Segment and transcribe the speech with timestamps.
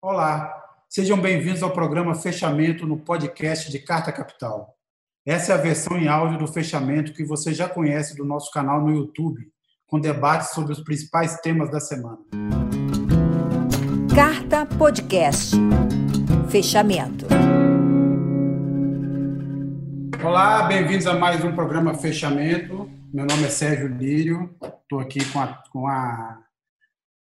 [0.00, 0.54] Olá,
[0.88, 4.76] sejam bem-vindos ao programa Fechamento no podcast de Carta Capital.
[5.26, 8.80] Essa é a versão em áudio do fechamento que você já conhece do nosso canal
[8.80, 9.50] no YouTube,
[9.88, 12.18] com debates sobre os principais temas da semana.
[14.14, 15.56] Carta Podcast.
[16.48, 17.26] Fechamento.
[20.24, 22.88] Olá, bem-vindos a mais um programa Fechamento.
[23.12, 26.38] Meu nome é Sérgio Lírio, estou aqui com, a, com a,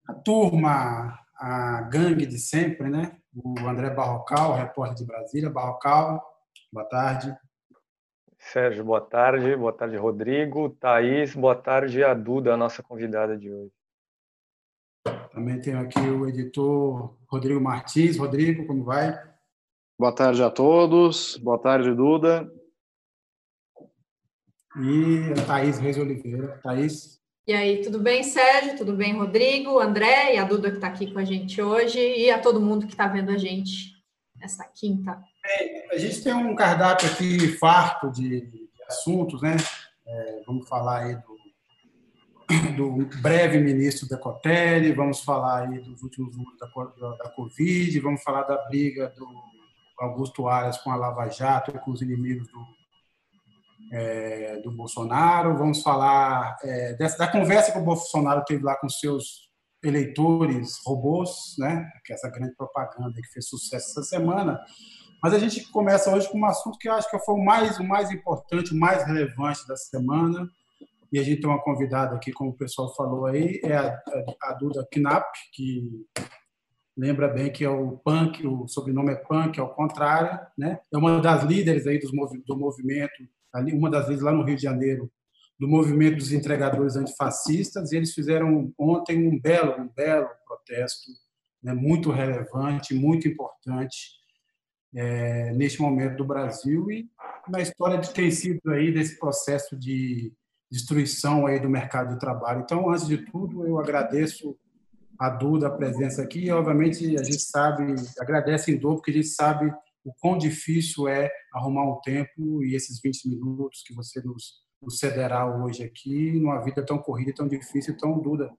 [0.07, 3.17] a turma, a gangue de sempre, né?
[3.35, 5.49] O André Barrocal, repórter de Brasília.
[5.49, 6.23] Barrocal,
[6.71, 7.35] boa tarde.
[8.37, 9.55] Sérgio, boa tarde.
[9.55, 10.69] Boa tarde, Rodrigo.
[10.69, 12.03] Thaís, boa tarde.
[12.03, 13.71] A Duda, a nossa convidada de hoje.
[15.31, 18.17] Também tenho aqui o editor Rodrigo Martins.
[18.17, 19.11] Rodrigo, como vai?
[19.99, 21.37] Boa tarde a todos.
[21.37, 22.51] Boa tarde, Duda.
[24.77, 26.59] E a Thaís Reis Oliveira.
[26.61, 27.20] Thaís.
[27.47, 28.77] E aí, tudo bem, Sérgio?
[28.77, 32.29] Tudo bem, Rodrigo, André e a Duda que está aqui com a gente hoje e
[32.29, 33.95] a todo mundo que está vendo a gente
[34.35, 35.19] nessa quinta.
[35.43, 39.57] É, a gente tem um cardápio aqui farto de, de assuntos, né?
[40.05, 41.15] É, vamos falar aí
[42.75, 47.99] do, do breve ministro Decotelli, vamos falar aí dos últimos números da, da, da Covid,
[48.01, 49.27] vamos falar da briga do
[49.97, 52.80] Augusto Aras com a Lava Jato e com os inimigos do
[53.91, 58.89] é, do Bolsonaro, vamos falar é, dessa, da conversa que o Bolsonaro teve lá com
[58.89, 59.51] seus
[59.83, 61.89] eleitores robôs, né?
[62.05, 64.59] que é essa grande propaganda que fez sucesso essa semana.
[65.21, 67.79] Mas a gente começa hoje com um assunto que eu acho que foi o mais,
[67.79, 70.47] o mais importante, o mais relevante da semana.
[71.11, 74.01] E a gente tem uma convidada aqui, como o pessoal falou aí, é a,
[74.43, 76.07] a Duda Knapp, que
[76.97, 80.79] lembra bem que é o punk, o sobrenome é punk, ao contrário, né?
[80.91, 84.55] É uma das líderes aí dos, do movimento ali uma das vezes lá no Rio
[84.55, 85.11] de Janeiro,
[85.59, 91.11] do movimento dos entregadores antifascistas, e eles fizeram ontem um belo, um belo protesto,
[91.61, 94.21] né, muito relevante, muito importante
[94.95, 97.07] é, neste momento do Brasil e
[97.47, 100.33] na história de ter sido aí desse processo de
[100.71, 102.61] destruição aí do mercado de trabalho.
[102.61, 104.57] Então, antes de tudo, eu agradeço
[105.19, 109.13] a Duda a presença aqui e, obviamente, a gente sabe, agradece em dor, porque a
[109.13, 109.71] gente sabe
[110.03, 114.97] o quão difícil é arrumar um tempo e esses 20 minutos que você nos, nos
[114.97, 117.93] cederá hoje aqui, numa vida tão corrida tão difícil.
[117.93, 118.51] Então, Duda,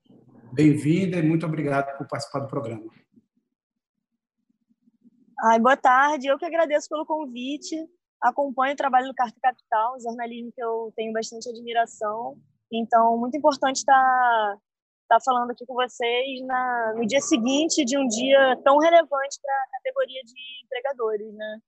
[0.52, 2.84] bem-vinda e muito obrigado por participar do programa.
[5.44, 7.74] Ai, boa tarde, eu que agradeço pelo convite.
[8.20, 12.36] Acompanho o trabalho do Carta Capital, um jornalismo que eu tenho bastante admiração.
[12.72, 14.56] Então, muito importante estar
[15.02, 19.54] estar falando aqui com vocês na, no dia seguinte de um dia tão relevante para
[19.54, 21.58] a categoria de empregadores, né?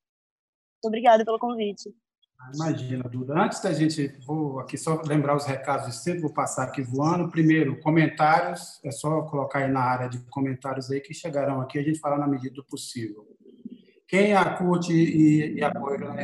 [0.74, 1.94] Muito obrigada pelo convite.
[2.38, 3.34] Ah, imagina, Duda.
[3.34, 7.30] Antes da gente, vou aqui só lembrar os recados de sempre, vou passar aqui voando.
[7.30, 11.82] Primeiro, comentários, é só colocar aí na área de comentários aí que chegarão aqui, a
[11.82, 13.26] gente fala na medida do possível.
[14.06, 16.14] Quem a curte e, e apoia o.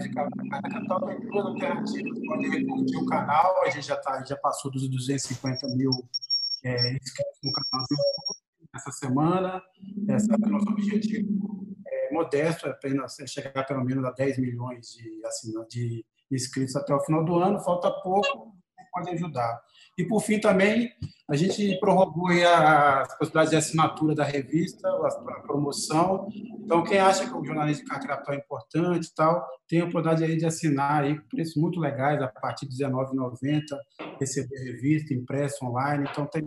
[2.27, 5.91] Pode curtir o canal, a gente já, tá, já passou dos 250 mil
[6.65, 6.93] é,
[7.43, 8.41] no canal do YouTube
[8.75, 9.63] essa semana.
[10.09, 15.27] Essa, o nosso objetivo é modesto, é apenas chegar pelo menos a 10 milhões de,
[15.27, 17.61] assinantes, de inscritos até o final do ano.
[17.61, 18.55] Falta pouco,
[18.91, 19.61] pode ajudar.
[20.01, 20.91] E, por fim, também,
[21.29, 26.27] a gente prorrogou as possibilidades de assinatura da revista, a promoção.
[26.33, 30.37] Então, quem acha que o jornalismo de carta é importante e tal, tem a oportunidade
[30.37, 33.63] de assinar aí, preços muito legais, a partir de R$19,90,
[34.19, 36.09] receber revista, impresso, online.
[36.11, 36.43] Então, tem,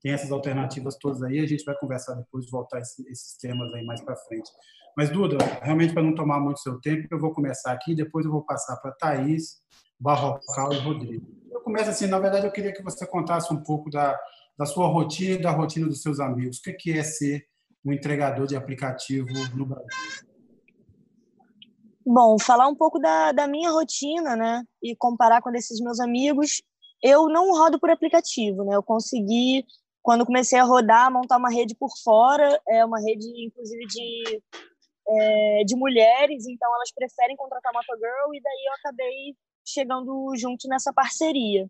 [0.00, 1.40] tem essas alternativas todas aí.
[1.40, 4.50] A gente vai conversar depois, voltar esses, temas aí mais para frente.
[4.96, 8.30] Mas, Duda, realmente, para não tomar muito seu tempo, eu vou começar aqui, depois eu
[8.30, 9.64] vou passar para a Thaís,
[9.98, 11.34] Barrocal e Rodrigo
[11.64, 14.16] começa assim, na verdade, eu queria que você contasse um pouco da,
[14.56, 16.58] da sua rotina e da rotina dos seus amigos.
[16.58, 17.46] O que é ser
[17.84, 19.88] um entregador de aplicativo no Brasil?
[22.06, 24.62] Bom, falar um pouco da, da minha rotina, né?
[24.82, 26.62] E comparar com esses meus amigos.
[27.02, 28.76] Eu não rodo por aplicativo, né?
[28.76, 29.64] Eu consegui,
[30.02, 34.42] quando comecei a rodar, montar uma rede por fora, é uma rede, inclusive, de,
[35.08, 39.34] é, de mulheres, então elas preferem contratar Motogirl, e daí eu acabei
[39.64, 41.68] chegando junto nessa parceria.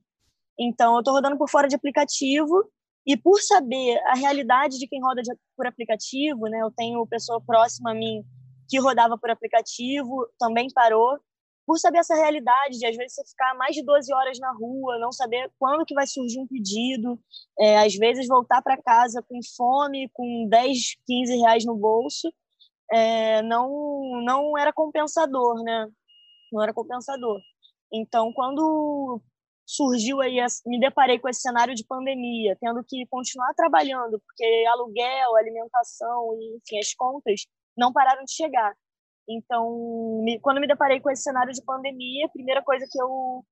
[0.58, 2.70] Então, eu estou rodando por fora de aplicativo
[3.06, 7.40] e por saber a realidade de quem roda de, por aplicativo, né, eu tenho pessoa
[7.40, 8.24] próxima a mim
[8.68, 11.18] que rodava por aplicativo, também parou.
[11.66, 14.98] Por saber essa realidade de, às vezes, você ficar mais de 12 horas na rua,
[14.98, 17.18] não saber quando que vai surgir um pedido,
[17.58, 22.30] é, às vezes voltar para casa com fome, com 10, 15 reais no bolso,
[22.92, 25.88] é, não, não era compensador, né?
[26.52, 27.40] Não era compensador.
[27.94, 29.20] Então, quando
[29.64, 30.36] surgiu aí,
[30.66, 36.56] me deparei com esse cenário de pandemia, tendo que continuar trabalhando, porque aluguel, alimentação e,
[36.56, 37.46] enfim, as contas
[37.76, 38.74] não pararam de chegar.
[39.28, 43.44] Então, me, quando me deparei com esse cenário de pandemia, a primeira coisa que eu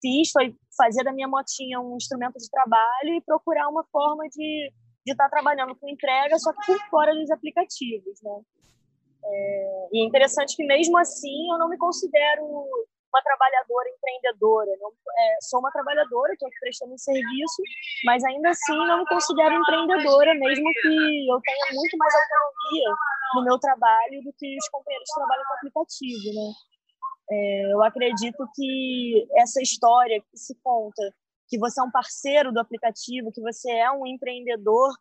[0.00, 4.70] fiz foi fazer da minha motinha um instrumento de trabalho e procurar uma forma de
[5.06, 8.40] estar trabalhando com entrega, só que por fora dos aplicativos, né?
[9.24, 12.44] É, e é interessante que mesmo assim eu não me considero
[13.12, 14.70] uma trabalhadora empreendedora.
[14.80, 17.62] Não, é, sou uma trabalhadora, estou aqui prestando um serviço,
[18.04, 22.90] mas ainda assim não me considero empreendedora, mesmo que eu tenha muito mais autonomia
[23.34, 26.52] no meu trabalho do que os companheiros que trabalham com aplicativo, né?
[27.28, 31.02] É, eu acredito que essa história que se conta,
[31.48, 34.92] que você é um parceiro do aplicativo, que você é um empreendedor,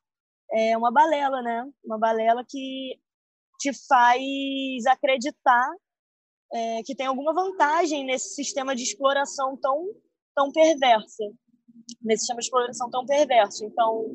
[0.52, 1.66] é uma balela, né?
[1.84, 3.00] Uma balela que
[3.60, 5.68] te faz acreditar
[6.56, 9.90] é, que tem alguma vantagem nesse sistema de exploração tão,
[10.34, 11.24] tão perversa,
[12.02, 13.66] nesse sistema de exploração tão perverso.
[13.66, 14.06] Então,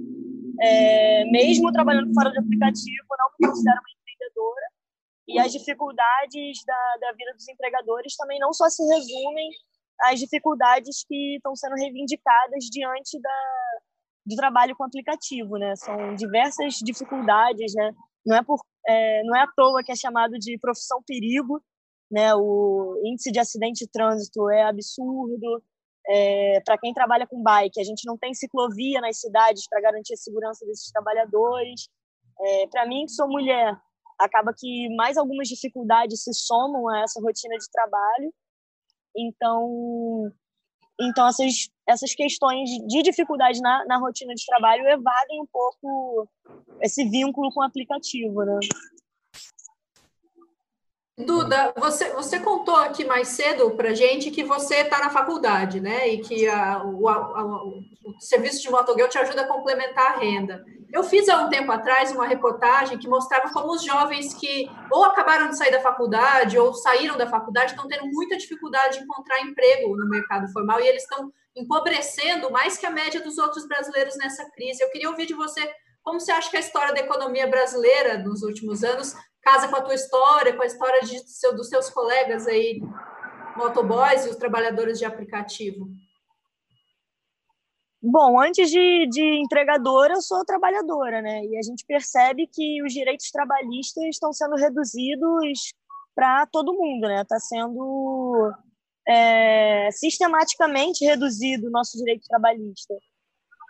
[0.58, 4.66] é, mesmo trabalhando fora do aplicativo, não me considero uma empreendedora.
[5.28, 9.50] E as dificuldades da, da vida dos empregadores também não só se resumem
[10.04, 13.78] às dificuldades que estão sendo reivindicadas diante da,
[14.25, 15.76] do trabalho com aplicativo, né?
[15.76, 17.92] São diversas dificuldades, né?
[18.25, 21.62] Não é por é, não é à toa que é chamado de profissão perigo,
[22.11, 22.35] né?
[22.35, 25.62] O índice de acidente de trânsito é absurdo.
[26.09, 30.15] É, para quem trabalha com bike, a gente não tem ciclovia nas cidades para garantir
[30.15, 31.89] a segurança desses trabalhadores.
[32.41, 33.77] É, para mim, que sou mulher,
[34.19, 38.35] acaba que mais algumas dificuldades se somam a essa rotina de trabalho.
[39.17, 40.33] Então,
[41.01, 46.29] então essas, essas questões de dificuldade na, na rotina de trabalho evadem um pouco
[46.81, 48.59] esse vínculo com o aplicativo, né?
[51.26, 56.08] Duda, você, você contou aqui mais cedo para gente que você está na faculdade, né?
[56.08, 57.82] E que a, o, a, o,
[58.19, 60.64] serviço de motogueu te ajuda a complementar a renda.
[60.93, 65.05] Eu fiz há um tempo atrás uma reportagem que mostrava como os jovens que ou
[65.05, 69.40] acabaram de sair da faculdade ou saíram da faculdade estão tendo muita dificuldade de encontrar
[69.40, 74.16] emprego no mercado formal e eles estão empobrecendo mais que a média dos outros brasileiros
[74.16, 74.82] nessa crise.
[74.82, 75.61] Eu queria ouvir de você
[76.02, 79.82] como você acha que a história da economia brasileira nos últimos anos casa com a
[79.82, 82.81] tua história, com a história de seu, dos seus colegas aí,
[83.56, 85.88] motoboys e os trabalhadores de aplicativo?
[88.02, 91.44] Bom, antes de, de entregadora, eu sou trabalhadora, né?
[91.44, 95.75] E a gente percebe que os direitos trabalhistas estão sendo reduzidos
[96.14, 97.20] para todo mundo, né?
[97.20, 98.52] Está sendo
[99.06, 102.94] é, sistematicamente reduzido o nosso direito trabalhista.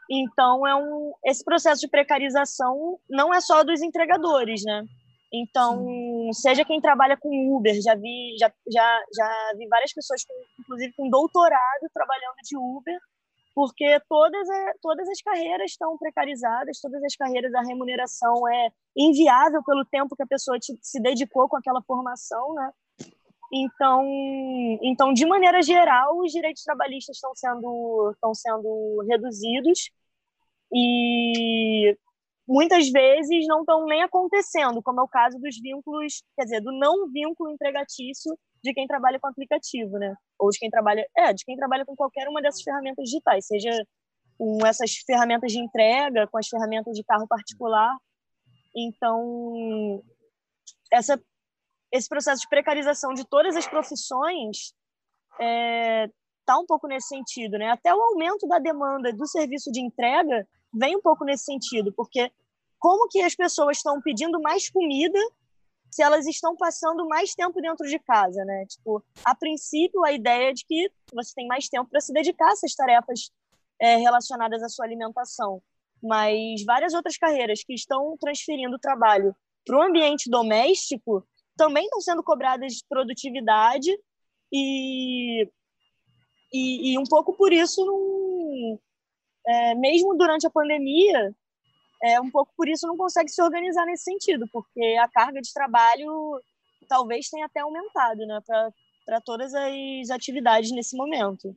[0.09, 4.85] Então, é um, esse processo de precarização não é só dos entregadores, né?
[5.33, 6.33] Então, Sim.
[6.33, 10.93] seja quem trabalha com Uber, já vi, já, já, já vi várias pessoas, com, inclusive
[10.95, 12.99] com doutorado, trabalhando de Uber,
[13.55, 14.49] porque todas,
[14.81, 20.23] todas as carreiras estão precarizadas, todas as carreiras, a remuneração é inviável pelo tempo que
[20.23, 22.73] a pessoa te, se dedicou com aquela formação, né?
[23.53, 24.05] Então,
[24.83, 29.91] então, de maneira geral, os direitos trabalhistas estão sendo, estão sendo reduzidos
[30.73, 31.97] e
[32.51, 36.73] muitas vezes não estão nem acontecendo, como é o caso dos vínculos, quer dizer, do
[36.73, 40.17] não vínculo empregatício de quem trabalha com aplicativo, né?
[40.37, 43.71] Ou de quem trabalha, é, de quem trabalha com qualquer uma dessas ferramentas digitais, seja
[44.37, 47.97] com essas ferramentas de entrega, com as ferramentas de carro particular.
[48.77, 50.03] Então,
[50.93, 51.23] essa,
[51.93, 54.75] esse processo de precarização de todas as profissões
[55.41, 56.09] é,
[56.45, 57.71] tá um pouco nesse sentido, né?
[57.71, 60.45] Até o aumento da demanda do serviço de entrega
[60.75, 62.31] vem um pouco nesse sentido, porque
[62.81, 65.19] como que as pessoas estão pedindo mais comida
[65.91, 68.65] se elas estão passando mais tempo dentro de casa, né?
[68.67, 72.49] Tipo, a princípio a ideia é de que você tem mais tempo para se dedicar
[72.49, 73.31] a essas tarefas
[73.81, 75.61] é, relacionadas à sua alimentação,
[76.03, 79.35] mas várias outras carreiras que estão transferindo o trabalho
[79.65, 83.91] para o ambiente doméstico também estão sendo cobradas de produtividade
[84.53, 85.45] e,
[86.53, 88.81] e, e um pouco por isso
[89.47, 91.35] é, mesmo durante a pandemia,
[92.03, 95.53] é, um pouco por isso não consegue se organizar nesse sentido, porque a carga de
[95.53, 96.41] trabalho
[96.89, 98.41] talvez tenha até aumentado né,
[99.05, 101.55] para todas as atividades nesse momento.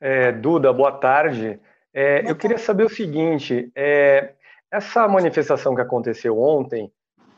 [0.00, 1.60] É, Duda, boa tarde.
[1.92, 4.34] É, boa eu queria saber o seguinte: é,
[4.70, 6.92] essa manifestação que aconteceu ontem,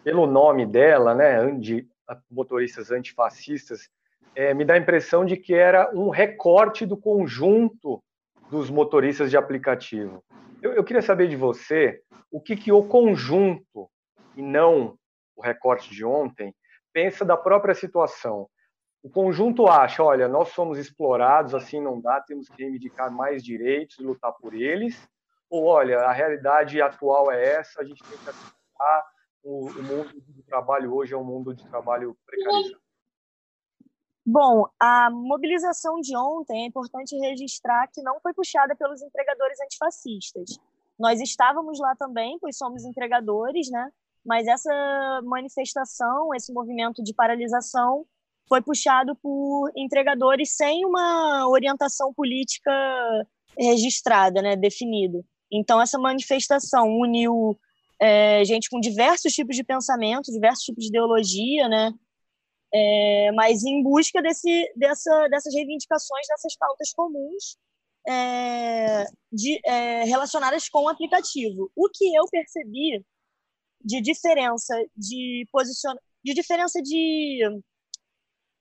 [0.05, 1.87] pelo nome dela, né, de
[2.31, 3.89] motoristas antifascistas,
[4.35, 8.03] é, me dá a impressão de que era um recorte do conjunto
[8.50, 10.23] dos motoristas de aplicativo.
[10.61, 13.88] Eu, eu queria saber de você o que, que o conjunto,
[14.37, 14.99] e não
[15.37, 16.54] o recorte de ontem,
[16.92, 18.49] pensa da própria situação.
[19.02, 23.99] o conjunto acha, olha, nós somos explorados, assim não dá, temos que reivindicar mais direitos
[23.99, 25.09] e lutar por eles,
[25.49, 29.04] ou olha, a realidade atual é essa, a gente tem que aceitar,
[29.42, 32.80] o, o mundo do trabalho hoje é um mundo de trabalho precarizado.
[34.33, 40.57] Bom, a mobilização de ontem é importante registrar que não foi puxada pelos entregadores antifascistas.
[40.97, 43.91] Nós estávamos lá também, pois somos entregadores, né?
[44.25, 48.07] Mas essa manifestação, esse movimento de paralisação,
[48.49, 52.71] foi puxado por entregadores sem uma orientação política
[53.59, 55.25] registrada, né, definida.
[55.51, 57.59] Então, essa manifestação uniu
[58.01, 61.93] é, gente com diversos tipos de pensamento, diversos tipos de ideologia, né,
[62.73, 67.59] é, mas em busca desse, dessa, dessas reivindicações, dessas pautas comuns
[68.09, 71.71] é, de, é, relacionadas com o aplicativo.
[71.75, 73.05] O que eu percebi
[73.83, 75.95] de diferença de posicion...
[76.25, 77.41] de diferença de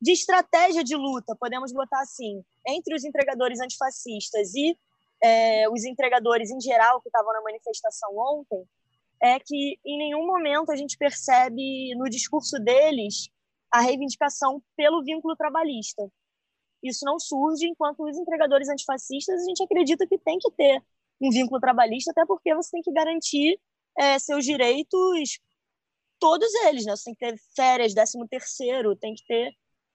[0.01, 4.78] de estratégia de luta, podemos botar assim, entre os entregadores antifascistas e
[5.22, 8.63] é, os entregadores em geral que estavam na manifestação ontem,
[9.22, 13.28] é que em nenhum momento a gente percebe no discurso deles
[13.72, 16.10] a reivindicação pelo vínculo trabalhista.
[16.82, 20.84] Isso não surge enquanto os entregadores antifascistas a gente acredita que tem que ter
[21.22, 23.60] um vínculo trabalhista, até porque você tem que garantir
[23.98, 25.40] é, seus direitos,
[26.20, 26.96] todos eles, né?
[26.96, 29.54] Você tem que ter férias, décimo terceiro, tem que ter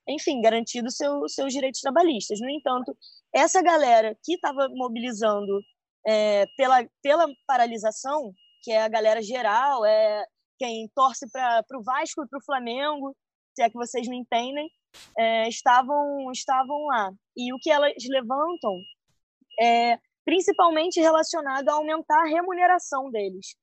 [0.08, 2.40] enfim, garantido seu, seus direitos trabalhistas.
[2.40, 2.96] No entanto,
[3.32, 5.60] essa galera que estava mobilizando
[6.06, 10.24] é, pela, pela paralisação, que é a galera geral, é
[10.58, 13.16] quem torce para o Vasco e para o Flamengo,
[13.54, 14.70] se é que vocês me entendem,
[15.18, 17.12] é, estavam, estavam lá.
[17.36, 18.80] E o que elas levantam
[19.60, 23.56] é principalmente relacionado a aumentar a remuneração deles.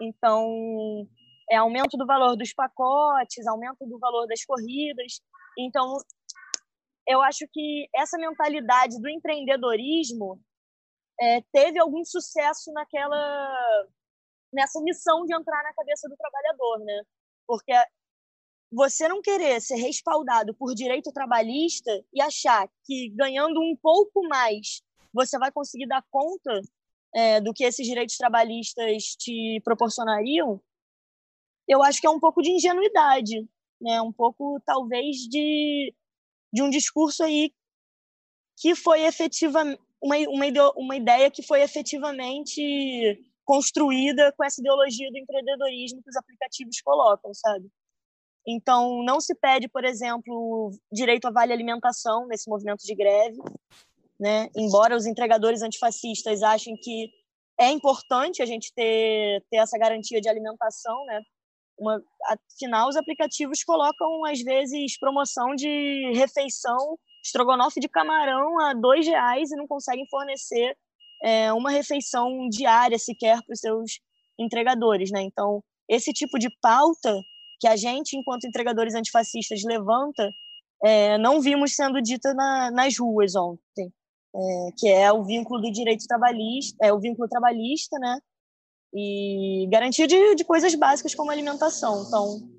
[0.00, 1.06] Então,
[1.50, 5.20] é aumento do valor dos pacotes, aumento do valor das corridas,
[5.58, 5.96] então,
[7.06, 10.40] eu acho que essa mentalidade do empreendedorismo
[11.20, 13.86] é, teve algum sucesso naquela
[14.52, 17.02] nessa missão de entrar na cabeça do trabalhador, né?
[17.46, 17.72] Porque
[18.70, 24.82] você não querer ser respaldado por direito trabalhista e achar que ganhando um pouco mais
[25.12, 26.60] você vai conseguir dar conta
[27.14, 30.60] é, do que esses direitos trabalhistas te proporcionariam,
[31.66, 33.48] eu acho que é um pouco de ingenuidade
[33.80, 34.00] né?
[34.02, 35.94] Um pouco talvez de
[36.52, 37.52] de um discurso aí
[38.56, 39.62] que foi efetiva
[40.02, 42.60] uma, uma, uma ideia que foi efetivamente
[43.44, 47.70] construída com essa ideologia do empreendedorismo que os aplicativos colocam, sabe?
[48.50, 53.38] Então, não se pede, por exemplo, direito a vale alimentação nesse movimento de greve,
[54.18, 54.48] né?
[54.56, 57.10] Embora os entregadores antifascistas achem que
[57.58, 61.20] é importante a gente ter, ter essa garantia de alimentação, né?
[61.78, 62.02] Uma,
[62.54, 69.50] afinal, os aplicativos colocam, às vezes, promoção de refeição, estrogonofe de camarão a dois reais
[69.50, 70.76] e não conseguem fornecer
[71.22, 74.00] é, uma refeição diária sequer para os seus
[74.38, 75.10] entregadores.
[75.10, 75.22] Né?
[75.22, 77.22] Então, esse tipo de pauta
[77.60, 80.34] que a gente, enquanto entregadores antifascistas, levanta,
[80.82, 83.92] é, não vimos sendo dita na, nas ruas ontem,
[84.34, 88.18] é, que é o vínculo do direito trabalhista, é o vínculo trabalhista, né,
[88.94, 92.04] e garantia de, de coisas básicas como alimentação.
[92.06, 92.50] Então,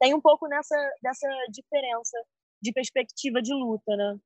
[0.00, 2.16] tem um pouco nessa dessa diferença
[2.62, 4.16] de perspectiva de luta, né?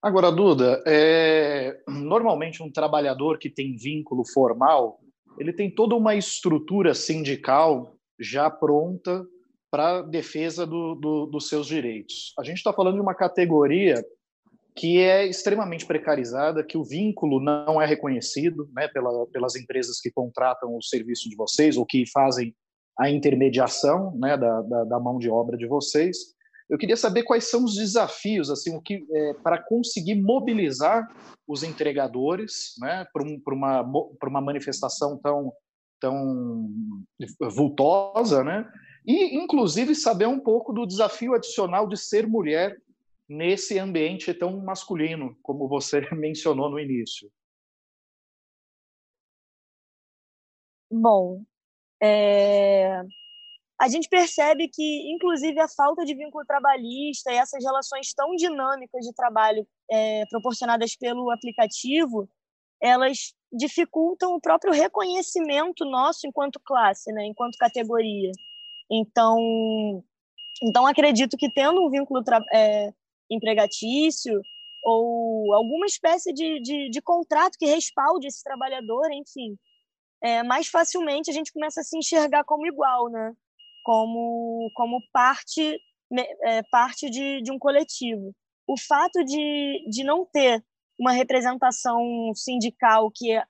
[0.00, 1.80] Agora, Duda, é...
[1.86, 5.00] normalmente um trabalhador que tem vínculo formal,
[5.38, 9.26] ele tem toda uma estrutura sindical já pronta
[9.70, 12.32] para defesa do, do, dos seus direitos.
[12.38, 14.02] A gente está falando de uma categoria
[14.74, 20.10] que é extremamente precarizada, que o vínculo não é reconhecido né, pela, pelas empresas que
[20.10, 22.54] contratam o serviço de vocês ou que fazem
[22.98, 26.16] a intermediação né, da, da, da mão de obra de vocês.
[26.70, 31.08] Eu queria saber quais são os desafios assim, o que é, para conseguir mobilizar
[31.46, 35.52] os entregadores né, para um, uma, uma manifestação tão,
[36.00, 36.70] tão
[37.50, 38.70] vultosa, né?
[39.08, 42.78] e inclusive saber um pouco do desafio adicional de ser mulher
[43.26, 47.30] nesse ambiente tão masculino, como você mencionou no início?
[50.90, 51.42] Bom,
[52.02, 53.00] é...
[53.80, 59.06] a gente percebe que, inclusive, a falta de vínculo trabalhista e essas relações tão dinâmicas
[59.06, 62.28] de trabalho é, proporcionadas pelo aplicativo,
[62.80, 68.30] elas dificultam o próprio reconhecimento nosso enquanto classe, né, enquanto categoria.
[68.90, 70.02] Então,
[70.62, 72.92] então acredito que tendo um vínculo é,
[73.30, 74.40] empregatício
[74.82, 79.58] ou alguma espécie de, de, de, contrato que respalde esse trabalhador, enfim,
[80.22, 83.34] é, mais facilmente a gente começa a se enxergar como igual, né?
[83.84, 85.78] Como, como parte
[86.44, 88.34] é, parte de, de um coletivo.
[88.66, 90.64] O fato de, de não ter
[90.98, 93.40] uma representação sindical que,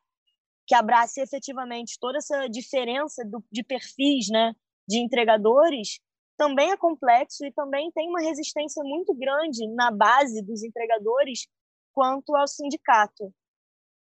[0.66, 4.54] que abrace efetivamente toda essa diferença do, de perfis né,
[4.86, 6.00] de entregadores
[6.36, 11.48] também é complexo e também tem uma resistência muito grande na base dos entregadores
[11.92, 13.34] quanto ao sindicato.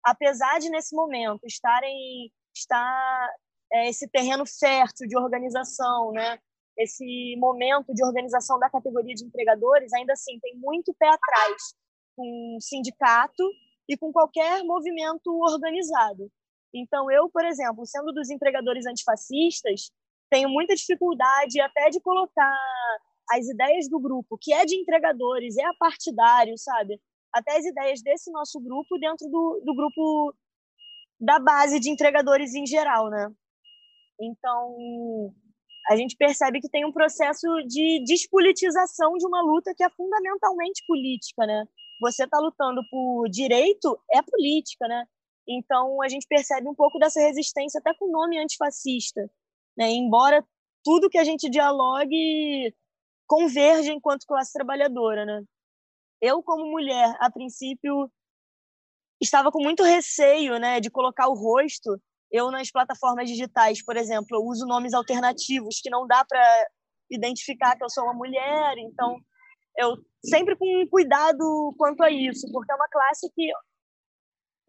[0.04, 3.30] Apesar de, nesse momento, estarem estar
[3.72, 6.40] é, esse terreno fértil de organização, né?
[6.76, 11.76] esse momento de organização da categoria de entregadores, ainda assim, tem muito pé atrás
[12.16, 13.44] com sindicato
[13.88, 16.32] e com qualquer movimento organizado.
[16.74, 19.92] Então, eu, por exemplo, sendo dos entregadores antifascistas,
[20.30, 22.58] tenho muita dificuldade até de colocar
[23.30, 27.00] as ideias do grupo, que é de entregadores, é partidário, sabe?
[27.32, 30.34] Até as ideias desse nosso grupo dentro do, do grupo
[31.20, 33.32] da base de entregadores em geral, né?
[34.20, 35.34] Então,
[35.90, 40.84] a gente percebe que tem um processo de despolitização de uma luta que é fundamentalmente
[40.88, 41.66] política, né?
[42.04, 45.06] Você está lutando por direito, é política, né?
[45.48, 49.22] Então, a gente percebe um pouco dessa resistência até com o nome antifascista,
[49.78, 49.90] né?
[49.90, 50.46] Embora
[50.84, 52.76] tudo que a gente dialogue
[53.26, 55.44] converja enquanto classe trabalhadora, né?
[56.22, 58.12] Eu, como mulher, a princípio,
[59.22, 61.98] estava com muito receio, né, de colocar o rosto.
[62.30, 66.46] Eu nas plataformas digitais, por exemplo, eu uso nomes alternativos que não dá para
[67.10, 69.22] identificar que eu sou uma mulher, então
[69.78, 73.52] eu sempre com cuidado quanto a isso, porque é uma classe que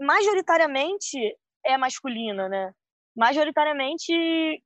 [0.01, 1.19] majoritariamente
[1.65, 2.73] é masculina, né?
[3.17, 4.13] Majoritariamente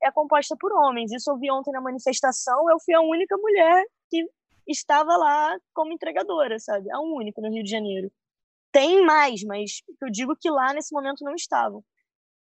[0.03, 1.13] é composta por homens.
[1.13, 4.27] Isso eu vi ontem na manifestação, eu fui a única mulher que
[4.67, 6.91] estava lá como entregadora, sabe?
[6.91, 8.11] A única no Rio de Janeiro.
[8.73, 11.83] Tem mais, mas eu digo que lá nesse momento não estavam.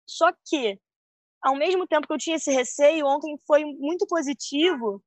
[0.07, 0.79] Só que,
[1.43, 5.03] ao mesmo tempo que eu tinha esse receio, ontem foi muito positivo,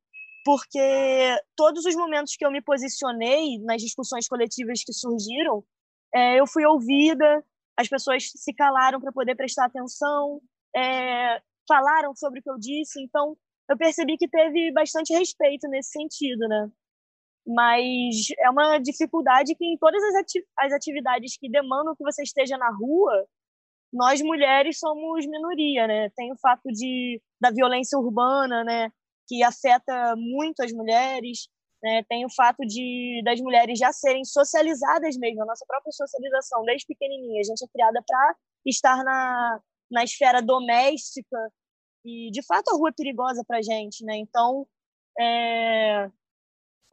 [0.48, 0.80] porque
[1.58, 5.62] todos os momentos que eu me posicionei nas discussões coletivas que surgiram,
[6.16, 7.44] é, eu fui ouvida,
[7.76, 10.40] as pessoas se calaram para poder prestar atenção,
[10.74, 13.36] é, falaram sobre o que eu disse, então
[13.70, 16.72] eu percebi que teve bastante respeito nesse sentido, né?
[17.46, 20.26] Mas é uma dificuldade que em todas as,
[20.60, 23.28] as atividades que demandam que você esteja na rua,
[23.92, 26.10] nós mulheres somos minoria, né?
[26.16, 28.90] Tem o fato de da violência urbana, né,
[29.28, 31.48] que afeta muito as mulheres,
[31.84, 32.04] né?
[32.10, 36.88] Tem o fato de das mulheres já serem socializadas mesmo, a nossa própria socialização desde
[36.88, 38.36] pequenininha, a gente é criada para
[38.66, 39.60] estar na
[39.90, 41.38] na esfera doméstica
[42.04, 44.18] e de fato a rua é perigosa para gente, né?
[44.18, 44.68] Então
[45.20, 46.10] é,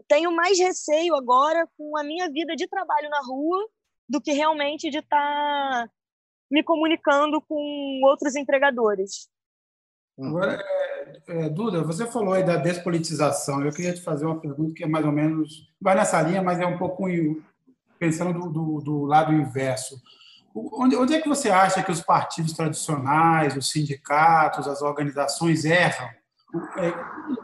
[0.09, 3.69] tenho mais receio agora com a minha vida de trabalho na rua
[4.09, 5.19] do que realmente de estar
[5.87, 5.91] tá
[6.51, 9.29] me comunicando com outros entregadores.
[10.19, 10.63] Agora,
[11.29, 13.65] é, Duda, você falou aí da despolitização.
[13.65, 16.61] Eu queria te fazer uma pergunta que é mais ou menos vai nessa linha, mas
[16.61, 17.07] é um pouco
[17.99, 20.01] pensando do, do, do lado inverso.
[20.55, 26.09] Onde, onde, é que você acha que os partidos tradicionais, os sindicatos, as organizações erram?
[26.79, 26.93] É,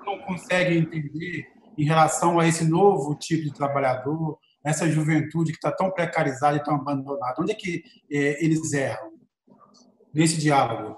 [0.06, 5.72] não conseguem entender em relação a esse novo tipo de trabalhador, essa juventude que está
[5.72, 7.40] tão precarizada e tão abandonada?
[7.40, 9.10] Onde é que é, eles erram
[10.14, 10.96] nesse diálogo?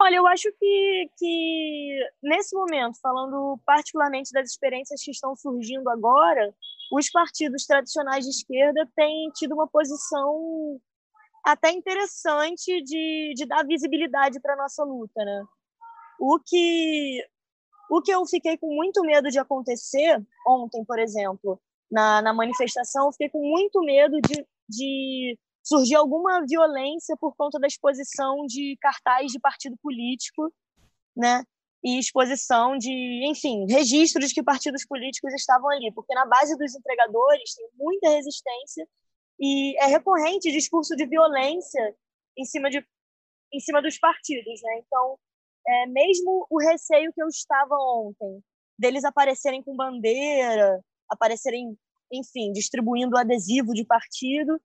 [0.00, 6.54] Olha, eu acho que, que nesse momento, falando particularmente das experiências que estão surgindo agora,
[6.92, 10.80] os partidos tradicionais de esquerda têm tido uma posição
[11.44, 15.44] até interessante de, de dar visibilidade para a nossa luta, né?
[16.20, 17.24] O que,
[17.90, 23.06] o que eu fiquei com muito medo de acontecer ontem, por exemplo, na, na manifestação,
[23.06, 28.76] eu fiquei com muito medo de, de surgir alguma violência por conta da exposição de
[28.80, 30.50] cartaz de partido político,
[31.14, 31.44] né?
[31.84, 32.90] E exposição de,
[33.28, 38.08] enfim, registros de que partidos políticos estavam ali, porque na base dos entregadores tem muita
[38.08, 38.88] resistência
[39.38, 41.94] e é recorrente discurso de violência
[42.36, 42.84] em cima de
[43.52, 44.82] em cima dos partidos, né?
[44.86, 45.18] Então,
[45.66, 48.42] é, mesmo o receio que eu estava ontem
[48.78, 51.76] deles aparecerem com bandeira, aparecerem,
[52.12, 54.60] enfim, distribuindo adesivo de partido,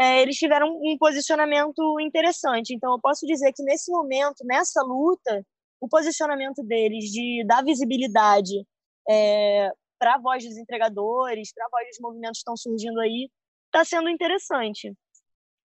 [0.00, 2.74] é, eles tiveram um posicionamento interessante.
[2.74, 5.44] Então, eu posso dizer que nesse momento, nessa luta,
[5.78, 8.66] o posicionamento deles de dar visibilidade
[9.06, 13.30] é, para a voz dos entregadores, para a voz dos movimentos que estão surgindo aí,
[13.66, 14.94] está sendo interessante.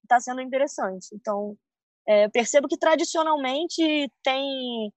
[0.03, 1.07] Está sendo interessante.
[1.13, 1.57] Então,
[2.05, 4.91] é, percebo que tradicionalmente tem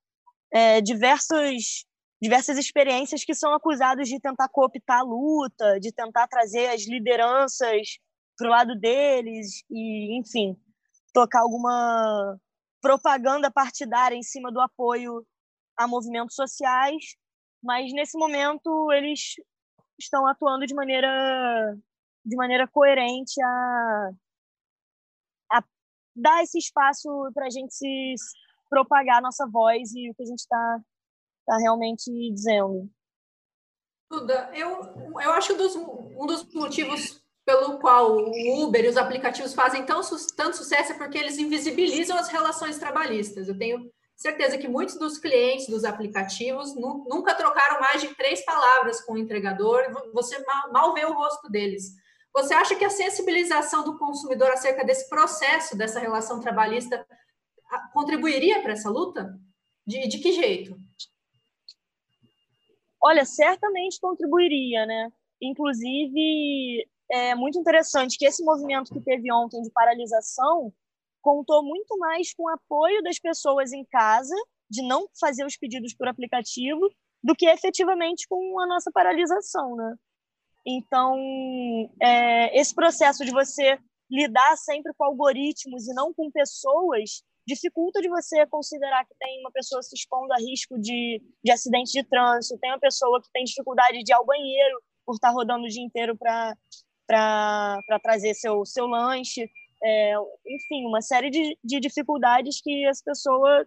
[0.51, 1.87] é, diversos,
[2.20, 8.01] diversas experiências que são acusados de tentar cooptar a luta, de tentar trazer as lideranças
[8.38, 10.57] para o lado deles e, enfim,
[11.12, 12.38] tocar alguma
[12.81, 15.27] propaganda partidária em cima do apoio
[15.77, 17.16] a movimentos sociais,
[17.62, 19.35] mas nesse momento eles
[19.98, 21.77] estão atuando de maneira
[22.24, 24.11] de maneira coerente a,
[25.53, 25.64] a
[26.14, 28.14] dar esse espaço para a gente se
[28.68, 30.81] propagar a nossa voz e o que a gente está
[31.46, 32.88] tá realmente dizendo.
[34.11, 34.83] Duda, eu,
[35.20, 40.03] eu acho dos, um dos motivos pelo qual o Uber e os aplicativos fazem tão,
[40.37, 43.49] tanto sucesso é porque eles invisibilizam as relações trabalhistas.
[43.49, 48.45] Eu tenho certeza que muitos dos clientes dos aplicativos nu, nunca trocaram mais de três
[48.45, 49.83] palavras com o entregador,
[50.13, 51.95] você mal, mal vê o rosto deles.
[52.35, 57.07] Você acha que a sensibilização do consumidor acerca desse processo, dessa relação trabalhista,
[57.95, 59.41] contribuiria para essa luta?
[59.87, 60.79] De, de que jeito?
[63.01, 65.11] Olha, certamente contribuiria, né?
[65.41, 70.73] Inclusive, é muito interessante que esse movimento que teve ontem de paralisação
[71.21, 74.35] contou muito mais com o apoio das pessoas em casa,
[74.71, 76.81] de não fazer os pedidos por aplicativo,
[77.23, 79.94] do que efetivamente com a nossa paralisação, né?
[80.66, 81.16] Então,
[82.01, 83.79] é, esse processo de você
[84.11, 89.51] lidar sempre com algoritmos e não com pessoas dificulta de você considerar que tem uma
[89.51, 93.44] pessoa se expondo a risco de, de acidente de trânsito, tem uma pessoa que tem
[93.44, 96.55] dificuldade de ir ao banheiro por estar rodando o dia inteiro para
[98.03, 99.51] trazer seu, seu lanche.
[99.83, 100.14] É,
[100.47, 103.66] enfim, uma série de, de dificuldades que as pessoas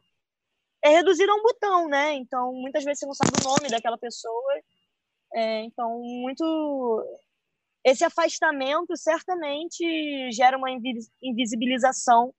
[0.84, 2.14] é reduzido a um botão, né?
[2.14, 4.54] Então, muitas vezes você não sabe o nome daquela pessoa.
[5.34, 6.44] É, então, muito
[7.84, 10.70] esse afastamento certamente gera uma
[11.22, 12.34] invisibilização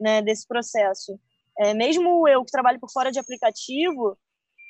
[0.00, 1.18] né, desse processo.
[1.58, 4.18] É, mesmo eu que trabalho por fora de aplicativo,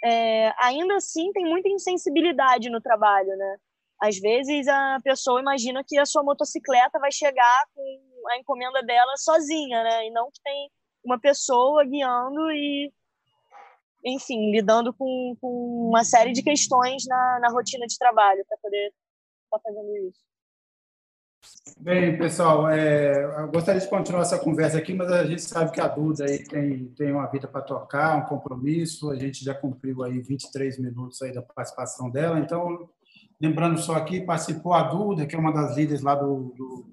[0.05, 3.57] é, ainda assim tem muita insensibilidade no trabalho, né?
[4.01, 9.17] Às vezes a pessoa imagina que a sua motocicleta vai chegar com a encomenda dela
[9.17, 10.07] sozinha, né?
[10.07, 10.71] E não que tem
[11.05, 12.93] uma pessoa guiando e,
[14.05, 18.87] enfim, lidando com, com uma série de questões na, na rotina de trabalho para poder
[18.87, 20.27] estar tá fazendo isso.
[21.79, 25.81] Bem, pessoal, é, eu gostaria de continuar essa conversa aqui, mas a gente sabe que
[25.81, 30.03] a Duda aí tem, tem uma vida para tocar, um compromisso, a gente já cumpriu
[30.03, 32.89] aí 23 minutos aí da participação dela, então,
[33.41, 36.87] lembrando só aqui, participou a Duda, que é uma das líderes lá do, do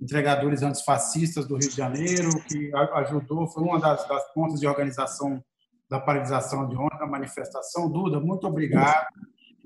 [0.00, 5.42] Entregadores Antifascistas do Rio de Janeiro, que ajudou, foi uma das, das pontas de organização
[5.88, 7.90] da paralisação de ontem, da manifestação.
[7.90, 9.06] Duda, muito obrigado.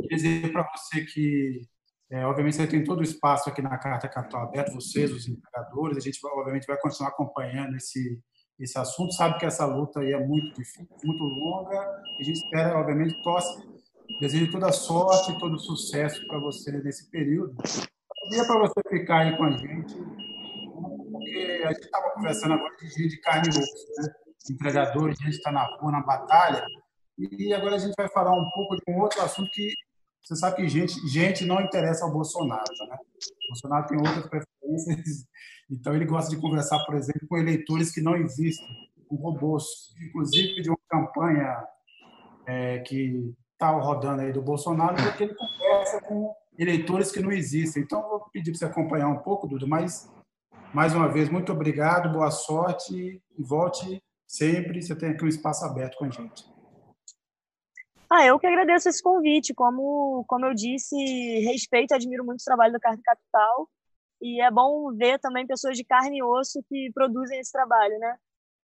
[0.08, 1.62] Dizer para você que
[2.10, 5.98] é, obviamente, você tem todo o espaço aqui na Carta Capital aberto, vocês, os empregadores,
[5.98, 8.18] a gente, obviamente, vai continuar acompanhando esse,
[8.58, 12.78] esse assunto, sabe que essa luta aí é muito difícil, muito longa, a gente espera,
[12.78, 13.62] obviamente, torce,
[14.20, 17.56] desejo toda sorte, todo sucesso para você nesse período.
[18.24, 22.88] Queria para você ficar aí com a gente, porque a gente estava conversando agora de
[22.88, 24.14] gente de carne e osso, né?
[24.50, 26.64] Empregadores, a gente está na rua, na batalha,
[27.18, 29.72] e agora a gente vai falar um pouco de um outro assunto que
[30.22, 32.96] você sabe que gente, gente não interessa ao Bolsonaro, né?
[32.96, 35.26] O Bolsonaro tem outras preferências,
[35.70, 38.66] então ele gosta de conversar, por exemplo, com eleitores que não existem,
[39.08, 39.64] com robôs,
[40.02, 41.64] inclusive de uma campanha
[42.46, 47.82] é, que está rodando aí do Bolsonaro, porque ele conversa com eleitores que não existem.
[47.82, 50.08] Então, vou pedir para você acompanhar um pouco, Dudu, mas,
[50.72, 54.80] mais uma vez, muito obrigado, boa sorte e volte sempre.
[54.80, 56.44] Você tem aqui um espaço aberto com a gente.
[58.08, 59.52] Ah, eu que agradeço esse convite.
[59.52, 60.96] Como, como eu disse,
[61.40, 63.68] respeito e admiro muito o trabalho do Carne Capital.
[64.22, 68.16] E é bom ver também pessoas de carne e osso que produzem esse trabalho, né?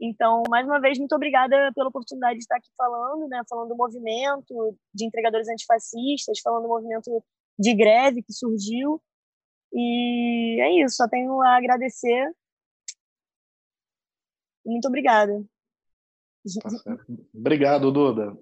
[0.05, 3.41] Então, mais uma vez, muito obrigada pela oportunidade de estar aqui falando, né?
[3.49, 7.23] Falando do movimento de entregadores antifascistas, falando do movimento
[7.57, 9.01] de greve que surgiu.
[9.73, 12.35] E é isso, só tenho a agradecer.
[14.67, 15.45] Muito obrigada.
[16.61, 16.97] Tá
[17.33, 18.37] Obrigado, Duda.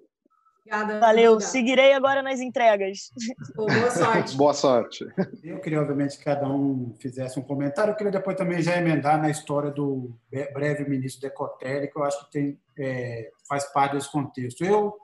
[0.61, 0.99] Obrigada.
[0.99, 1.45] Valeu, Duda.
[1.45, 3.11] seguirei agora nas entregas.
[3.55, 4.37] boa sorte.
[4.37, 5.05] boa sorte.
[5.43, 7.91] Eu queria, obviamente, que cada um fizesse um comentário.
[7.91, 10.15] Eu queria depois também já emendar na história do
[10.53, 14.63] breve ministro Decotelli, que eu acho que tem, é, faz parte desse contexto.
[14.63, 14.95] Eu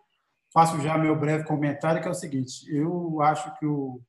[0.53, 3.99] faço já meu breve comentário, que é o seguinte: eu acho que o.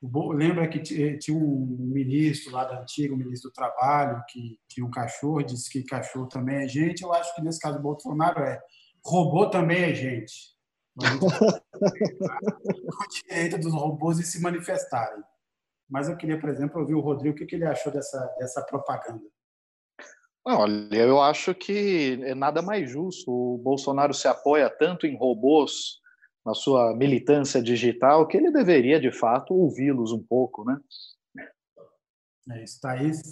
[0.00, 4.86] o lembra que tinha um ministro lá da antiga, o ministro do Trabalho, que tinha
[4.86, 7.02] um cachorro, disse que cachorro também é gente.
[7.02, 8.60] Eu acho que nesse caso do Bolsonaro é
[9.04, 10.53] robô também é gente
[10.96, 11.08] o
[13.28, 15.22] direito dos robôs de se manifestarem.
[15.88, 19.22] Mas eu queria, por exemplo, ouvir o Rodrigo, o que ele achou dessa, dessa propaganda.
[20.46, 23.30] Olha, eu acho que é nada mais justo.
[23.30, 26.00] O Bolsonaro se apoia tanto em robôs
[26.44, 30.78] na sua militância digital que ele deveria, de fato, ouvi-los um pouco, né?
[32.50, 33.22] É isso, Thaís.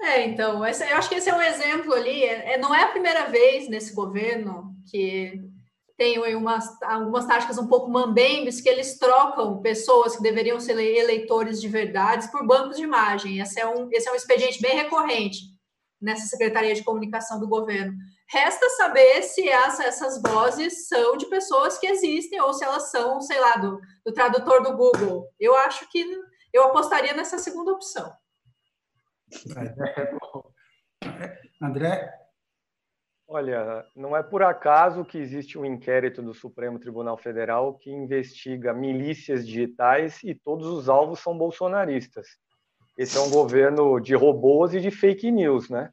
[0.00, 2.24] É, então, esse, eu acho que esse é um exemplo ali.
[2.24, 5.40] É não é a primeira vez nesse governo que
[5.96, 11.60] tem umas, algumas táticas um pouco mambembes que eles trocam pessoas que deveriam ser eleitores
[11.60, 13.38] de verdades por bancos de imagem.
[13.38, 15.38] Esse é um, esse é um expediente bem recorrente
[16.00, 17.94] nessa Secretaria de Comunicação do governo.
[18.28, 23.20] Resta saber se essa, essas vozes são de pessoas que existem ou se elas são,
[23.22, 25.26] sei lá, do, do tradutor do Google.
[25.40, 26.04] Eu acho que
[26.52, 28.12] eu apostaria nessa segunda opção.
[31.62, 32.25] André?
[33.28, 38.72] Olha, não é por acaso que existe um inquérito do Supremo Tribunal Federal que investiga
[38.72, 42.38] milícias digitais e todos os alvos são bolsonaristas.
[42.96, 45.90] Esse é um governo de robôs e de fake news, né?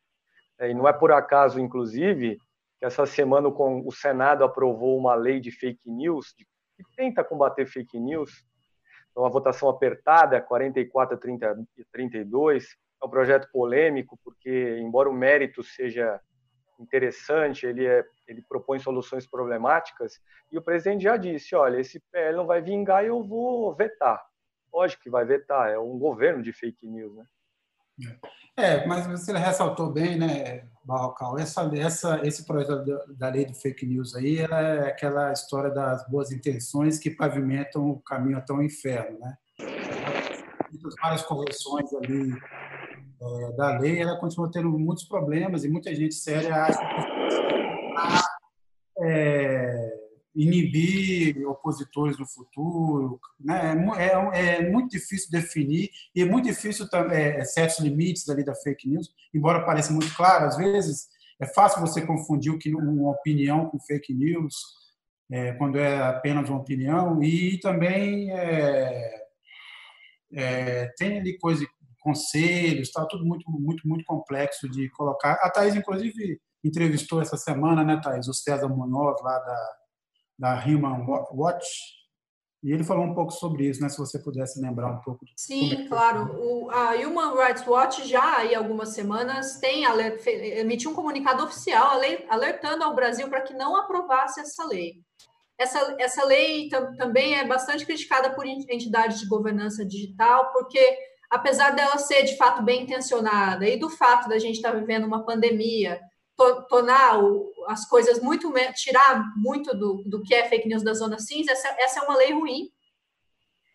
[0.59, 2.37] É, e não é por acaso, inclusive,
[2.77, 6.45] que essa semana o Senado aprovou uma lei de fake news, que
[6.95, 8.45] tenta combater fake news.
[9.09, 11.55] Então, uma votação apertada, 44 a 30,
[11.91, 12.67] 32.
[13.01, 16.21] É um projeto polêmico, porque, embora o mérito seja
[16.79, 20.19] interessante, ele, é, ele propõe soluções problemáticas,
[20.51, 24.23] e o presidente já disse, olha, esse PL não vai vingar e eu vou vetar.
[24.73, 27.25] Lógico que vai vetar, é um governo de fake news, né?
[28.57, 32.83] É, mas você ressaltou bem, né, Barrocal, essa, essa, esse projeto
[33.17, 38.01] da lei do fake news aí é aquela história das boas intenções que pavimentam o
[38.01, 39.37] caminho até o inferno, né?
[41.01, 42.33] Várias correções ali
[43.23, 47.13] é, da lei, ela continua tendo muitos problemas e muita gente séria acha que
[48.99, 49.93] é,
[50.35, 53.19] inibir opositores no futuro.
[53.39, 53.75] Né?
[53.97, 58.43] É, é, é, muito difícil definir e é muito difícil também é, certos limites ali
[58.43, 61.07] da fake news, embora pareça muito claro, às vezes
[61.39, 64.55] é fácil você confundir o que uma opinião com fake news,
[65.31, 69.23] é, quando é apenas uma opinião, e também é,
[70.33, 71.65] é, tem ali coisa,
[72.03, 75.33] conselhos, tá tudo muito, muito, muito complexo de colocar.
[75.41, 79.83] A Thais, inclusive, entrevistou essa semana, né, Thais, o César Munoz, lá da
[80.37, 81.67] da Human Watch,
[82.63, 83.89] e ele falou um pouco sobre isso, né?
[83.89, 85.25] Se você pudesse lembrar um pouco.
[85.35, 86.33] Sim, é claro.
[86.39, 91.99] O, a Human Rights Watch já há algumas semanas tem alert, emitiu um comunicado oficial
[92.29, 94.93] alertando ao Brasil para que não aprovasse essa lei.
[95.57, 100.97] Essa, essa lei também é bastante criticada por entidades de governança digital, porque
[101.33, 105.25] apesar dela ser de fato bem intencionada e do fato da gente estar vivendo uma
[105.25, 105.99] pandemia
[106.69, 107.19] tornar
[107.67, 111.67] as coisas muito tirar muito do, do que é fake news da zona cinza, essa,
[111.79, 112.69] essa é uma lei ruim.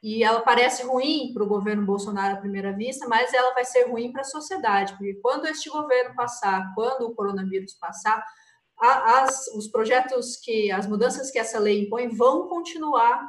[0.02, 3.88] E ela parece ruim para o governo Bolsonaro à primeira vista, mas ela vai ser
[3.88, 8.24] ruim para a sociedade, porque quando este governo passar, quando o coronavírus passar,
[8.80, 13.28] as, os projetos que, as mudanças que essa lei impõe vão continuar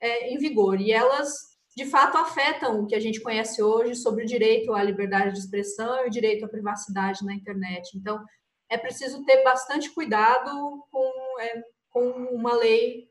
[0.00, 0.80] é, em vigor.
[0.80, 4.82] E elas de fato afetam o que a gente conhece hoje sobre o direito à
[4.82, 7.96] liberdade de expressão e o direito à privacidade na internet.
[7.96, 8.24] Então,
[8.70, 10.50] é preciso ter bastante cuidado
[10.90, 13.08] com, é, com uma lei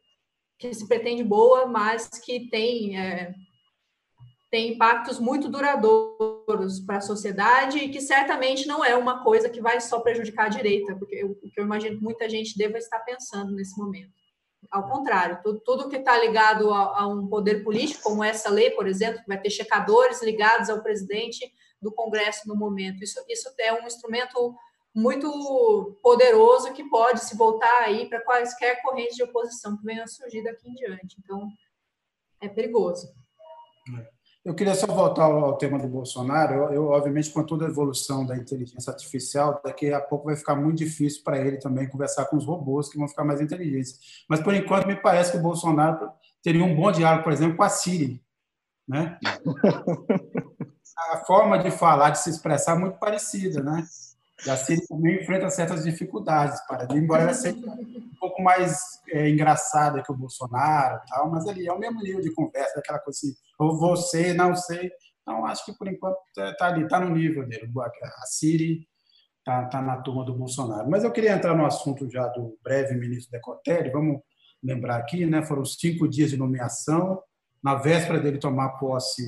[0.58, 3.36] que se pretende boa, mas que tem, é,
[4.50, 9.62] tem impactos muito duradouros para a sociedade e que certamente não é uma coisa que
[9.62, 13.00] vai só prejudicar a direita, porque o que eu imagino que muita gente deva estar
[13.02, 14.25] pensando nesse momento.
[14.72, 18.72] Ao contrário, tudo, tudo que está ligado a, a, um poder político, como essa lei,
[18.72, 21.52] por exemplo, que vai ter checadores ligados ao presidente
[21.82, 24.56] do Congresso no momento, isso, isso é um instrumento
[24.94, 30.08] muito poderoso que pode se voltar aí para quaisquer correntes de oposição que venham a
[30.08, 31.18] surgir daqui em diante.
[31.20, 31.50] Então,
[32.40, 33.14] é perigoso.
[34.46, 36.54] Eu queria só voltar ao, tema do Bolsonaro.
[36.54, 40.56] Eu, eu, obviamente, com toda a evolução da inteligência artificial, daqui a pouco vai ficar
[40.56, 44.24] muito difícil para ele também conversar com os robôs que vão ficar mais inteligentes.
[44.30, 46.12] Mas, por enquanto, me parece que o Bolsonaro
[46.44, 48.22] teria um bom diálogo, por exemplo, com a Siri.
[48.88, 49.18] Né?
[51.12, 53.84] a forma de falar, de se expressar é muito parecida, né?
[54.46, 59.28] E a Siri também enfrenta certas dificuldades, para embora ela seja um pouco mais é,
[59.30, 63.18] engraçada que o Bolsonaro, tal, mas ali é o mesmo nível de conversa, aquela coisa
[63.18, 64.92] assim, ou você, não sei.
[65.22, 67.72] Então, acho que por enquanto está ali, está no nível dele.
[67.78, 68.88] A Siri
[69.40, 70.90] está tá na turma do Bolsonaro.
[70.90, 73.92] Mas eu queria entrar no assunto já do breve ministro Decotelli.
[73.92, 74.22] Vamos
[74.64, 75.44] lembrar aqui, né?
[75.44, 77.22] Foram cinco dias de nomeação.
[77.64, 79.24] Na véspera dele tomar posse,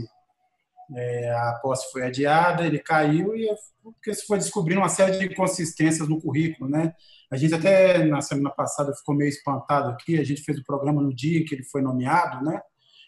[0.95, 3.49] é, a posse foi adiada, ele caiu e
[3.83, 6.93] porque se foi descobrindo uma série de inconsistências no currículo, né?
[7.31, 11.01] A gente até na semana passada ficou meio espantado aqui, a gente fez o programa
[11.01, 12.61] no dia em que ele foi nomeado, né?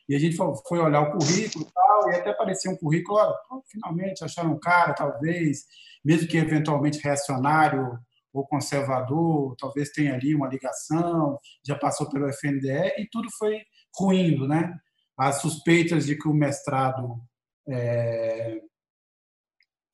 [0.09, 3.35] E a gente foi olhar o currículo e tal, e até aparecia um currículo, olha,
[3.71, 5.65] finalmente acharam um cara, talvez,
[6.03, 7.99] mesmo que eventualmente reacionário
[8.33, 13.61] ou conservador, talvez tenha ali uma ligação, já passou pelo FNDE, e tudo foi
[13.95, 14.73] ruindo, né?
[15.15, 17.21] As suspeitas de que o mestrado
[17.67, 18.59] é,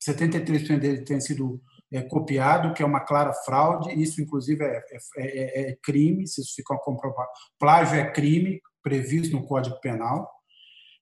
[0.02, 1.60] 73% dele tem sido
[1.92, 3.90] é, copiado, que é uma clara fraude.
[4.00, 6.26] Isso, inclusive, é, é, é, é crime.
[6.26, 10.30] Se isso ficar comprovado, plágio é crime previsto no Código Penal,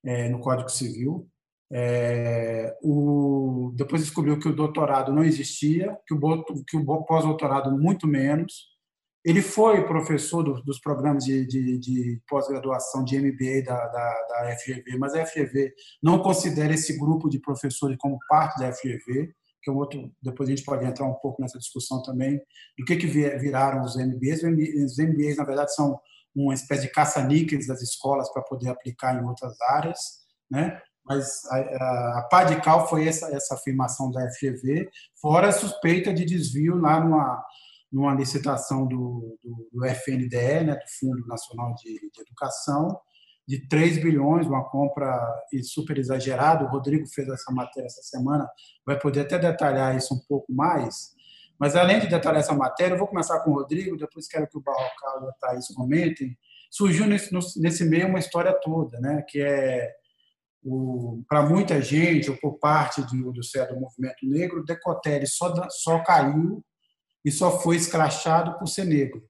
[0.03, 1.29] é, no Código Civil.
[1.71, 8.07] É, o, depois descobriu que o doutorado não existia, que o, que o pós-doutorado muito
[8.07, 8.73] menos.
[9.23, 14.57] Ele foi professor do, dos programas de, de, de pós-graduação de MBA da, da, da,
[14.57, 19.31] FGV, mas a FGV não considera esse grupo de professores como parte da FGV,
[19.63, 20.11] que é um outro.
[20.23, 22.41] Depois a gente pode entrar um pouco nessa discussão também
[22.79, 24.43] do que, que viraram os MBAs.
[24.43, 26.01] Os MBAs, na verdade, são
[26.35, 29.99] uma espécie de caça-níqueis das escolas para poder aplicar em outras áreas,
[30.51, 30.81] né?
[31.05, 34.89] mas a, a, a pá de cal foi essa, essa afirmação da FGV,
[35.21, 37.45] fora a suspeita de desvio lá numa,
[37.93, 42.99] numa licitação do, do, do FNDE, né, do Fundo Nacional de, de, Educação,
[43.47, 45.21] de 3 bilhões, uma compra
[45.63, 46.65] super exagerada.
[46.65, 48.49] O Rodrigo fez essa matéria essa semana,
[48.87, 51.13] vai poder até detalhar isso um pouco mais.
[51.59, 54.59] Mas, além de detalhar essa matéria, eu vou começar com o Rodrigo, depois quero que
[54.59, 56.37] o Barrocal e a Thaís comentem.
[56.71, 59.93] Surgiu nesse, nesse meio uma história toda, né, que é
[61.29, 66.03] para muita gente, ou por parte do, do, do movimento negro, o Decotelli só, só
[66.03, 66.65] caiu
[67.25, 69.23] e só foi escrachado por ser negro.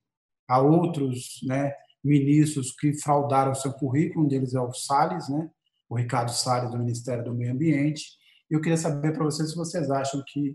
[0.49, 5.51] Há outros né, ministros que fraudaram seu currículo, um deles é o Salles, né,
[5.89, 8.05] o Ricardo Salles, do Ministério do Meio Ambiente.
[8.49, 10.55] Eu queria saber para vocês se vocês acham que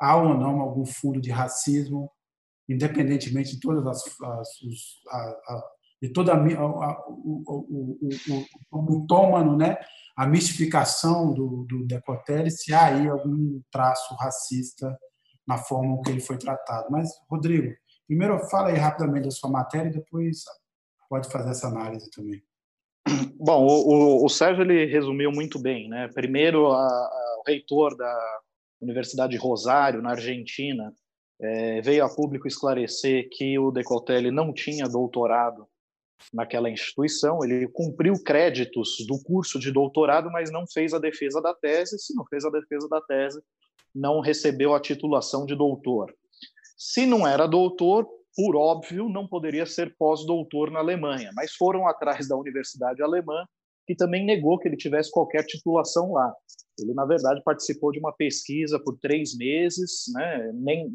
[0.00, 2.10] há ou não algum fundo de racismo,
[2.68, 4.48] independentemente de todas as, as
[5.08, 5.62] a, a,
[6.02, 8.08] de toda a, a, o, o,
[8.72, 9.76] o, o né?
[10.16, 14.96] a mistificação do, do Decotelli, se há aí algum traço racista
[15.46, 16.86] na forma que ele foi tratado.
[16.90, 17.74] Mas, Rodrigo,
[18.06, 20.44] primeiro fala aí rapidamente da sua matéria e depois
[21.08, 22.42] pode fazer essa análise também.
[23.36, 26.08] Bom, o, o, Sérgio ele resumiu muito bem, né?
[26.14, 28.40] Primeiro, a, a, o reitor da
[28.80, 30.92] Universidade de Rosário, na Argentina,
[31.40, 35.66] é, veio a público esclarecer que o Decotelli não tinha doutorado
[36.32, 41.52] naquela instituição, ele cumpriu créditos do curso de doutorado, mas não fez a defesa da
[41.54, 41.98] tese.
[41.98, 43.42] Se não fez a defesa da tese,
[43.94, 46.14] não recebeu a titulação de doutor.
[46.76, 48.06] Se não era doutor,
[48.36, 53.46] por óbvio, não poderia ser pós-doutor na Alemanha, mas foram atrás da Universidade Alemã,
[53.86, 56.32] que também negou que ele tivesse qualquer titulação lá.
[56.78, 60.50] Ele, na verdade, participou de uma pesquisa por três meses, né?
[60.54, 60.90] nem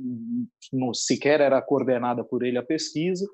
[0.74, 3.26] no, sequer era coordenada por ele a pesquisa,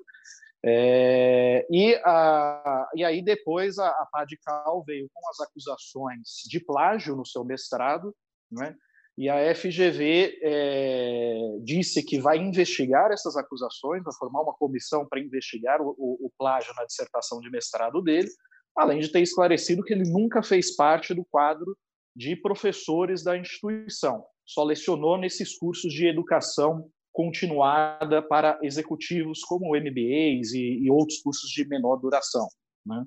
[0.64, 7.14] é, e, a, e aí depois a, a Padical veio com as acusações de plágio
[7.14, 8.14] no seu mestrado,
[8.50, 8.74] né?
[9.18, 15.20] e a FGV é, disse que vai investigar essas acusações, vai formar uma comissão para
[15.20, 18.28] investigar o, o, o, plágio na dissertação de mestrado dele,
[18.76, 21.76] além de ter esclarecido que ele nunca fez parte do quadro
[22.14, 30.52] de professores da instituição, só lecionou nesses cursos de educação continuada para executivos como MBAs
[30.52, 32.46] e, e outros cursos de menor duração.
[32.84, 33.04] Né?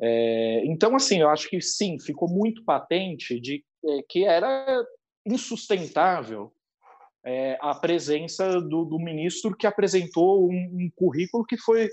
[0.00, 4.84] É, então, assim, eu acho que sim, ficou muito patente de é, que era
[5.26, 6.52] insustentável
[7.24, 11.88] é, a presença do, do, ministro que apresentou um, um currículo que foi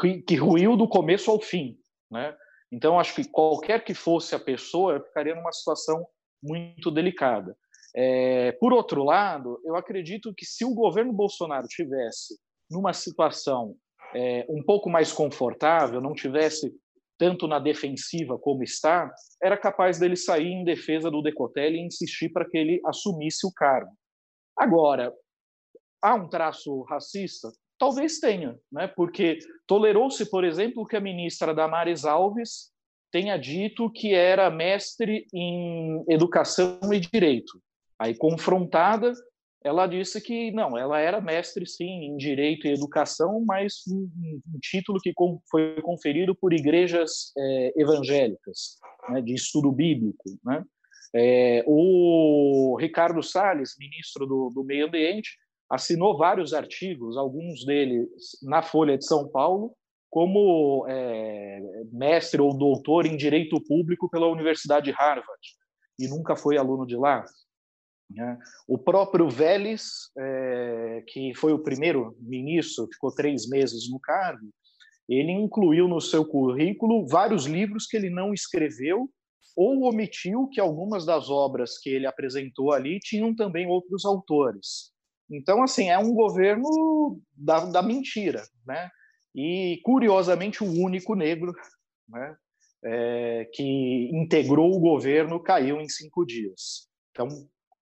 [0.00, 1.76] que, que, ruiu do começo ao fim,
[2.10, 2.36] né?
[2.72, 6.06] Então, acho que qualquer que fosse a pessoa ficaria numa situação
[6.42, 7.56] muito delicada.
[7.94, 12.38] É, por outro lado, eu acredito que se o governo Bolsonaro tivesse
[12.70, 13.74] numa situação
[14.14, 16.72] é, um pouco mais confortável, não tivesse
[17.18, 22.30] tanto na defensiva como está, era capaz dele sair em defesa do Decotelli e insistir
[22.30, 23.92] para que ele assumisse o cargo.
[24.56, 25.12] Agora,
[26.00, 27.50] há um traço racista?
[27.80, 28.86] Talvez tenha, né?
[28.88, 32.70] porque tolerou-se, por exemplo, que a ministra Damares Alves
[33.10, 37.58] tenha dito que era mestre em educação e direito.
[37.98, 39.14] Aí, confrontada,
[39.64, 44.10] ela disse que não, ela era mestre, sim, em direito e educação, mas um,
[44.46, 45.14] um título que
[45.50, 48.76] foi conferido por igrejas é, evangélicas,
[49.08, 50.24] né, de estudo bíblico.
[50.44, 50.62] Né?
[51.14, 55.30] É, o Ricardo Salles, ministro do, do Meio Ambiente,
[55.70, 58.08] assinou vários artigos, alguns deles
[58.42, 59.72] na Folha de São Paulo,
[60.10, 61.60] como é,
[61.92, 65.40] mestre ou doutor em direito público pela Universidade de Harvard,
[65.98, 67.24] e nunca foi aluno de lá.
[68.10, 68.38] Né?
[68.66, 74.50] O próprio Vélez, é, que foi o primeiro ministro, ficou três meses no cargo,
[75.08, 79.08] ele incluiu no seu currículo vários livros que ele não escreveu
[79.56, 84.92] ou omitiu que algumas das obras que ele apresentou ali tinham também outros autores.
[85.30, 88.90] Então, assim, é um governo da, da mentira, né?
[89.34, 91.52] E, curiosamente, o único negro
[92.08, 92.36] né,
[92.84, 96.88] é, que integrou o governo caiu em cinco dias.
[97.12, 97.28] Então,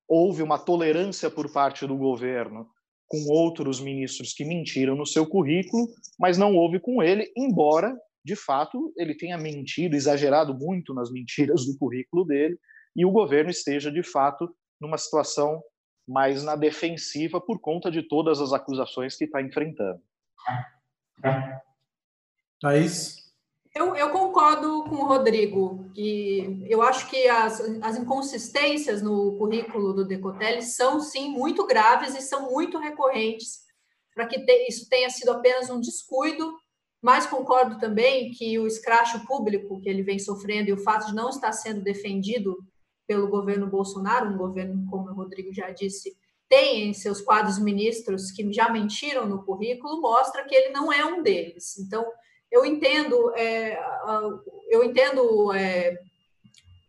[0.07, 2.69] houve uma tolerância por parte do governo
[3.07, 5.89] com outros ministros que mentiram no seu currículo,
[6.19, 11.65] mas não houve com ele, embora, de fato, ele tenha mentido, exagerado muito nas mentiras
[11.65, 12.59] do currículo dele,
[12.95, 15.63] e o governo esteja, de fato, numa situação
[16.09, 20.01] mais na defensiva por conta de todas as acusações que está enfrentando.
[22.61, 23.19] Thaís?
[23.75, 29.93] Eu, eu, concordo com o Rodrigo, que eu acho que as, as inconsistências no currículo
[29.93, 33.61] do Decotelli são, sim, muito graves e são muito recorrentes,
[34.15, 36.59] para que te, isso tenha sido apenas um descuido,
[37.01, 41.15] mas concordo também que o escracho público que ele vem sofrendo e o fato de
[41.15, 42.57] não estar sendo defendido
[43.09, 46.15] pelo governo Bolsonaro, um governo, como o Rodrigo já disse,
[46.47, 51.05] tem em seus quadros ministros que já mentiram no currículo, mostra que ele não é
[51.05, 51.79] um deles.
[51.79, 52.07] Então,
[52.53, 53.79] eu entendo, é,
[54.71, 55.99] eu entendo é,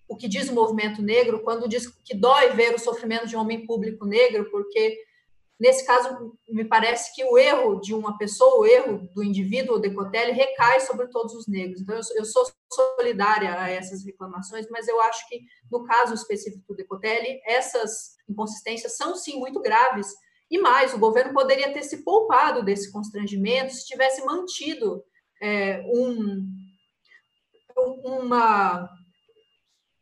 [0.09, 3.39] o que diz o movimento negro quando diz que dói ver o sofrimento de um
[3.39, 4.97] homem público negro, porque
[5.59, 9.79] nesse caso me parece que o erro de uma pessoa, o erro do indivíduo ou
[9.79, 11.81] Decotelli recai sobre todos os negros.
[11.81, 16.75] Então eu, sou solidária a essas reclamações, mas eu acho que no caso específico do
[16.75, 20.07] Decotelli, essas inconsistências são sim muito graves.
[20.49, 25.03] E mais, o governo poderia ter se poupado desse constrangimento se tivesse mantido
[25.41, 26.47] é, um,
[28.03, 28.89] uma.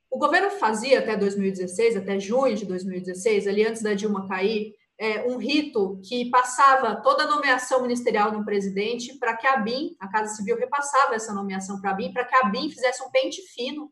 [0.10, 5.24] O governo fazia até 2016, até junho de 2016, ali antes da Dilma cair, é,
[5.28, 9.96] um rito que passava toda a nomeação ministerial de um presidente para que a BIM,
[10.00, 13.12] a Casa Civil, repassava essa nomeação para a BIM, para que a BIM fizesse um
[13.12, 13.92] pente fino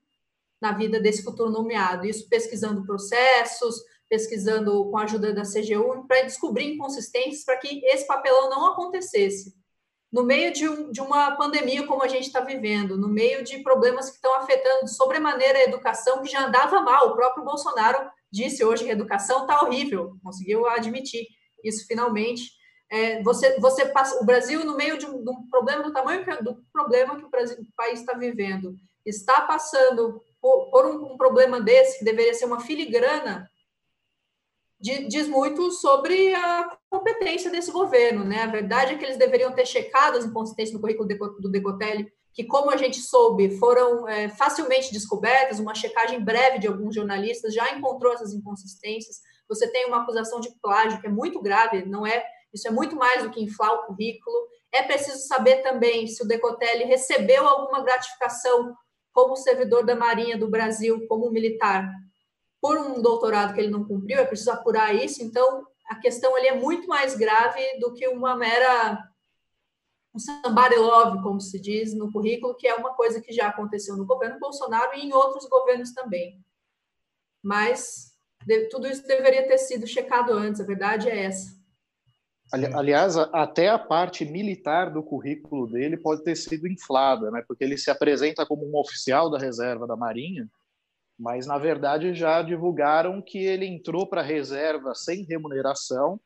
[0.60, 2.06] na vida desse futuro nomeado.
[2.06, 3.76] Isso pesquisando processos,
[4.10, 9.54] pesquisando com a ajuda da CGU, para descobrir inconsistências para que esse papelão não acontecesse
[10.12, 13.58] no meio de, um, de uma pandemia como a gente está vivendo, no meio de
[13.60, 17.10] problemas que estão afetando sobremaneira a educação, que já andava mal.
[17.10, 21.26] O próprio Bolsonaro disse hoje que a educação está horrível, conseguiu admitir
[21.64, 22.52] isso finalmente.
[22.92, 26.24] É, você, você passa, o Brasil, no meio de um, de um problema do tamanho
[26.24, 28.76] que, do problema que o, Brasil, o país está vivendo,
[29.06, 33.50] está passando por, por um, um problema desse, que deveria ser uma filigrana
[34.80, 38.44] diz muito sobre a competência desse governo, né?
[38.44, 41.08] A verdade é que eles deveriam ter checado as inconsistências no currículo
[41.40, 45.58] do Decotelli, que, como a gente soube, foram é, facilmente descobertas.
[45.58, 49.22] Uma checagem breve de alguns jornalistas já encontrou essas inconsistências.
[49.48, 52.26] Você tem uma acusação de plágio que é muito grave, não é?
[52.54, 54.36] Isso é muito mais do que inflar o currículo.
[54.74, 58.76] É preciso saber também se o Decotelli recebeu alguma gratificação
[59.14, 61.90] como servidor da Marinha do Brasil, como militar,
[62.62, 66.48] por um doutorado que ele não cumpriu, é preciso apurar isso, então a questão ali
[66.48, 69.00] é muito mais grave do que uma mera
[70.16, 73.98] um somebody love, como se diz no currículo, que é uma coisa que já aconteceu
[73.98, 76.42] no governo Bolsonaro e em outros governos também.
[77.44, 81.54] Mas de, tudo isso deveria ter sido checado antes, a verdade é essa.
[82.54, 87.44] Aliás, até a parte militar do currículo dele pode ter sido inflada, né?
[87.46, 90.48] porque ele se apresenta como um oficial da reserva da Marinha,
[91.18, 96.20] mas na verdade já divulgaram que ele entrou para a reserva sem remuneração,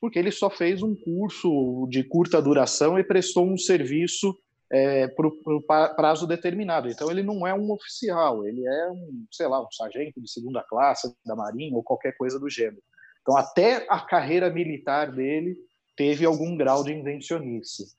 [0.00, 4.36] porque ele só fez um curso de curta duração e prestou um serviço
[4.70, 6.88] é, por, por prazo determinado.
[6.88, 10.62] Então ele não é um oficial, ele é um, sei lá, um sargento de segunda
[10.62, 12.82] classe da Marinha ou qualquer coisa do gênero.
[13.22, 15.56] Então até a carreira militar dele
[15.96, 17.96] teve algum grau de invencionice.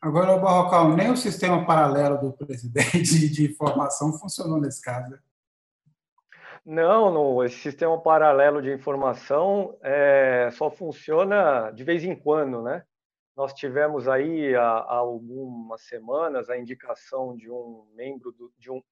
[0.00, 5.10] Agora, o Barrocal, nem o sistema paralelo do presidente de informação funcionou nesse caso.
[5.10, 5.18] Né?
[6.70, 12.84] Não, não, esse sistema paralelo de informação é, só funciona de vez em quando, né?
[13.34, 18.82] Nós tivemos aí há, há algumas semanas a indicação de um membro do, de um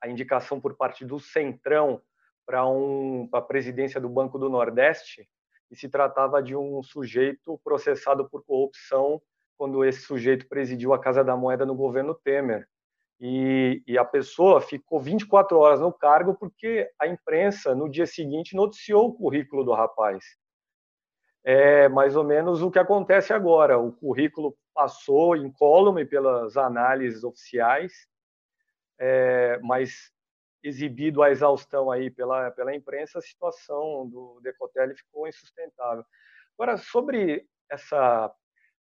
[0.00, 2.02] a indicação por parte do Centrão
[2.44, 5.30] para um para a presidência do Banco do Nordeste
[5.70, 9.22] e se tratava de um sujeito processado por corrupção
[9.56, 12.68] quando esse sujeito presidiu a Casa da Moeda no governo Temer
[13.20, 18.56] e, e, a pessoa ficou 24 horas no cargo porque a imprensa, no dia seguinte,
[18.56, 20.24] noticiou o currículo do rapaz.
[21.44, 23.78] É mais ou menos o que acontece agora.
[23.78, 27.92] O currículo passou incólume pelas análises oficiais,
[28.98, 30.12] é, mas
[30.62, 36.04] exibido a exaustão aí pela, pela imprensa, a situação do Decotelli ficou insustentável.
[36.58, 38.32] Agora, sobre essa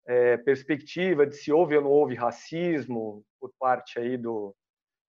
[0.06, 4.54] é, perspectiva de se houve ou não houve racismo por parte aí do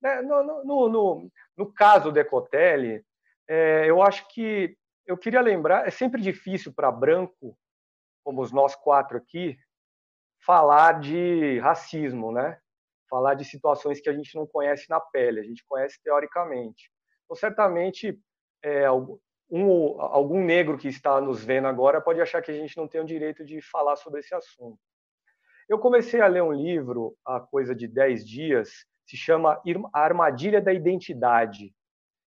[0.02, 3.04] né, no, no, no, no, caso Decotelli,
[3.48, 7.58] é, eu acho que eu queria lembrar é sempre difícil para branco
[8.24, 9.58] como os nós quatro aqui
[10.46, 12.60] falar de racismo, né?
[13.10, 16.92] Falar de situações que a gente não conhece na pele, a gente conhece teoricamente.
[17.24, 18.20] Então, certamente,
[18.64, 18.90] é,
[19.50, 23.02] um, algum negro que está nos vendo agora pode achar que a gente não tem
[23.02, 24.80] o direito de falar sobre esse assunto.
[25.70, 29.62] Eu comecei a ler um livro há coisa de 10 dias, se chama
[29.94, 31.74] A Armadilha da Identidade.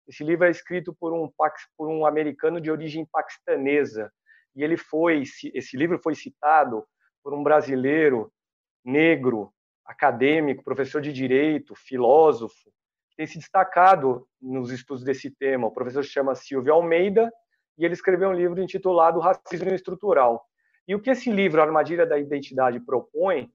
[0.07, 1.31] Esse livro é escrito por um,
[1.77, 4.13] por um americano de origem paquistanesa,
[4.55, 5.23] e ele foi,
[5.55, 6.85] esse livro foi citado
[7.23, 8.31] por um brasileiro
[8.85, 9.51] negro,
[9.87, 12.71] acadêmico, professor de direito, filósofo,
[13.09, 15.67] que tem se destacado nos estudos desse tema.
[15.67, 17.33] O professor se chama Silvio Almeida
[17.79, 20.45] e ele escreveu um livro intitulado Racismo Estrutural.
[20.89, 23.51] E o que esse livro, Armadilha da Identidade, propõe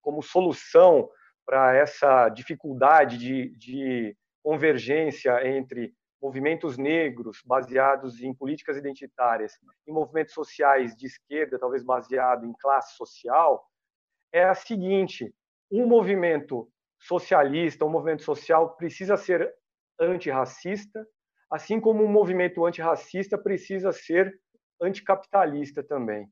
[0.00, 1.10] como solução
[1.46, 9.52] para essa dificuldade de, de convergência entre movimentos negros baseados em políticas identitárias
[9.86, 13.64] e movimentos sociais de esquerda, talvez baseado em classe social,
[14.32, 15.32] é a seguinte:
[15.70, 16.68] um movimento
[16.98, 19.54] socialista, um movimento social precisa ser
[20.00, 21.06] antirracista,
[21.50, 24.38] assim como um movimento antirracista precisa ser
[24.80, 26.28] anticapitalista também.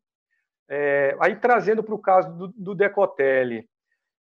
[0.69, 3.69] É, aí trazendo para o caso do, do Decotelli,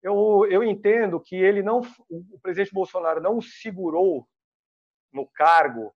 [0.02, 4.28] eu, eu entendo que ele não, o presidente Bolsonaro não segurou
[5.12, 5.94] no cargo,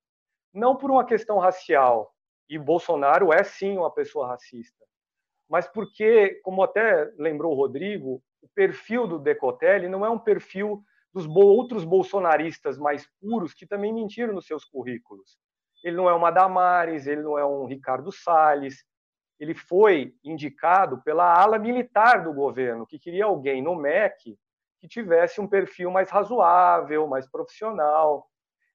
[0.53, 2.13] não por uma questão racial,
[2.49, 4.85] e Bolsonaro é sim uma pessoa racista,
[5.49, 10.81] mas porque, como até lembrou o Rodrigo, o perfil do Decotelli não é um perfil
[11.13, 15.37] dos outros bolsonaristas mais puros que também mentiram nos seus currículos.
[15.83, 18.85] Ele não é uma Damares, ele não é um Ricardo Salles,
[19.39, 24.37] ele foi indicado pela ala militar do governo, que queria alguém no MEC
[24.79, 28.27] que tivesse um perfil mais razoável, mais profissional.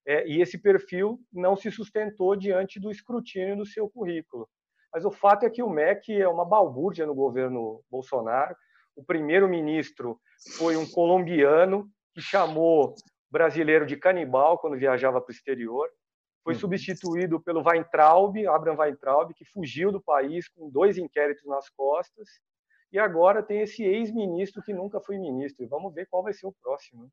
[0.05, 4.49] É, e esse perfil não se sustentou diante do escrutínio do seu currículo.
[4.93, 8.55] Mas o fato é que o MEC é uma balbúrdia no governo Bolsonaro.
[8.95, 10.19] O primeiro-ministro
[10.57, 12.93] foi um colombiano que chamou
[13.31, 15.89] brasileiro de canibal quando viajava para o exterior
[16.43, 22.27] foi substituído pelo Weintraub, Abraham Weintraub, que fugiu do país com dois inquéritos nas costas,
[22.91, 25.63] e agora tem esse ex-ministro que nunca foi ministro.
[25.63, 27.09] E vamos ver qual vai ser o próximo.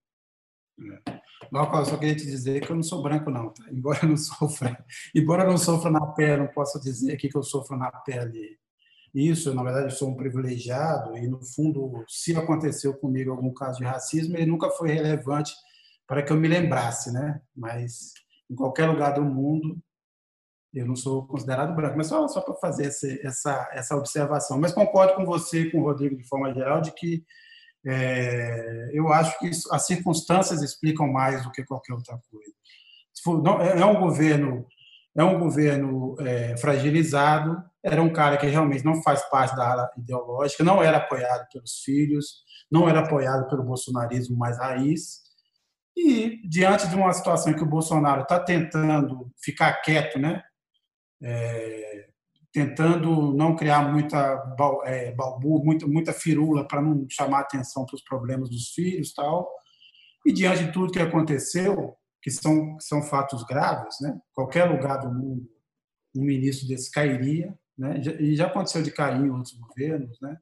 [0.78, 1.20] É.
[1.50, 3.50] Não, só queria te dizer que eu não sou branco, não.
[3.50, 3.64] Tá?
[3.70, 7.36] Embora eu não sofra, embora eu não sofra na pele, não posso dizer aqui que
[7.36, 8.58] eu sofro na pele
[9.14, 9.54] isso.
[9.54, 13.84] Na verdade, eu sou um privilegiado e, no fundo, se aconteceu comigo algum caso de
[13.84, 15.52] racismo, ele nunca foi relevante
[16.06, 17.40] para que eu me lembrasse, né?
[17.54, 18.12] Mas
[18.50, 19.78] em qualquer lugar do mundo,
[20.74, 24.58] eu não sou considerado branco, mas só, só para fazer essa, essa observação.
[24.58, 27.24] Mas concordo com você com o Rodrigo, de forma geral, de que
[27.86, 32.52] é, eu acho que isso, as circunstâncias explicam mais do que qualquer outra coisa.
[33.22, 34.66] For, não, é, é um governo
[35.16, 39.90] é um governo é, fragilizado, era um cara que realmente não faz parte da área
[39.98, 45.20] ideológica, não era apoiado pelos filhos, não era apoiado pelo bolsonarismo mais raiz,
[45.96, 50.42] e, diante de uma situação em que o Bolsonaro está tentando ficar quieto, né?
[51.22, 52.08] É,
[52.52, 58.02] tentando não criar muita é, balbu, muita, muita firula para não chamar atenção para os
[58.02, 59.48] problemas dos filhos tal.
[60.26, 64.18] E diante de tudo que aconteceu, que são, que são fatos graves, né?
[64.34, 65.48] qualquer lugar do mundo,
[66.14, 68.00] um ministro desse cairia, né?
[68.18, 70.36] e já aconteceu de cair em outros governos, né?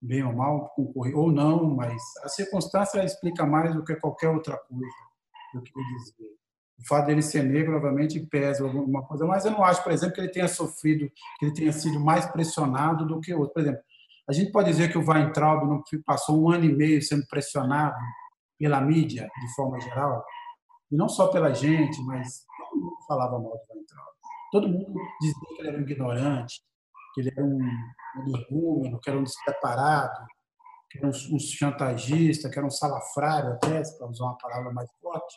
[0.00, 4.56] Bem ou mal, concorrer ou não, mas a circunstância explica mais do que qualquer outra
[4.56, 4.86] coisa,
[5.54, 6.38] eu queria dizer.
[6.78, 10.14] O fato dele ser negro, obviamente, pesa alguma coisa, mas eu não acho, por exemplo,
[10.14, 13.52] que ele tenha sofrido, que ele tenha sido mais pressionado do que outro.
[13.52, 13.80] Por exemplo,
[14.28, 17.96] a gente pode dizer que o Weintraub não passou um ano e meio sendo pressionado
[18.56, 20.24] pela mídia, de forma geral,
[20.90, 24.08] e não só pela gente, mas todo mundo falava mal do Weintraub.
[24.52, 26.60] Todo mundo dizia que ele era um ignorante,
[27.18, 27.60] que ele era um
[28.26, 30.26] energúmeno, que era um despreparado,
[30.90, 34.88] que era um, um chantagista, que era um salafrário até, para usar uma palavra mais
[35.00, 35.36] forte,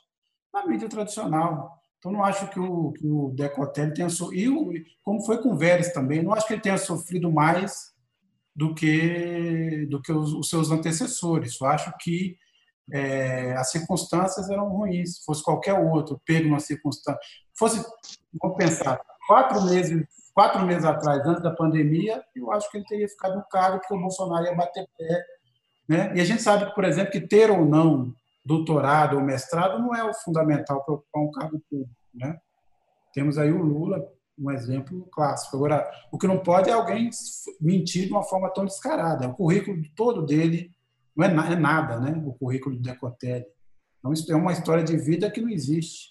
[0.53, 1.77] na mídia tradicional.
[1.97, 5.57] Então, não acho que o, que o Decotelli tenha sofrido, e como foi com o
[5.57, 7.91] Vélez também, não acho que ele tenha sofrido mais
[8.55, 11.59] do que, do que os, os seus antecessores.
[11.59, 12.37] Eu acho que
[12.91, 15.17] é, as circunstâncias eram ruins.
[15.17, 17.19] Se fosse qualquer outro, pego uma circunstância.
[17.57, 17.85] Fosse,
[18.41, 23.07] vamos pensar, quatro meses quatro meses atrás, antes da pandemia, eu acho que ele teria
[23.07, 25.25] ficado no cargo porque o Bolsonaro ia bater pé.
[25.87, 26.13] Né?
[26.15, 28.13] E a gente sabe, por exemplo, que ter ou não
[28.43, 31.91] doutorado ou mestrado não é o fundamental para ocupar um cargo público.
[32.13, 32.37] Né?
[33.13, 34.03] Temos aí o Lula,
[34.37, 35.57] um exemplo clássico.
[35.57, 37.09] Agora, o que não pode é alguém
[37.59, 39.27] mentir de uma forma tão descarada.
[39.27, 40.71] O currículo todo dele
[41.15, 42.21] não é, é nada, né?
[42.25, 43.45] o currículo do Decotelli.
[43.99, 46.09] Então, isso é uma história de vida que não existe.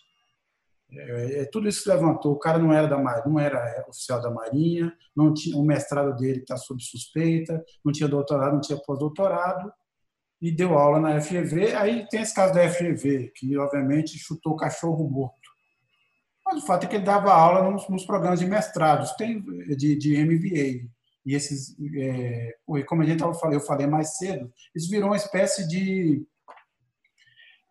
[0.93, 2.33] É, é, tudo isso que levantou.
[2.33, 6.41] O cara não era da não era oficial da Marinha, não tinha o mestrado dele
[6.41, 9.73] está sob suspeita, não tinha doutorado, não tinha pós-doutorado
[10.41, 11.75] e deu aula na FGV.
[11.75, 15.51] Aí tem esse caso da FGV, que obviamente chutou o cachorro morto.
[16.45, 19.41] Mas o fato é que ele dava aula nos, nos programas de mestrados, tem
[19.77, 20.89] de, de MBA.
[21.27, 22.55] E esses, é,
[22.87, 26.27] como a gente tava, eu falei mais cedo, isso virou uma espécie de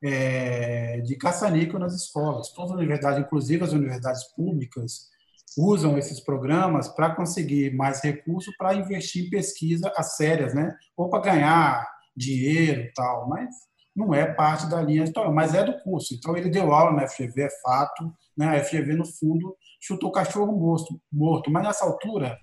[0.04, 2.52] é, de caça-níquel nas escolas.
[2.54, 5.10] Todas as universidades, inclusive as universidades públicas,
[5.58, 10.74] usam esses programas para conseguir mais recursos para investir em pesquisa a sérias, né?
[10.96, 13.50] Ou para ganhar dinheiro tal, mas
[13.96, 16.14] não é parte da linha editorial, mas é do curso.
[16.14, 18.58] Então ele deu aula na FGV, é fato, né?
[18.58, 21.52] A FGV no fundo chutou cachorro morto, morto.
[21.52, 22.38] mas nessa altura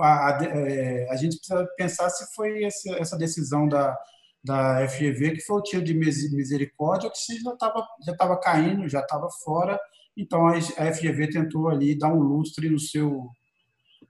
[0.00, 3.96] a, a, é, a gente precisa pensar se foi essa, essa decisão da
[4.42, 9.00] da FGV, que foi o tiro de misericórdia, que já estava já tava caindo, já
[9.00, 9.78] estava fora.
[10.16, 13.30] Então a FGV tentou ali dar um lustre no seu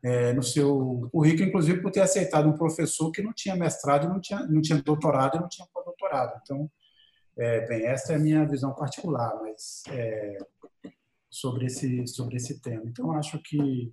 [0.03, 4.21] é, no seu currículo, inclusive por ter aceitado um professor que não tinha mestrado, não
[4.21, 6.41] tinha não tinha doutorado e não tinha pós-doutorado.
[6.43, 6.71] Então,
[7.37, 10.39] é, bem, essa é a minha visão particular, mas é,
[11.31, 12.85] sobre esse sobre esse tema.
[12.87, 13.93] Então acho que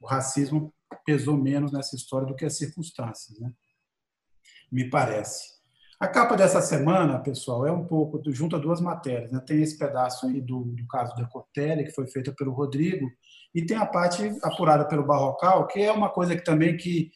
[0.00, 0.72] o racismo
[1.04, 3.52] pesou menos nessa história do que as circunstâncias, né?
[4.70, 5.55] Me parece.
[5.98, 9.32] A capa dessa semana, pessoal, é um pouco junto a duas matérias.
[9.32, 9.40] Né?
[9.46, 13.10] Tem esse pedaço aí do, do caso da Ecotelli, que foi feita pelo Rodrigo,
[13.54, 17.10] e tem a parte apurada pelo Barrocal, que é uma coisa que também que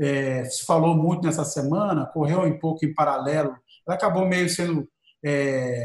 [0.00, 3.54] é, se falou muito nessa semana, correu um pouco em paralelo,
[3.86, 4.88] ela acabou meio sendo
[5.22, 5.84] é,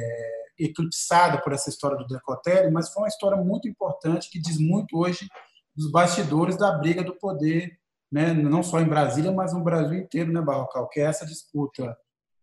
[0.58, 4.98] eclipsada por essa história do Decotelli, mas foi uma história muito importante que diz muito
[4.98, 5.28] hoje
[5.76, 7.78] dos bastidores da briga do poder,
[8.10, 8.34] né?
[8.34, 11.96] não só em Brasília, mas no Brasil inteiro, né, Barrocal, que é essa disputa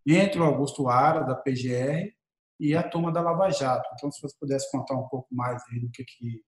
[0.06, 2.12] entre o Augusto Ara, da PGR,
[2.60, 3.88] e a turma da Lava Jato.
[3.94, 6.42] Então, se você pudesse contar um pouco mais do que, que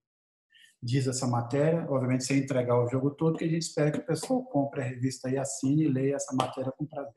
[0.82, 4.06] diz essa matéria, obviamente sem entregar o jogo todo, que a gente espera que o
[4.06, 7.12] pessoal compre a revista e assine e leia essa matéria com prazer.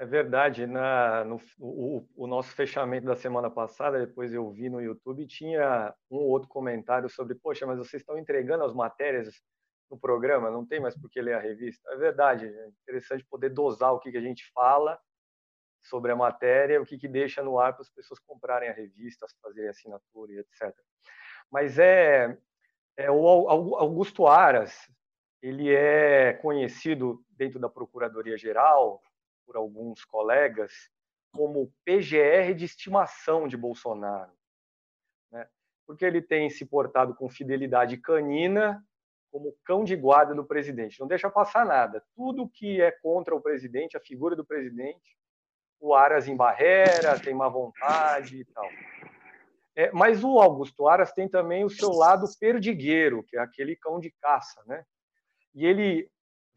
[0.00, 0.66] É verdade.
[0.66, 5.92] Na, no, o, o, nosso fechamento da semana passada, depois eu vi no YouTube, tinha
[6.08, 9.42] um ou outro comentário sobre, poxa, mas vocês estão entregando as matérias
[9.90, 11.88] no programa, não tem mais por que ler a revista.
[11.92, 14.98] É verdade, é interessante poder dosar o que, que a gente fala
[15.82, 19.26] sobre a matéria, o que, que deixa no ar para as pessoas comprarem a revista,
[19.42, 20.74] fazerem assinatura e etc.
[21.50, 22.38] Mas é,
[22.96, 24.90] é o Augusto Aras,
[25.40, 29.00] ele é conhecido dentro da Procuradoria Geral
[29.46, 30.72] por alguns colegas
[31.32, 34.32] como PGR de estimação de Bolsonaro,
[35.30, 35.48] né?
[35.86, 38.84] porque ele tem se portado com fidelidade canina
[39.30, 41.00] como cão de guarda do presidente.
[41.00, 42.02] Não deixa passar nada.
[42.14, 45.16] Tudo que é contra o presidente, a figura do presidente,
[45.80, 48.68] o Aras em barreira, tem má vontade e tal.
[49.76, 54.00] É, mas o Augusto Aras tem também o seu lado perdigueiro, que é aquele cão
[54.00, 54.84] de caça, né?
[55.54, 56.10] E ele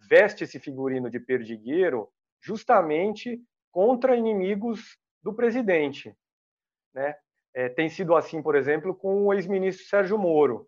[0.09, 2.09] veste esse figurino de perdigueiro
[2.41, 3.39] justamente
[3.72, 6.15] contra inimigos do presidente,
[6.93, 7.15] né?
[7.53, 10.67] É, tem sido assim, por exemplo, com o ex-ministro Sérgio Moro.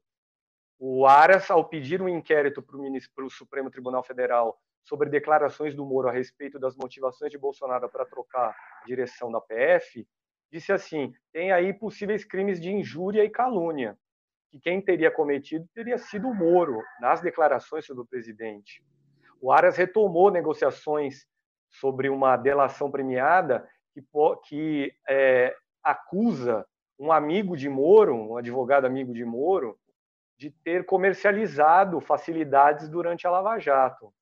[0.79, 6.09] O Aras, ao pedir um inquérito para o Supremo Tribunal Federal sobre declarações do Moro
[6.09, 8.55] a respeito das motivações de Bolsonaro para trocar
[8.85, 10.05] direção da PF,
[10.51, 13.97] disse assim: tem aí possíveis crimes de injúria e calúnia,
[14.51, 18.83] que quem teria cometido teria sido o Moro, nas declarações sobre o presidente.
[19.41, 21.25] O Aras retomou negociações
[21.69, 24.03] sobre uma delação premiada que,
[24.47, 26.65] que é, acusa
[26.99, 29.77] um amigo de Moro, um advogado amigo de Moro,
[30.37, 34.13] de ter comercializado facilidades durante a Lava Jato.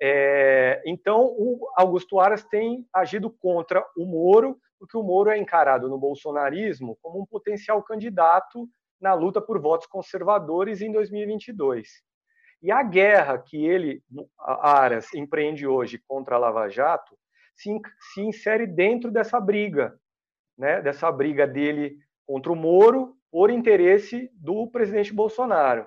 [0.00, 5.88] É, então, o Augusto Aras tem agido contra o Moro, porque o Moro é encarado
[5.88, 8.68] no bolsonarismo como um potencial candidato
[9.00, 11.88] na luta por votos conservadores em 2022.
[12.62, 14.02] E a guerra que ele,
[14.38, 17.16] Aras, empreende hoje contra a Lava Jato
[17.54, 17.70] se,
[18.12, 19.98] se insere dentro dessa briga,
[20.56, 25.86] né, dessa briga dele contra o Moro por interesse do presidente Bolsonaro,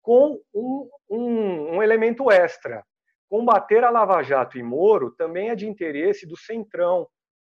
[0.00, 2.82] com um, um, um elemento extra.
[3.28, 7.06] Combater a Lava Jato e Moro também é de interesse do Centrão,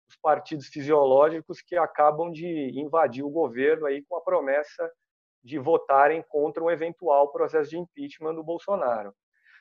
[0.08, 4.90] os partidos fisiológicos que acabam de invadir o governo aí com a promessa
[5.44, 9.14] de votarem contra um eventual processo de impeachment do Bolsonaro.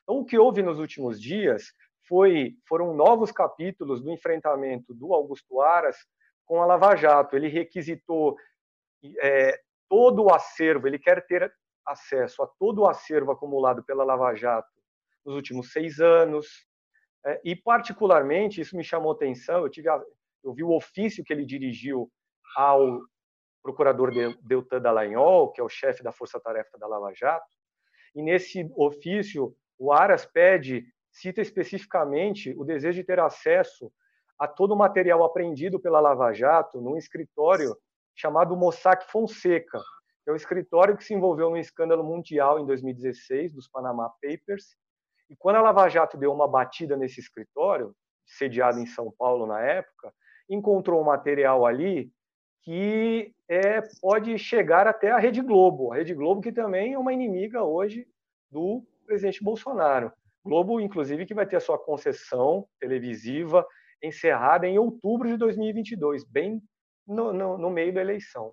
[0.05, 1.73] Então, o que houve nos últimos dias
[2.07, 5.97] foi, foram novos capítulos do enfrentamento do Augusto Aras
[6.47, 7.35] com a Lava Jato.
[7.35, 8.37] Ele requisitou
[9.21, 11.53] é, todo o acervo, ele quer ter
[11.87, 14.69] acesso a todo o acervo acumulado pela Lava Jato
[15.25, 16.67] nos últimos seis anos,
[17.25, 19.63] é, e particularmente isso me chamou atenção.
[19.63, 20.01] Eu tive, a,
[20.45, 22.11] eu vi o ofício que ele dirigiu
[22.57, 23.01] ao
[23.63, 24.11] procurador
[24.43, 27.47] Deltan Dallagnol, que é o chefe da força-tarefa da Lava Jato,
[28.15, 33.93] e nesse ofício o Aras pede, cita especificamente o desejo de ter acesso
[34.39, 37.77] a todo o material apreendido pela Lava Jato num escritório
[38.15, 39.81] chamado Mossack Fonseca,
[40.27, 44.77] é um escritório que se envolveu num escândalo mundial em 2016 dos Panama Papers.
[45.31, 47.95] E quando a Lava Jato deu uma batida nesse escritório,
[48.27, 50.13] sediado em São Paulo na época,
[50.49, 52.13] encontrou um material ali
[52.63, 55.93] que é, pode chegar até a Rede Globo.
[55.93, 58.07] A Rede Globo, que também é uma inimiga hoje
[58.51, 60.13] do presidente Bolsonaro.
[60.45, 63.67] Globo, inclusive, que vai ter a sua concessão televisiva
[64.03, 66.63] encerrada em outubro de 2022, bem
[67.09, 68.53] no, no, no meio da eleição.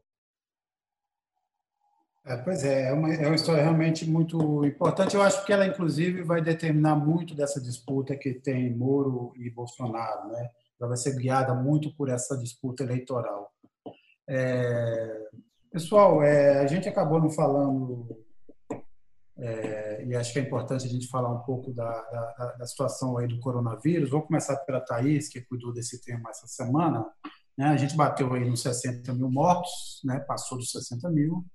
[2.26, 5.16] É, pois é, é uma, é uma história realmente muito importante.
[5.16, 10.30] Eu acho que ela, inclusive, vai determinar muito dessa disputa que tem Moro e Bolsonaro.
[10.30, 10.50] Né?
[10.80, 13.52] Ela vai ser guiada muito por essa disputa eleitoral.
[14.28, 15.28] É,
[15.72, 18.08] pessoal, é, a gente acabou não falando,
[19.38, 23.18] é, e acho que é importante a gente falar um pouco da, da, da, situação
[23.18, 24.10] aí do coronavírus.
[24.10, 27.06] Vou começar pela Thaís, que cuidou desse tema essa semana.
[27.58, 27.68] Né?
[27.68, 30.20] A gente bateu aí nos 60 mil mortos, né?
[30.20, 31.46] passou dos 60 mil.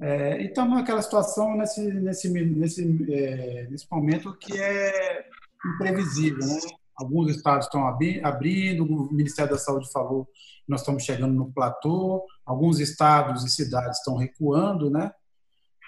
[0.00, 5.24] É, e estamos naquela situação nesse, nesse, nesse, é, nesse momento que é
[5.74, 6.44] imprevisível.
[6.44, 6.58] Né?
[6.96, 10.32] Alguns estados estão abrindo, o Ministério da Saúde falou que
[10.68, 15.10] nós estamos chegando no platô, alguns estados e cidades estão recuando, né?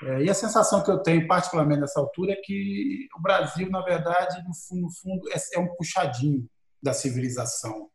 [0.03, 3.81] É, e a sensação que eu tenho, particularmente nessa altura, é que o Brasil, na
[3.81, 6.47] verdade, no fundo, no fundo é, é um puxadinho
[6.83, 7.89] da civilização.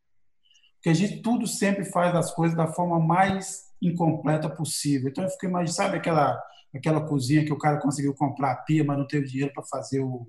[0.79, 5.09] Porque a gente tudo sempre faz as coisas da forma mais incompleta possível.
[5.09, 6.41] Então eu fico imaginando, sabe aquela,
[6.73, 9.99] aquela cozinha que o cara conseguiu comprar a pia, mas não teve dinheiro para fazer
[9.99, 10.25] o,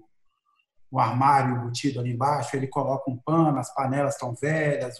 [0.90, 4.98] o armário embutido ali embaixo, ele coloca um pano, as panelas estão velhas,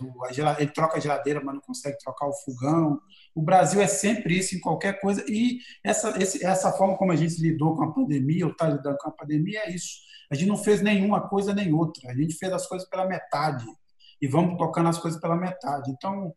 [0.59, 3.01] ele troca a geladeira, mas não consegue trocar o fogão.
[3.35, 7.17] O Brasil é sempre isso em qualquer coisa, e essa, esse, essa forma como a
[7.17, 9.99] gente lidou com a pandemia, ou está lidando com a pandemia, é isso.
[10.31, 13.67] A gente não fez nenhuma coisa nem outra, a gente fez as coisas pela metade,
[14.21, 15.91] e vamos tocando as coisas pela metade.
[15.91, 16.35] Então,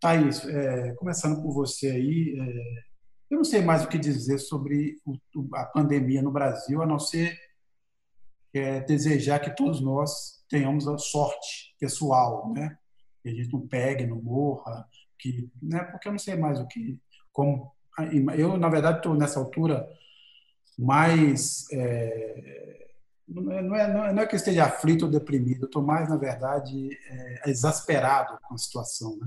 [0.00, 2.82] Thaís, é, começando por você aí, é,
[3.30, 5.16] eu não sei mais o que dizer sobre o,
[5.54, 7.38] a pandemia no Brasil, a não ser
[8.54, 12.76] é desejar que todos nós tenhamos a sorte pessoal, né?
[13.22, 14.86] Que a gente não pegue, não morra,
[15.18, 15.82] que, né?
[15.84, 17.00] Porque eu não sei mais o que,
[17.32, 17.72] como
[18.36, 19.88] eu na verdade estou nessa altura
[20.78, 22.91] mais é,
[23.40, 26.16] não, é, não, é, não é que eu esteja aflito ou deprimido, estou mais na
[26.16, 29.26] verdade é, exasperado com a situação, né?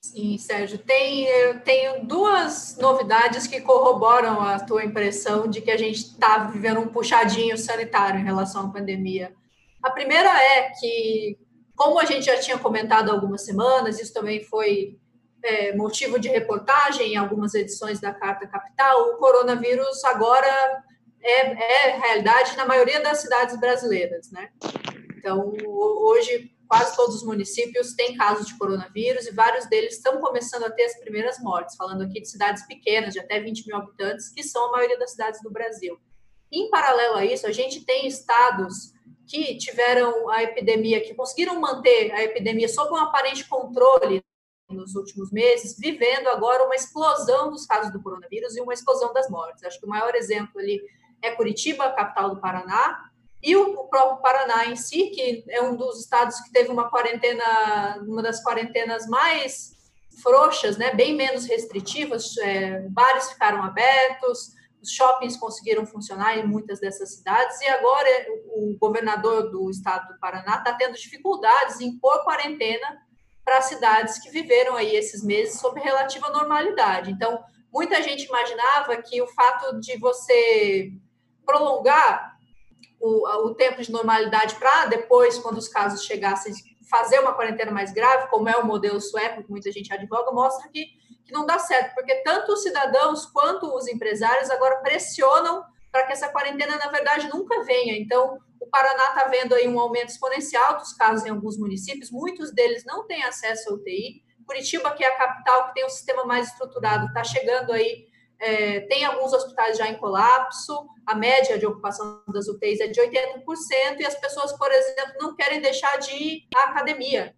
[0.00, 0.78] Sim, Sérgio.
[0.78, 6.44] Tem, eu tenho duas novidades que corroboram a tua impressão de que a gente está
[6.44, 9.34] vivendo um puxadinho sanitário em relação à pandemia.
[9.82, 11.36] A primeira é que,
[11.76, 14.98] como a gente já tinha comentado há algumas semanas, isso também foi
[15.42, 20.82] é, motivo de reportagem em algumas edições da Carta Capital, o coronavírus agora
[21.22, 24.50] é, é realidade na maioria das cidades brasileiras, né?
[25.16, 30.64] Então, hoje quase todos os municípios têm casos de coronavírus e vários deles estão começando
[30.64, 34.28] a ter as primeiras mortes, falando aqui de cidades pequenas, de até 20 mil habitantes,
[34.28, 35.98] que são a maioria das cidades do Brasil.
[36.52, 38.92] Em paralelo a isso, a gente tem estados
[39.26, 44.22] que tiveram a epidemia, que conseguiram manter a epidemia sob um aparente controle
[44.70, 49.28] nos últimos meses, vivendo agora uma explosão dos casos do coronavírus e uma explosão das
[49.30, 49.64] mortes.
[49.64, 50.82] Acho que o maior exemplo ali
[51.22, 53.08] é Curitiba, capital do Paraná,
[53.42, 57.98] e o, próprio Paraná em si, que é um dos estados que teve uma quarentena,
[58.06, 59.76] uma das quarentenas mais
[60.22, 66.80] frouxas, né, bem menos restritivas, é, bares ficaram abertos, os shoppings conseguiram funcionar em muitas
[66.80, 68.08] dessas cidades, e agora
[68.46, 72.98] o governador do estado do Paraná está tendo dificuldades em pôr quarentena
[73.44, 77.10] para cidades que viveram aí esses meses sob relativa normalidade.
[77.10, 77.42] Então,
[77.72, 80.92] muita gente imaginava que o fato de você
[81.48, 82.36] prolongar
[83.00, 86.52] o, o tempo de normalidade para depois, quando os casos chegassem,
[86.90, 90.68] fazer uma quarentena mais grave, como é o modelo sueco, que muita gente advoga, mostra
[90.68, 90.84] que,
[91.24, 96.12] que não dá certo, porque tanto os cidadãos quanto os empresários agora pressionam para que
[96.12, 97.96] essa quarentena, na verdade, nunca venha.
[97.96, 102.52] Então, o Paraná está vendo aí um aumento exponencial dos casos em alguns municípios, muitos
[102.52, 104.22] deles não têm acesso à UTI.
[104.46, 108.07] Curitiba, que é a capital, que tem um sistema mais estruturado, está chegando aí
[108.40, 113.00] é, tem alguns hospitais já em colapso, a média de ocupação das UTIs é de
[113.00, 113.44] 80%,
[113.98, 117.34] e as pessoas, por exemplo, não querem deixar de ir à academia.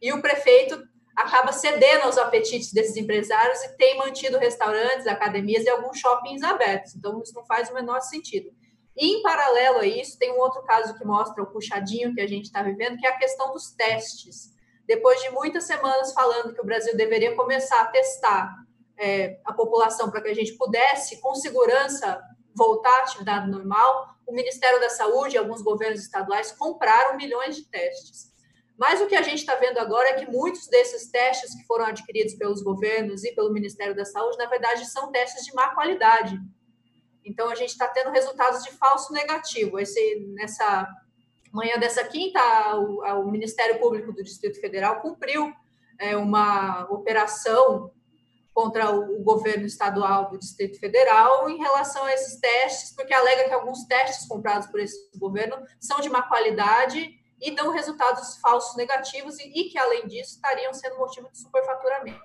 [0.00, 0.80] E o prefeito
[1.16, 6.94] acaba cedendo aos apetites desses empresários e tem mantido restaurantes, academias e alguns shoppings abertos.
[6.94, 8.50] Então, isso não faz o menor sentido.
[8.94, 12.26] E, em paralelo a isso, tem um outro caso que mostra o puxadinho que a
[12.26, 14.54] gente está vivendo, que é a questão dos testes.
[14.86, 18.65] Depois de muitas semanas falando que o Brasil deveria começar a testar
[18.98, 22.20] é, a população para que a gente pudesse, com segurança,
[22.54, 27.66] voltar à atividade normal, o Ministério da Saúde e alguns governos estaduais compraram milhões de
[27.68, 28.34] testes.
[28.76, 31.86] Mas o que a gente está vendo agora é que muitos desses testes que foram
[31.86, 36.38] adquiridos pelos governos e pelo Ministério da Saúde, na verdade, são testes de má qualidade.
[37.24, 39.78] Então, a gente está tendo resultados de falso negativo.
[39.78, 40.86] Esse, nessa
[41.52, 42.40] manhã dessa quinta,
[42.76, 45.52] o, o Ministério Público do Distrito Federal cumpriu
[45.98, 47.90] é, uma operação
[48.56, 53.52] contra o, governo estadual do Distrito Federal em relação a esses testes, porque alega que
[53.52, 59.38] alguns testes comprados por esse governo são de má qualidade e dão resultados falsos negativos
[59.38, 62.18] e, e que, além disso, estariam sendo motivo de superfaturamento.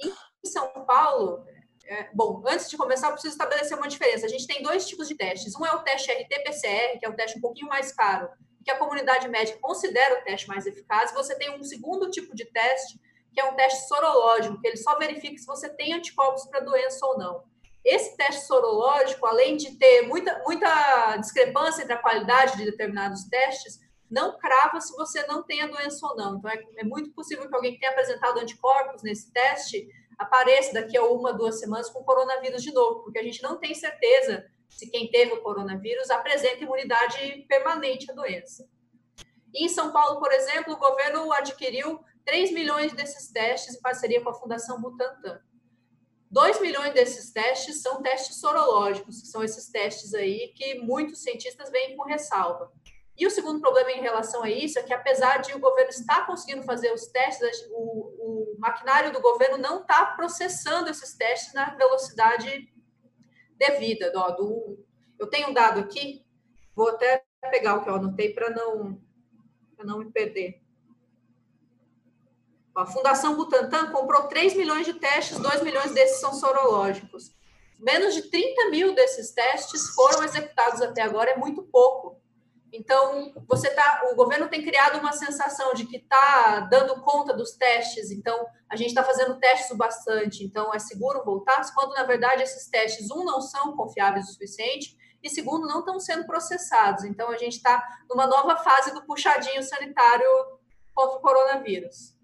[0.00, 1.44] Em São Paulo,
[1.84, 4.26] é, bom, antes de começar, eu preciso estabelecer uma diferença.
[4.26, 5.56] A gente tem dois tipos de testes.
[5.56, 8.30] Um é o teste RT-PCR, que é um teste um pouquinho mais caro,
[8.64, 11.12] que a comunidade médica considera o teste mais eficaz.
[11.12, 13.00] Você tem um segundo tipo de teste,
[13.32, 17.04] que é um teste sorológico, que ele só verifica se você tem anticorpos para doença
[17.06, 17.44] ou não.
[17.84, 23.80] Esse teste sorológico, além de ter muita, muita discrepância entre a qualidade de determinados testes,
[24.10, 26.36] não crava se você não tem a doença ou não.
[26.36, 30.98] Então, é, é muito possível que alguém que tenha apresentado anticorpos nesse teste apareça daqui
[30.98, 34.90] a uma, duas semanas com coronavírus de novo, porque a gente não tem certeza se
[34.90, 38.68] quem teve o coronavírus apresenta imunidade permanente à doença.
[39.54, 44.30] Em São Paulo, por exemplo, o governo adquiriu 3 milhões desses testes em parceria com
[44.30, 45.40] a Fundação Butantan.
[46.30, 51.70] 2 milhões desses testes são testes sorológicos, que são esses testes aí que muitos cientistas
[51.70, 52.72] veem com ressalva.
[53.18, 56.26] E o segundo problema em relação a isso é que, apesar de o governo estar
[56.26, 61.74] conseguindo fazer os testes, o, o maquinário do governo não está processando esses testes na
[61.74, 62.72] velocidade
[63.58, 64.10] devida.
[64.10, 64.86] Do, do,
[65.18, 66.24] eu tenho um dado aqui,
[66.74, 68.98] vou até pegar o que eu anotei para não,
[69.84, 70.59] não me perder.
[72.80, 77.30] A Fundação Butantan comprou 3 milhões de testes, 2 milhões desses são sorológicos.
[77.78, 82.18] Menos de 30 mil desses testes foram executados até agora, é muito pouco.
[82.72, 87.50] Então, você tá, o governo tem criado uma sensação de que está dando conta dos
[87.52, 92.42] testes, então a gente está fazendo testes bastante, então é seguro voltar, quando na verdade
[92.42, 97.04] esses testes, um, não são confiáveis o suficiente, e segundo, não estão sendo processados.
[97.04, 100.26] Então, a gente está numa nova fase do puxadinho sanitário
[100.94, 102.18] contra o coronavírus.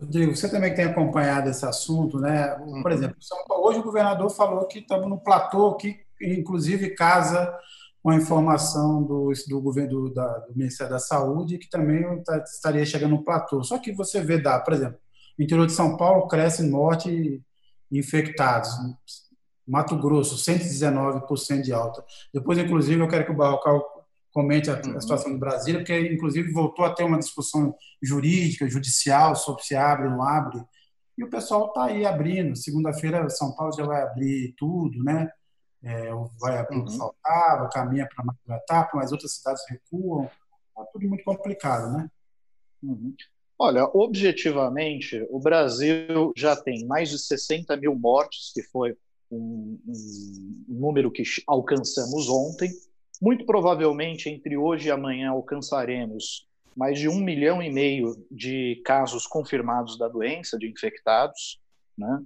[0.00, 2.48] Rodrigo, você também tem acompanhado esse assunto, né?
[2.48, 2.88] Por uhum.
[2.90, 3.16] exemplo,
[3.50, 7.56] hoje o governador falou que estamos no platô, que inclusive casa
[8.02, 12.38] com a informação do, do governo do, da, do Ministério da Saúde, que também tá,
[12.38, 13.62] estaria chegando no platô.
[13.62, 14.98] Só que você vê, dá, por exemplo,
[15.38, 17.42] no interior de São Paulo cresce morte
[17.90, 18.70] infectados.
[19.66, 22.04] Mato Grosso, 119% de alta.
[22.32, 23.82] Depois, inclusive, eu quero que o Barrocal
[24.34, 25.00] comente a, a uhum.
[25.00, 30.08] situação do Brasília, porque, inclusive, voltou a ter uma discussão jurídica, judicial, sobre se abre
[30.08, 30.62] ou não abre.
[31.16, 32.54] E o pessoal está aí abrindo.
[32.54, 35.30] Segunda-feira, São Paulo já vai abrir tudo, né?
[35.84, 36.10] é,
[36.40, 36.88] vai abrir uhum.
[36.88, 40.24] faltava, caminha para mais uma etapa, mas outras cidades recuam.
[40.78, 42.10] É tudo muito complicado, né?
[42.82, 43.14] Uhum.
[43.58, 48.96] Olha, objetivamente, o Brasil já tem mais de 60 mil mortes, que foi
[49.30, 52.72] um, um número que alcançamos ontem.
[53.24, 56.46] Muito provavelmente, entre hoje e amanhã, alcançaremos
[56.76, 61.58] mais de um milhão e meio de casos confirmados da doença, de infectados.
[61.96, 62.20] Né?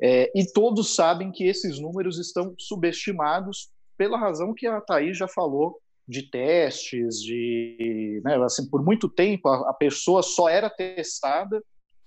[0.00, 5.26] É, e todos sabem que esses números estão subestimados pela razão que a Thaís já
[5.26, 11.60] falou de testes, de né, assim, por muito tempo a, a, pessoa só era testada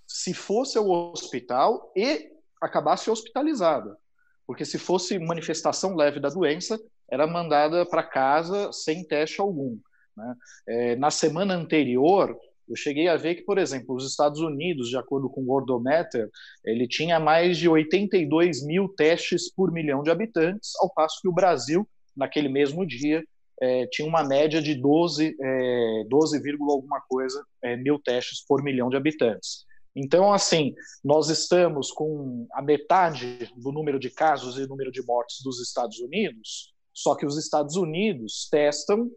[0.07, 2.31] se fosse ao hospital e
[2.61, 3.97] acabasse hospitalizada,
[4.45, 6.79] porque se fosse manifestação leve da doença
[7.09, 9.77] era mandada para casa sem teste algum.
[10.15, 10.35] Né?
[10.67, 12.37] É, na semana anterior
[12.67, 16.29] eu cheguei a ver que, por exemplo, os Estados Unidos, de acordo com o Worldometer,
[16.65, 21.33] ele tinha mais de 82 mil testes por milhão de habitantes, ao passo que o
[21.33, 23.23] Brasil, naquele mesmo dia,
[23.61, 28.89] é, tinha uma média de 12, é, 12, alguma coisa é, mil testes por milhão
[28.89, 29.65] de habitantes.
[29.95, 35.41] Então, assim, nós estamos com a metade do número de casos e número de mortes
[35.43, 39.07] dos Estados Unidos, só que os Estados Unidos testam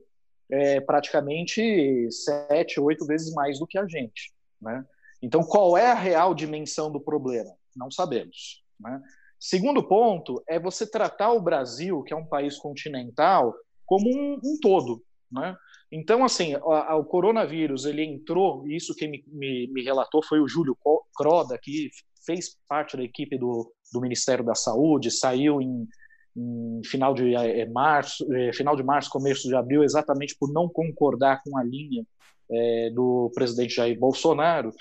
[0.52, 4.34] é, praticamente sete, oito vezes mais do que a gente.
[4.60, 4.84] Né?
[5.22, 7.50] Então, qual é a real dimensão do problema?
[7.74, 8.62] Não sabemos.
[8.78, 9.00] Né?
[9.38, 13.54] Segundo ponto é você tratar o Brasil, que é um país continental,
[13.86, 15.02] como um, um todo.
[15.32, 15.56] Né?
[15.90, 20.38] Então, assim, a, a, o coronavírus, ele entrou, isso quem me, me, me, relatou foi
[20.38, 20.76] o Júlio
[21.16, 21.88] Croda, que
[22.26, 25.88] fez parte da equipe do, do Ministério da Saúde, saiu em
[26.36, 30.68] em final de é, março, é, final de março, começo de abril, exatamente por não
[30.68, 32.04] concordar com a linha
[32.50, 34.72] é, do presidente Jair Bolsonaro.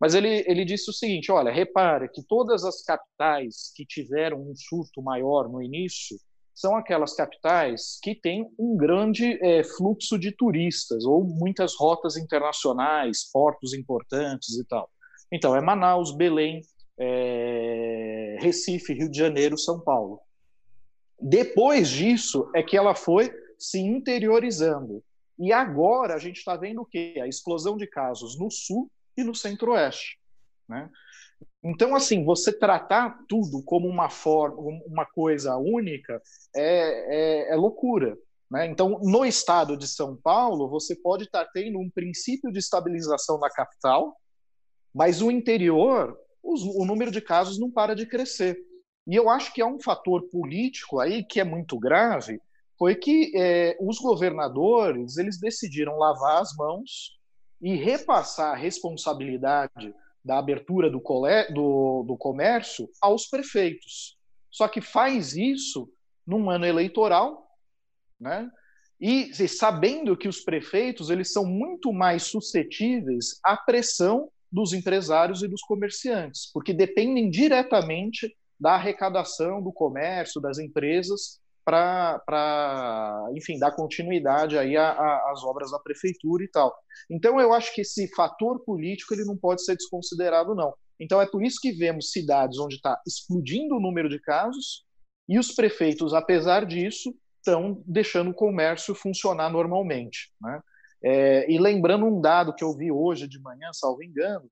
[0.00, 4.54] Mas ele, ele disse o seguinte: olha, repare que todas as capitais que tiveram um
[4.54, 6.16] surto maior no início
[6.54, 13.30] são aquelas capitais que têm um grande é, fluxo de turistas ou muitas rotas internacionais,
[13.30, 14.88] portos importantes e tal.
[15.30, 16.62] Então, é Manaus, Belém,
[16.98, 20.20] é, Recife, Rio de Janeiro, São Paulo.
[21.20, 25.02] Depois disso é que ela foi se interiorizando.
[25.38, 27.14] E agora a gente está vendo o quê?
[27.22, 30.18] A explosão de casos no sul e no centro-oeste.
[30.68, 30.90] Né?
[31.62, 34.56] Então, assim, você tratar tudo como uma forma,
[34.86, 36.22] uma coisa única
[36.54, 38.16] é, é, é loucura.
[38.50, 38.66] Né?
[38.66, 43.38] Então, no estado de São Paulo, você pode estar tá tendo um princípio de estabilização
[43.38, 44.16] na capital,
[44.94, 48.56] mas o interior, os, o número de casos não para de crescer.
[49.06, 52.40] E eu acho que há um fator político aí que é muito grave,
[52.78, 57.16] foi que é, os governadores eles decidiram lavar as mãos
[57.60, 59.94] e repassar a responsabilidade
[60.24, 61.00] da abertura do,
[61.54, 64.18] do, do comércio aos prefeitos.
[64.50, 65.88] Só que faz isso
[66.26, 67.46] num ano eleitoral,
[68.20, 68.50] né?
[68.98, 75.48] E sabendo que os prefeitos eles são muito mais suscetíveis à pressão dos empresários e
[75.48, 84.56] dos comerciantes, porque dependem diretamente da arrecadação do comércio, das empresas, para, enfim, dar continuidade
[84.56, 86.72] aí às obras da prefeitura e tal.
[87.10, 90.72] Então, eu acho que esse fator político ele não pode ser desconsiderado, não.
[90.98, 94.84] Então, é por isso que vemos cidades onde está explodindo o número de casos
[95.28, 100.32] e os prefeitos, apesar disso, estão deixando o comércio funcionar normalmente.
[100.40, 100.60] Né?
[101.02, 104.48] É, e lembrando um dado que eu vi hoje de manhã, salvo engano,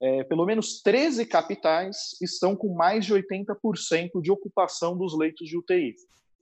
[0.00, 5.56] é, pelo menos 13 capitais estão com mais de 80% de ocupação dos leitos de
[5.56, 5.94] UTI.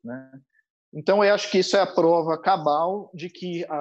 [0.03, 0.33] Né?
[0.93, 3.77] Então, eu acho que isso é a prova cabal de que a,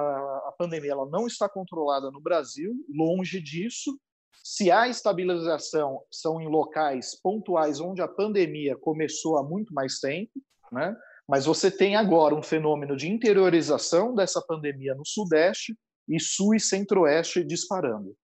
[0.48, 3.96] a pandemia ela não está controlada no Brasil, longe disso.
[4.42, 10.32] Se há estabilização, são em locais pontuais onde a pandemia começou há muito mais tempo,
[10.72, 10.96] né?
[11.28, 15.76] mas você tem agora um fenômeno de interiorização dessa pandemia no Sudeste
[16.08, 18.14] e Sul e Centro-Oeste disparando.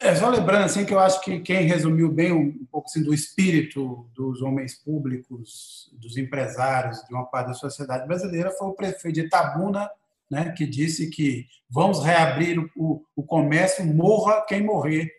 [0.00, 0.14] É.
[0.14, 3.12] Só lembrando assim, que eu acho que quem resumiu bem um, um pouco assim, do
[3.12, 9.14] espírito dos homens públicos, dos empresários, de uma parte da sociedade brasileira, foi o prefeito
[9.14, 9.90] de Itabuna,
[10.30, 15.10] né, que disse que vamos reabrir o, o comércio, morra quem morrer.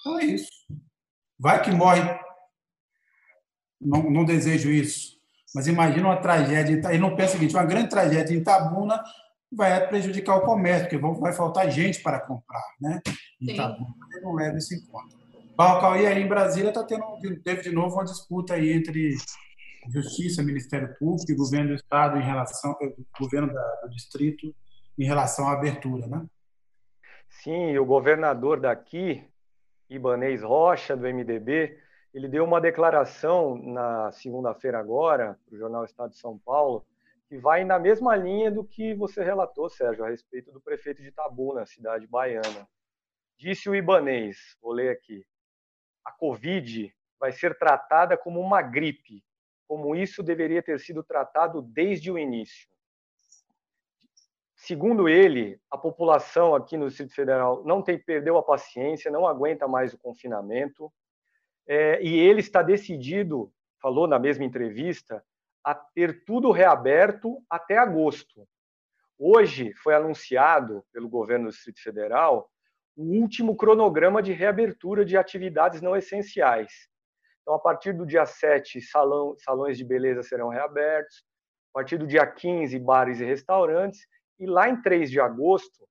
[0.00, 0.50] Então é isso.
[1.38, 2.02] Vai que morre.
[3.80, 5.20] Não, não desejo isso.
[5.54, 6.80] Mas imagina uma tragédia.
[6.88, 9.02] Ele não pensa o seguinte: uma grande tragédia em Itabuna
[9.54, 13.00] vai prejudicar o comércio, porque vai faltar gente para comprar, né?
[13.40, 13.86] E tá bom,
[14.22, 15.16] não leva isso em conta.
[15.56, 17.04] Balcão, e aí em Brasília tá tendo,
[17.44, 19.14] teve de novo uma disputa aí entre
[19.92, 24.54] Justiça, Ministério Público e Governo do Estado em relação, eh, Governo do Distrito
[24.98, 26.24] em relação à abertura, né?
[27.28, 29.24] Sim, o governador daqui,
[29.88, 31.78] Ibanês Rocha, do MDB,
[32.14, 36.84] ele deu uma declaração na segunda-feira agora, para o Jornal Estado de São Paulo,
[37.32, 41.08] que vai na mesma linha do que você relatou, Sérgio, a respeito do prefeito de
[41.08, 42.68] Itabuna, cidade baiana.
[43.38, 45.24] Disse o Ibanês, vou ler aqui,
[46.04, 49.24] a Covid vai ser tratada como uma gripe,
[49.66, 52.68] como isso deveria ter sido tratado desde o início.
[54.54, 59.66] Segundo ele, a população aqui no Distrito Federal não tem perdeu a paciência, não aguenta
[59.66, 60.92] mais o confinamento,
[61.66, 65.24] é, e ele está decidido, falou na mesma entrevista,
[65.64, 68.46] a ter tudo reaberto até agosto.
[69.18, 72.50] Hoje foi anunciado pelo governo do Distrito Federal
[72.96, 76.88] o último cronograma de reabertura de atividades não essenciais.
[77.40, 81.24] Então, a partir do dia 7, salão, salões de beleza serão reabertos,
[81.70, 84.06] a partir do dia 15, bares e restaurantes,
[84.38, 85.88] e lá em 3 de agosto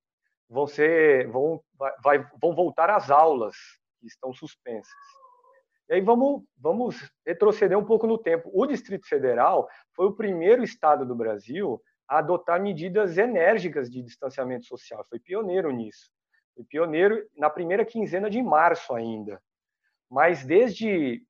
[0.50, 1.64] vão, ser, vão,
[2.04, 3.56] vai, vão voltar as aulas
[4.00, 4.94] que estão suspensas.
[5.92, 8.50] E aí vamos, vamos retroceder um pouco no tempo.
[8.54, 14.66] O Distrito Federal foi o primeiro estado do Brasil a adotar medidas enérgicas de distanciamento
[14.66, 15.06] social.
[15.10, 16.10] Foi pioneiro nisso.
[16.56, 19.44] Foi pioneiro na primeira quinzena de março ainda.
[20.10, 21.22] Mas desde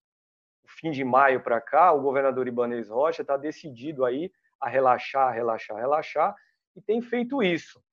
[0.64, 5.34] o fim de maio para cá, o governador Ibanez Rocha está decidido aí a relaxar,
[5.34, 6.36] relaxar, relaxar,
[6.76, 7.84] e tem feito isso.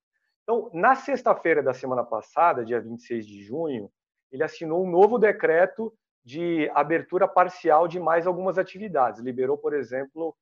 [0.43, 3.91] Então, na sexta-feira da semana passada, dia 26 de junho,
[4.31, 5.97] ele assinou um novo decreto
[6.29, 9.23] de abertura parcial de mais algumas atividades.
[9.23, 10.37] Liberou, por exemplo,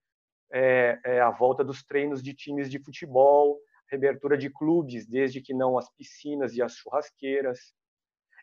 [0.53, 3.57] é, é, a volta dos treinos de times de futebol,
[3.89, 7.72] reabertura de clubes, desde que não as piscinas e as churrasqueiras.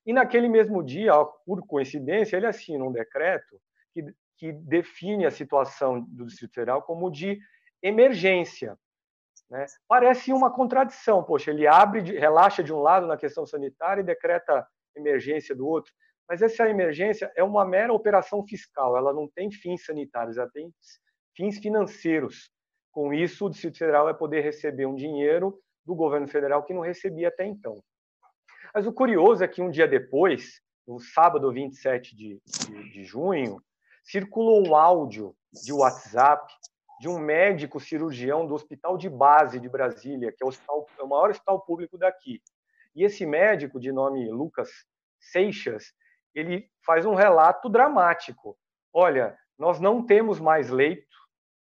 [0.05, 1.11] E naquele mesmo dia,
[1.45, 3.59] por coincidência, ele assina um decreto
[3.93, 4.05] que,
[4.37, 7.37] que define a situação do Distrito Federal como de
[7.81, 8.79] emergência.
[9.49, 9.65] Né?
[9.85, 14.65] Parece uma contradição, poxa, ele abre, relaxa de um lado na questão sanitária e decreta
[14.95, 15.91] emergência do outro.
[16.28, 20.74] Mas essa emergência é uma mera operação fiscal, ela não tem fins sanitários, ela tem
[21.36, 22.51] fins financeiros.
[22.91, 26.82] Com isso, o Distrito Federal vai poder receber um dinheiro do governo federal que não
[26.82, 27.84] recebia até então.
[28.74, 33.61] Mas o curioso é que um dia depois, no sábado 27 de, de, de junho,
[34.03, 36.51] circulou um áudio de WhatsApp
[36.99, 41.03] de um médico cirurgião do Hospital de Base de Brasília, que é o, hospital, é
[41.03, 42.41] o maior hospital público daqui.
[42.95, 44.69] E esse médico, de nome Lucas
[45.19, 45.93] Seixas,
[46.34, 48.57] ele faz um relato dramático.
[48.93, 51.05] Olha, nós não temos mais leito,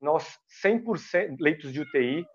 [0.02, 2.26] nós 100% leitos de UTI,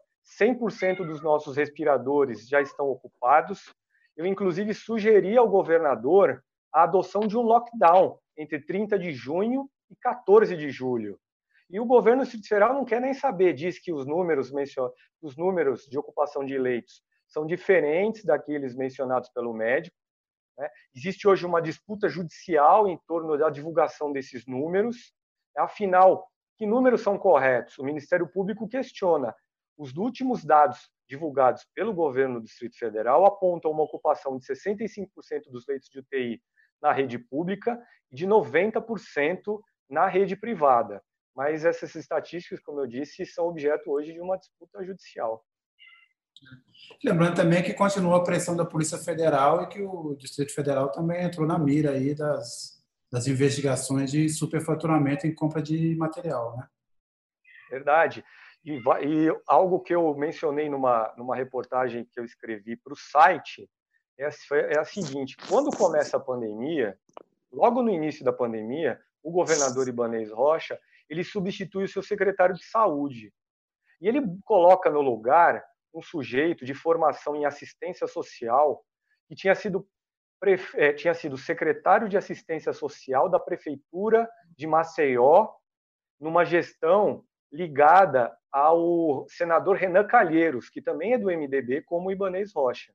[0.41, 3.73] 100% dos nossos respiradores já estão ocupados.
[4.17, 6.43] Eu inclusive sugeri ao governador
[6.73, 11.19] a adoção de um lockdown entre 30 de junho e 14 de julho.
[11.69, 14.53] E o governo federal não quer nem saber, diz que os números,
[15.23, 19.97] os números de ocupação de leitos são diferentes daqueles mencionados pelo médico.
[20.61, 20.69] Né?
[20.95, 25.15] Existe hoje uma disputa judicial em torno da divulgação desses números.
[25.57, 27.79] Afinal, que números são corretos?
[27.79, 29.35] O Ministério Público questiona.
[29.79, 35.67] Os últimos dados divulgados pelo governo do Distrito Federal apontam uma ocupação de 65% dos
[35.67, 36.43] leitos de UTI
[36.83, 37.83] na rede pública
[38.13, 41.03] e de 90% na rede privada.
[41.35, 45.43] Mas essas estatísticas, como eu disse, são objeto hoje de uma disputa judicial.
[47.03, 51.23] Lembrando também que continua a pressão da Polícia Federal e que o Distrito Federal também
[51.23, 56.69] entrou na mira aí das, das investigações de superfaturamento em compra de material, né?
[57.71, 58.25] Verdade.
[58.65, 63.69] E, e algo que eu mencionei numa, numa reportagem que eu escrevi para o site
[64.19, 64.29] é,
[64.75, 66.99] é a seguinte: quando começa a pandemia,
[67.51, 70.79] logo no início da pandemia, o governador Ibanez Rocha
[71.09, 73.33] ele substitui o seu secretário de saúde.
[74.01, 78.85] E ele coloca no lugar um sujeito de formação em assistência social
[79.29, 79.87] que tinha sido,
[80.75, 85.49] é, tinha sido secretário de assistência social da prefeitura de Maceió,
[86.19, 92.93] numa gestão ligada ao senador Renan Calheiros, que também é do MDB, como Ibanez Rocha.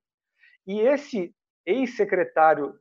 [0.65, 1.33] E esse
[1.65, 2.77] ex-secretário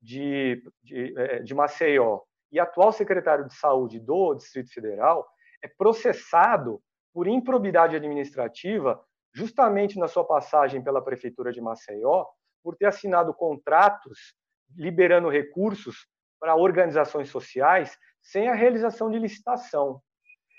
[0.00, 5.26] de, de, é, de Maceió e atual secretário de saúde do Distrito Federal
[5.62, 6.82] é processado
[7.12, 9.02] por improbidade administrativa
[9.36, 12.24] justamente na sua passagem pela prefeitura de Maceió
[12.62, 14.34] por ter assinado contratos
[14.74, 16.06] liberando recursos
[16.40, 20.00] para organizações sociais sem a realização de licitação.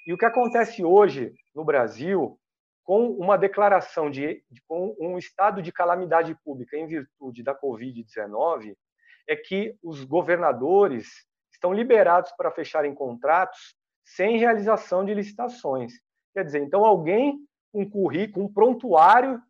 [0.05, 2.39] E o que acontece hoje no Brasil,
[2.83, 8.75] com uma declaração de, com um estado de calamidade pública em virtude da Covid-19,
[9.27, 11.07] é que os governadores
[11.51, 13.75] estão liberados para fecharem contratos
[14.05, 15.93] sem realização de licitações.
[16.31, 17.39] Quer dizer, então alguém
[17.71, 19.41] com currículo, um prontuário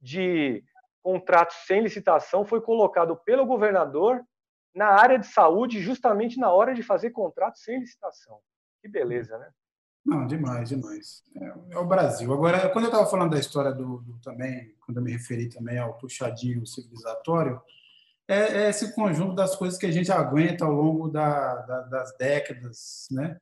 [0.00, 0.64] de
[1.02, 4.24] contratos sem licitação foi colocado pelo governador
[4.74, 8.38] na área de saúde justamente na hora de fazer contratos sem licitação.
[8.82, 9.50] Que beleza, né?
[10.04, 11.22] Não, demais, demais.
[11.34, 12.32] É, é o Brasil.
[12.32, 15.78] Agora, quando eu estava falando da história do, do, também, quando eu me referi também
[15.78, 17.60] ao puxadinho civilizatório,
[18.28, 22.16] é, é, esse conjunto das coisas que a gente aguenta ao longo da, da, das
[22.16, 23.40] décadas, né?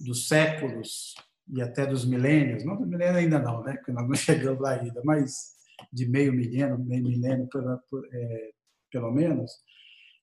[0.00, 1.14] dos séculos
[1.48, 3.74] e até dos milênios, não do milênio ainda não, né?
[3.74, 5.54] porque nós não chegamos lá ainda, mas
[5.92, 7.80] de meio milênio, meio milênio pelo,
[8.12, 8.50] é,
[8.90, 9.50] pelo menos,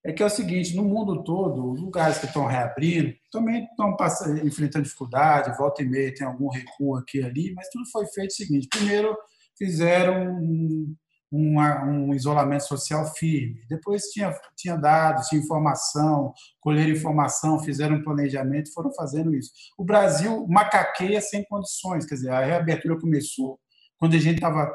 [0.03, 3.95] é que é o seguinte, no mundo todo, os lugares que estão reabrindo também estão
[3.95, 8.07] passando, enfrentando dificuldade, volta e meia tem algum recuo aqui e ali, mas tudo foi
[8.07, 9.15] feito o seguinte, primeiro
[9.57, 10.95] fizeram um,
[11.31, 13.61] um, isolamento social firme.
[13.69, 19.51] Depois tinha, tinha dados, tinha informação, colheram informação, fizeram um planejamento, foram fazendo isso.
[19.77, 23.59] O Brasil macaqueia sem condições, quer dizer, a reabertura começou
[24.01, 24.73] quando a gente estava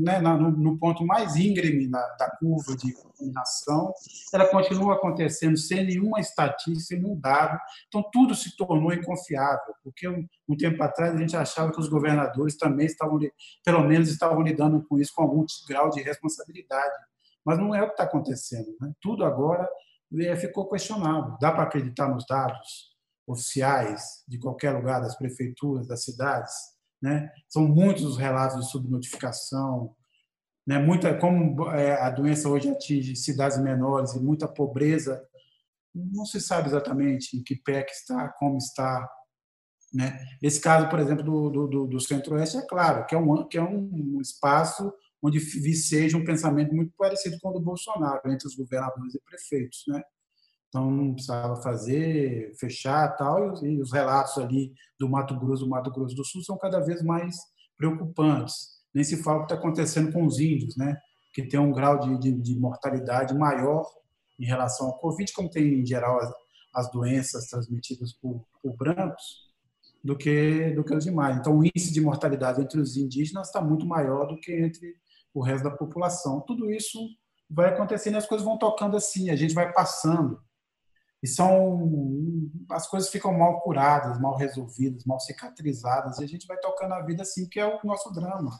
[0.00, 3.92] né, no, no, ponto mais íngreme na, da curva de contaminação,
[4.32, 7.58] ela continua acontecendo sem nenhuma estatística, sem nenhum dado.
[7.88, 11.88] Então, tudo se tornou inconfiável, porque um, um, tempo atrás a gente achava que os
[11.88, 13.18] governadores também estavam,
[13.64, 16.94] pelo menos, estavam lidando com isso com algum grau de responsabilidade.
[17.44, 18.68] Mas não é o que está acontecendo.
[18.80, 18.92] Né?
[19.02, 19.68] Tudo agora
[20.16, 21.36] é, ficou questionável.
[21.40, 22.96] Dá para acreditar nos dados
[23.26, 26.77] oficiais de qualquer lugar, das prefeituras, das cidades?
[27.00, 27.30] Né?
[27.48, 29.94] São muitos os relatos de subnotificação,
[30.66, 30.78] né?
[30.78, 35.22] muita, como é, a doença hoje atinge cidades menores e muita pobreza,
[35.94, 39.08] não se sabe exatamente em que pé que está, como está.
[39.92, 40.18] Né?
[40.42, 43.62] Esse caso, por exemplo, do, do, do Centro-Oeste, é claro que é, um, que é
[43.62, 44.92] um espaço
[45.22, 49.84] onde viceja um pensamento muito parecido com o do Bolsonaro, entre os governadores e prefeitos.
[49.88, 50.02] Né?
[50.68, 55.90] Então, não precisava fazer, fechar tal, e os relatos ali do Mato Grosso, do Mato
[55.90, 57.36] Grosso do Sul, são cada vez mais
[57.76, 58.78] preocupantes.
[58.94, 60.96] Nem se fala o que está acontecendo com os índios, né?
[61.32, 63.86] que tem um grau de, de, de, mortalidade maior
[64.38, 66.32] em relação ao Covid, como tem, em geral, as,
[66.74, 69.48] as doenças transmitidas por, por brancos.
[70.02, 71.36] do que do que os demais.
[71.36, 74.94] Então, o índice de mortalidade entre os indígenas está muito maior do que entre
[75.32, 76.40] o resto da população.
[76.40, 76.98] Tudo isso
[77.48, 80.40] vai acontecendo e as coisas vão tocando assim, a gente vai passando.
[81.22, 86.56] E são as coisas ficam mal curadas, mal resolvidas, mal cicatrizadas, e a gente vai
[86.58, 88.58] tocando a vida assim, que é o nosso drama.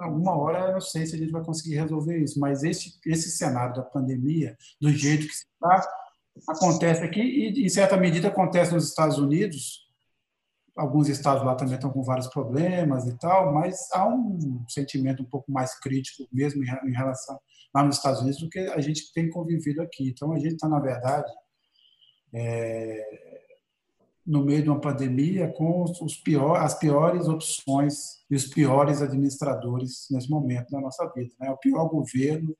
[0.00, 3.30] Alguma hora eu não sei se a gente vai conseguir resolver isso, mas esse, esse
[3.30, 5.88] cenário da pandemia, do jeito que está,
[6.48, 9.86] acontece aqui e, em certa medida, acontece nos Estados Unidos.
[10.76, 15.26] Alguns estados lá também estão com vários problemas e tal, mas há um sentimento um
[15.26, 17.38] pouco mais crítico mesmo em relação
[17.74, 20.08] lá nos Estados Unidos do que a gente tem convivido aqui.
[20.08, 21.30] Então, a gente está, na verdade,
[22.32, 23.38] é,
[24.26, 30.06] no meio de uma pandemia com os pior, as piores opções e os piores administradores
[30.10, 31.34] nesse momento da nossa vida.
[31.40, 31.50] Né?
[31.50, 32.54] O pior governo,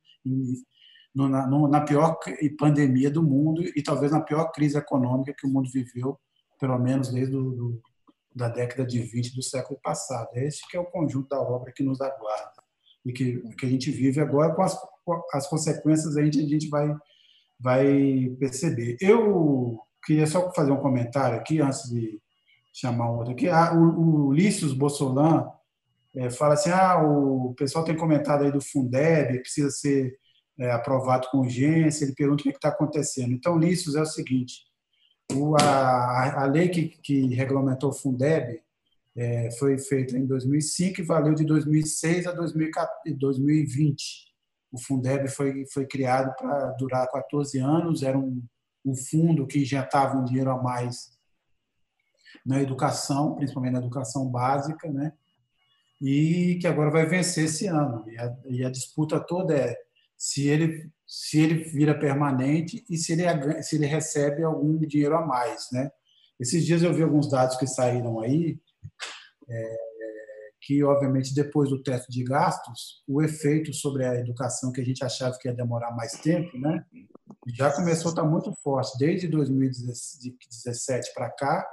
[1.15, 2.19] no, na, no, na pior
[2.59, 6.19] pandemia do mundo e talvez na pior crise econômica que o mundo viveu,
[6.59, 7.83] pelo menos desde do, do,
[8.35, 10.29] da década de 20 do século passado.
[10.35, 12.63] Esse que é o conjunto da obra que nos aguarda
[13.05, 16.49] e que, que a gente vive agora com as, com as consequências a gente, a
[16.49, 16.95] gente vai,
[17.59, 18.97] vai perceber.
[19.01, 22.21] Eu queria só fazer um comentário aqui, antes de
[22.73, 23.49] chamar um outro aqui.
[23.49, 25.49] Ah, o, o Lícius Bossolan
[26.15, 30.17] é, fala assim, ah, o pessoal tem comentado aí do Fundeb, precisa ser
[30.59, 33.33] é, aprovado com urgência, ele pergunta o que é está acontecendo.
[33.33, 34.63] Então, Lícius, é o seguinte,
[35.33, 38.61] o, a, a lei que, que regulamentou o Fundeb
[39.17, 44.28] é, foi feita em 2005 e valeu de 2006 a 2020.
[44.71, 48.43] O Fundeb foi, foi criado para durar 14 anos, era um
[48.89, 51.17] um fundo que injetava um dinheiro a mais
[52.45, 55.13] na educação, principalmente na educação básica, né?
[56.01, 58.05] E que agora vai vencer esse ano.
[58.09, 59.77] E a, e a disputa toda é
[60.17, 65.27] se ele se ele vira permanente e se ele se ele recebe algum dinheiro a
[65.27, 65.91] mais, né?
[66.39, 68.61] Esses dias eu vi alguns dados que saíram aí,
[69.49, 69.77] é,
[70.69, 75.03] que obviamente depois do teto de gastos, o efeito sobre a educação que a gente
[75.03, 76.85] achava que ia demorar mais tempo, né?
[77.57, 78.99] já começou a estar muito forte.
[78.99, 81.67] Desde 2017 para cá,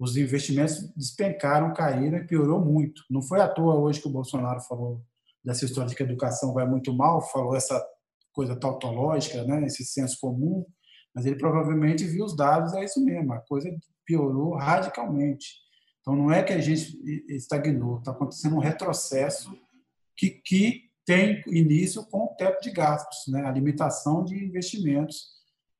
[0.00, 3.04] os investimentos despencaram, caíram e piorou muito.
[3.08, 5.00] Não foi à toa hoje que o Bolsonaro falou
[5.44, 7.80] dessa história de que a educação vai muito mal, falou essa
[8.32, 10.66] coisa tautológica, né, esse senso comum,
[11.14, 13.70] mas ele provavelmente viu os dados, é isso mesmo, a coisa
[14.04, 15.63] piorou radicalmente.
[16.04, 17.00] Então não é que a gente
[17.30, 19.58] estagnou, está acontecendo um retrocesso
[20.14, 23.42] que, que tem início com o teto de gastos, né?
[23.42, 25.28] a limitação de investimentos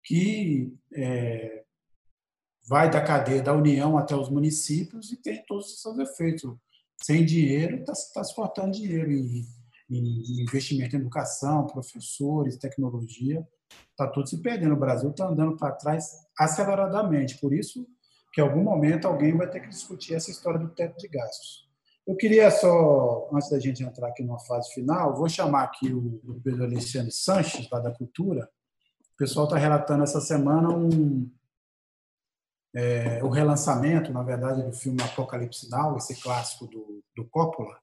[0.03, 1.63] que é,
[2.67, 6.57] vai da cadeia da União até os municípios e tem todos os seus efeitos.
[7.03, 9.45] Sem dinheiro, está tá se cortando dinheiro em,
[9.91, 13.47] em, investimento em educação, professores, tecnologia,
[13.91, 14.75] está tudo se perdendo.
[14.75, 16.07] O Brasil está andando para trás
[16.39, 17.39] aceleradamente.
[17.39, 17.87] Por isso
[18.35, 21.69] que, em algum momento, alguém vai ter que discutir essa história do teto de gastos.
[22.07, 26.41] Eu queria só, antes da gente entrar aqui numa fase final, vou chamar aqui o
[26.43, 28.51] Pedro Alexandre Sanches, lá da Cultura.
[29.15, 31.31] O pessoal está relatando essa semana um,
[32.75, 37.79] é, o relançamento, na verdade, do filme Apocalipse Now, esse clássico do, do Coppola.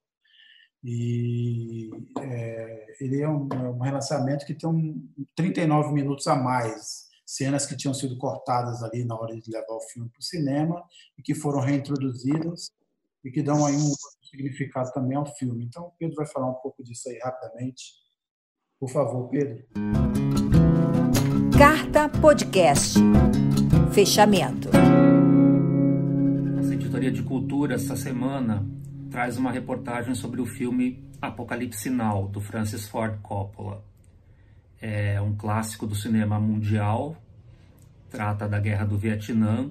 [0.83, 7.10] E é, ele é um, é um relançamento que tem um 39 minutos a mais,
[7.31, 10.83] cenas que tinham sido cortadas ali na hora de levar o filme para o cinema
[11.17, 12.71] e que foram reintroduzidas
[13.23, 13.93] e que dão aí um
[14.29, 15.63] significado também ao filme.
[15.63, 17.93] Então, o Pedro vai falar um pouco disso aí rapidamente.
[18.77, 19.63] Por favor, Pedro.
[21.57, 22.99] Carta Podcast.
[23.93, 24.69] Fechamento.
[26.55, 28.65] Nossa editoria de cultura essa semana
[29.09, 33.90] traz uma reportagem sobre o filme Apocalipse Now, do Francis Ford Coppola.
[34.81, 37.15] É um clássico do cinema mundial,
[38.09, 39.69] trata da Guerra do Vietnã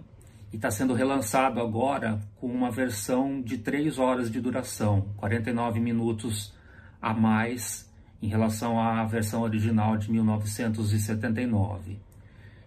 [0.53, 6.55] e está sendo relançado agora com uma versão de 3 horas de duração, 49 minutos
[7.03, 7.91] a mais
[8.23, 11.99] em relação à versão original de 1979.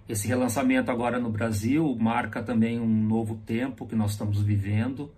[0.08, 5.14] Esse relançamento agora no Brasil marca também um novo tempo que nós estamos vivendo,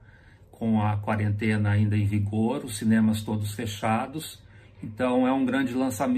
[0.52, 4.44] com a quarentena ainda em vigor, os cinemas todos fechados.
[4.84, 5.73] Então é um grande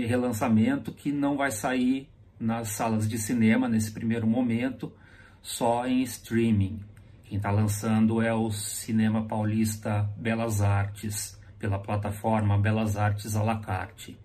[0.05, 2.09] relançamento que não vai sair
[2.39, 4.91] nas salas de cinema nesse primeiro momento,
[5.41, 6.79] só em streaming.
[7.23, 13.59] Quem está lançando é o Cinema Paulista Belas Artes, pela plataforma Belas Artes à la
[13.59, 14.17] carte.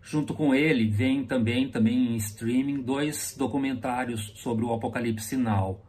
[0.00, 5.80] Junto com ele vem também, também em streaming dois documentários sobre o Apocalipse Now.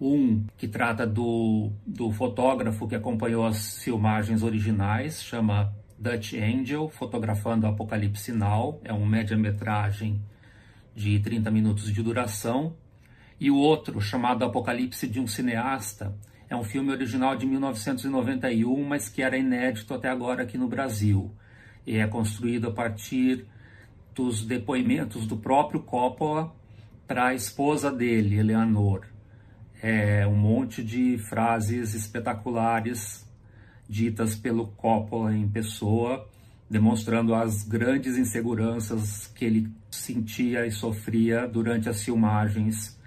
[0.00, 7.66] Um que trata do, do fotógrafo que acompanhou as filmagens originais, chama Dutch Angel, fotografando
[7.66, 8.80] o Apocalipse Now.
[8.84, 10.22] É um média-metragem
[10.94, 12.74] de 30 minutos de duração,
[13.40, 16.14] e o outro, chamado Apocalipse de um Cineasta,
[16.50, 21.30] É um filme original de 1991, mas que era inédito até agora aqui no Brasil.
[21.86, 23.46] E é construído a partir
[24.14, 26.54] dos depoimentos do próprio Coppola
[27.06, 29.06] para a esposa dele, Eleanor.
[29.82, 33.27] É um monte de frases espetaculares
[33.88, 36.28] ditas pelo Coppola em pessoa,
[36.68, 42.98] demonstrando as grandes inseguranças que ele sentia e sofria durante as filmagens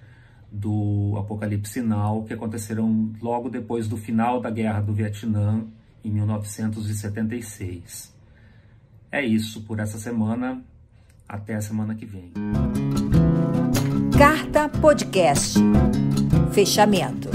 [0.51, 5.63] do Apocalipse Now, que aconteceram logo depois do final da Guerra do Vietnã,
[6.03, 8.13] em 1976.
[9.11, 10.61] É isso por essa semana.
[11.27, 12.33] Até a semana que vem.
[14.17, 15.57] Carta Podcast.
[16.51, 17.29] Fechamento.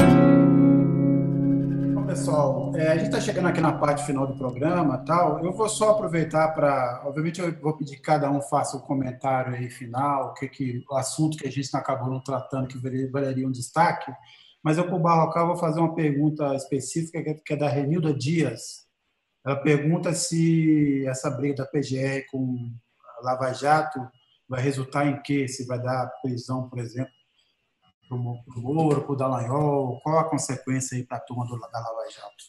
[2.17, 5.45] Pessoal, é, a gente está chegando aqui na parte final do programa, tal.
[5.45, 8.83] Eu vou só aproveitar para, obviamente, eu vou pedir que cada um faça o um
[8.83, 12.79] comentário aí final, que que o assunto que a gente acabou não tratando que
[13.11, 14.11] valeria um destaque.
[14.63, 18.87] Mas eu para o Barrocal vou fazer uma pergunta específica que é da Renilda Dias.
[19.45, 22.73] Ela pergunta se essa briga da PGR com
[23.23, 24.01] Lava Jato
[24.49, 25.47] vai resultar em quê?
[25.47, 27.13] Se vai dar prisão, por exemplo,
[28.09, 30.01] para o Moro, para o Dallagnol?
[30.01, 32.45] Qual a consequência aí para a turma do, da Lava Jato?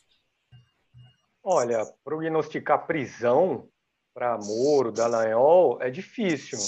[1.43, 3.69] Olha, prognosticar prisão
[4.13, 6.59] para Moro, Dallagnol é difícil.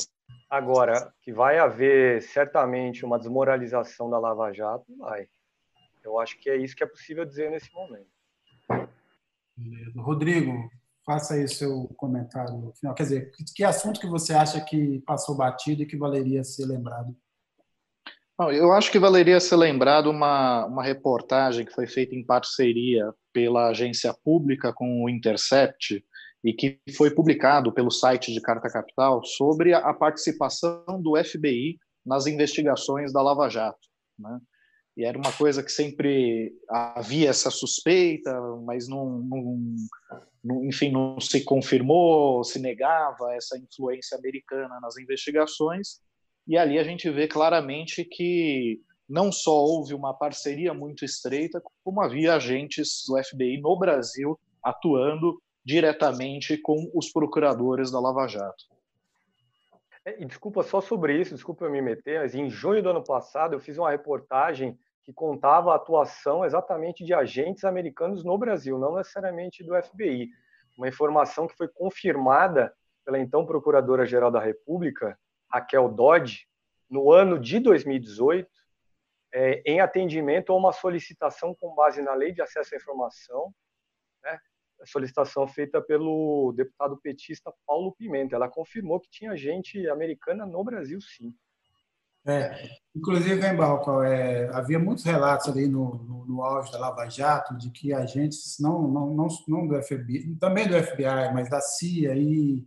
[0.49, 5.28] Agora, que vai haver certamente uma desmoralização da Lava Jato, vai.
[6.03, 8.10] Eu acho que é isso que é possível dizer nesse momento.
[9.56, 10.02] Beleza.
[10.02, 10.70] Rodrigo,
[11.06, 12.95] faça aí o seu comentário final.
[12.95, 17.16] Quer dizer, que assunto que você acha que passou batido e que valeria ser lembrado?
[18.40, 23.68] Eu acho que valeria ser lembrado uma, uma reportagem que foi feita em parceria pela
[23.68, 26.02] agência pública com o Intercept
[26.41, 32.28] e que foi publicado pelo site de Carta Capital sobre a participação do FBI nas
[32.28, 33.88] investigações da Lava Jato.
[34.18, 34.40] Né?
[34.95, 38.34] E era uma coisa que sempre havia essa suspeita,
[38.66, 39.20] mas não,
[40.44, 45.99] não, enfim, não se confirmou, se negava essa influência americana nas investigações.
[46.50, 52.02] E ali a gente vê claramente que não só houve uma parceria muito estreita, como
[52.02, 58.66] havia agentes do FBI no Brasil atuando diretamente com os procuradores da Lava Jato.
[60.04, 63.04] É, e desculpa só sobre isso, desculpa eu me meter, mas em junho do ano
[63.04, 68.80] passado eu fiz uma reportagem que contava a atuação exatamente de agentes americanos no Brasil,
[68.80, 70.30] não necessariamente do FBI.
[70.76, 72.74] Uma informação que foi confirmada
[73.06, 75.16] pela então Procuradora-Geral da República,
[75.52, 76.48] Raquel Dodge,
[76.90, 78.50] no ano de 2018,
[79.34, 83.54] é, em atendimento a uma solicitação com base na Lei de Acesso à Informação,
[84.24, 84.40] né,
[84.82, 88.36] a solicitação feita pelo deputado petista Paulo Pimenta.
[88.36, 91.34] Ela confirmou que tinha gente americana no Brasil, sim.
[92.26, 97.10] É, inclusive, em Barrocal, é, havia muitos relatos ali no, no, no, auge da Lava
[97.10, 101.62] Jato de que agentes, não, não, não, não do FBI, também do FBI, mas da
[101.62, 102.64] CIA e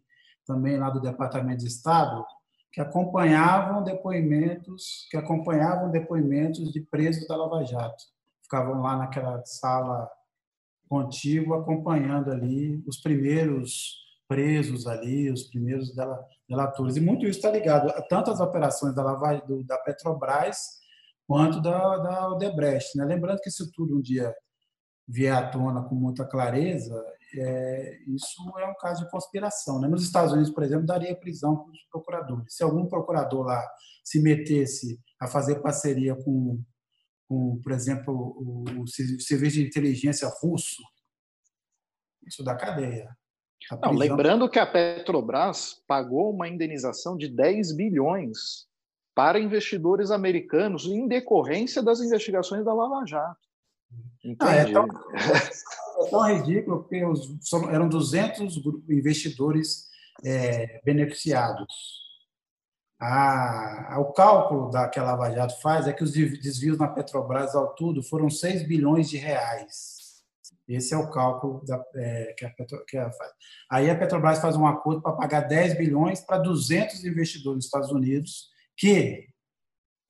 [0.47, 2.25] também lá do Departamento de Estado,
[2.73, 8.03] que acompanhavam depoimentos, que acompanhavam depoimentos de presos da Lava Jato.
[8.43, 10.09] Ficavam lá naquela sala
[10.89, 15.95] contígua acompanhando ali os primeiros presos ali, os primeiros
[16.49, 16.97] delatores.
[16.97, 20.81] E muito isso está ligado a tanto as operações da, Lava, da Petrobras
[21.27, 22.97] quanto da, da Odebrecht.
[22.97, 23.05] Né?
[23.05, 24.35] Lembrando que isso tudo um dia
[25.07, 26.95] vier à tona com muita clareza,
[27.35, 29.81] é, isso é um caso de conspiração.
[29.81, 29.89] Né?
[29.89, 32.55] Nos Estados Unidos, por exemplo, daria prisão para os procuradores.
[32.55, 33.63] Se algum procurador lá
[34.05, 36.61] se metesse a fazer parceria com,
[37.29, 40.83] com por exemplo, o, o serviço de inteligência russo,
[42.27, 43.09] isso dá cadeia.
[43.81, 48.67] Não, lembrando que a Petrobras pagou uma indenização de 10 bilhões
[49.15, 53.52] para investidores americanos em decorrência das investigações da Lava Jato.
[54.39, 57.29] Ah, é, tão, é, tão, ridículo porque os,
[57.71, 58.57] eram 200
[58.89, 59.89] investidores
[60.25, 62.03] é, beneficiados.
[63.01, 67.55] Ah, o cálculo da, que a Lava Jato faz é que os desvios na Petrobras
[67.57, 70.03] ao todo foram 6 bilhões de reais.
[70.69, 73.11] Esse é o cálculo da, é, que, a Petro, que a,
[73.69, 77.91] Aí a Petrobras faz um acordo para pagar 10 bilhões para 200 investidores dos Estados
[77.91, 79.27] Unidos que,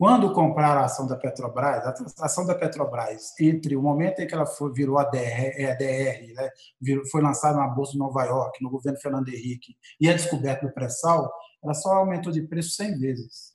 [0.02, 1.86] quando compraram a ação da Petrobras,
[2.18, 5.70] a ação da Petrobras, entre o momento em que ela foi, virou a DR, é,
[5.70, 6.50] a DR né,
[7.08, 10.72] foi lançada na Bolsa de Nova York, no governo Fernando Henrique, e a descoberta do
[10.72, 13.52] pré-sal, ela só aumentou de preço 100 vezes.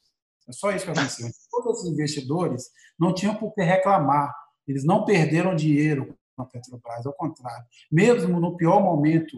[0.47, 1.27] É só isso que aconteceu.
[1.51, 4.33] Todos os investidores não tinham por que reclamar.
[4.65, 7.65] Eles não perderam dinheiro com a Petrobras, ao contrário.
[7.91, 9.37] Mesmo no pior momento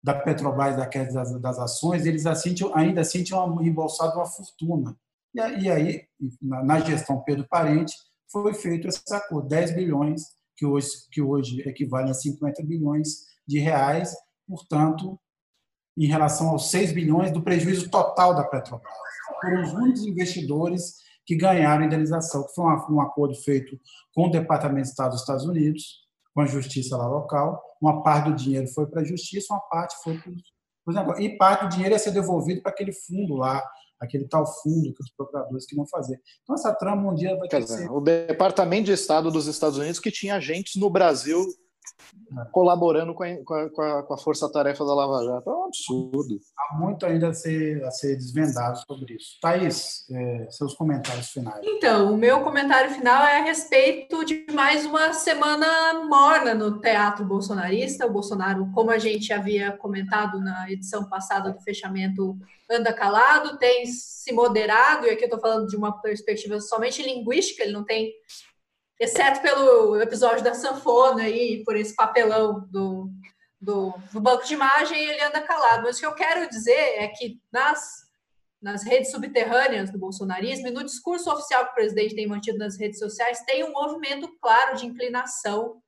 [0.00, 4.96] da Petrobras, da queda das, das ações, eles assim, ainda assim tinham embolsado uma fortuna.
[5.34, 6.02] E, aí,
[6.40, 7.92] na, gestão Pedro Parente,
[8.30, 10.22] foi feito esse acordo, 10 bilhões
[10.56, 13.08] que hoje, que hoje equivale a 50 bilhões
[13.46, 14.14] de reais,
[14.46, 15.18] portanto,
[15.96, 18.92] em relação aos 6 bilhões do prejuízo total da Petrobras.
[19.40, 23.78] Foram os únicos investidores que ganharam indenização, que foi um acordo feito
[24.14, 26.04] com o Departamento de Estado dos Estados Unidos,
[26.34, 27.62] com a justiça lá local.
[27.80, 30.32] Uma parte do dinheiro foi para a justiça, uma parte foi para
[30.86, 31.24] os negócios.
[31.24, 33.62] E parte do dinheiro ia ser devolvido para aquele fundo lá,
[34.00, 36.20] aquele tal fundo que os procuradores queriam fazer.
[36.42, 40.00] Então, essa trama um dia vai ter dizer, O Departamento de Estado dos Estados Unidos
[40.00, 41.44] que tinha agentes no Brasil
[42.52, 45.50] colaborando com a, com a, com a força-tarefa da Lava Jato.
[45.50, 46.40] É um absurdo.
[46.58, 49.38] Há muito ainda a ser, a ser desvendado sobre isso.
[49.40, 51.60] Thaís, é, seus comentários finais.
[51.62, 57.24] Então, o meu comentário final é a respeito de mais uma semana morna no teatro
[57.24, 58.06] bolsonarista.
[58.06, 62.36] O Bolsonaro, como a gente havia comentado na edição passada do fechamento,
[62.70, 67.62] anda calado, tem se moderado, e aqui eu estou falando de uma perspectiva somente linguística,
[67.62, 68.12] ele não tem
[68.98, 73.10] exceto pelo episódio da sanfona e por esse papelão do,
[73.60, 75.84] do, do, banco de imagem, ele anda calado.
[75.84, 78.04] Mas o que eu quero dizer é que nas,
[78.62, 82.78] nas redes subterrâneas do bolsonarismo e no discurso oficial que o presidente tem mantido nas
[82.78, 85.82] redes sociais, tem um movimento claro de inclinação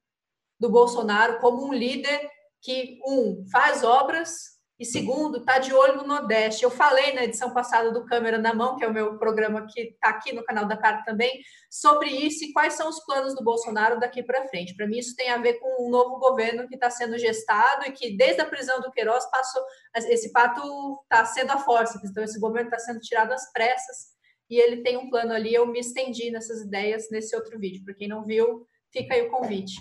[0.59, 2.29] do Bolsonaro como um líder
[2.61, 6.63] que, um, faz obras e segundo, está de olho no Nordeste.
[6.63, 9.81] Eu falei na edição passada do Câmera na Mão, que é o meu programa que
[9.81, 11.41] está aqui no canal da Carta também,
[11.71, 14.77] sobre isso e quais são os planos do Bolsonaro daqui para frente.
[14.77, 17.93] Para mim, isso tem a ver com um novo governo que está sendo gestado e
[17.93, 19.63] que, desde a prisão do Queiroz, passou.
[19.95, 20.61] Esse pato
[21.05, 24.15] está sendo a força, então esse governo está sendo tirado às pressas
[24.51, 25.55] e ele tem um plano ali.
[25.55, 27.83] Eu me estendi nessas ideias nesse outro vídeo.
[27.83, 29.77] Para quem não viu, fica aí o convite.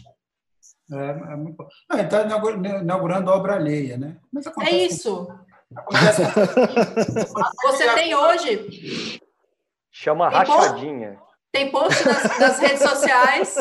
[0.91, 1.65] É, é muito.
[1.89, 4.17] Ah, ele está inaugurando obra alheia, né?
[4.61, 5.27] é isso.
[5.75, 6.21] Acontece...
[7.63, 9.19] Você tem hoje.
[9.91, 11.11] Chama tem rachadinha.
[11.13, 13.55] Post, tem post nas, nas redes sociais.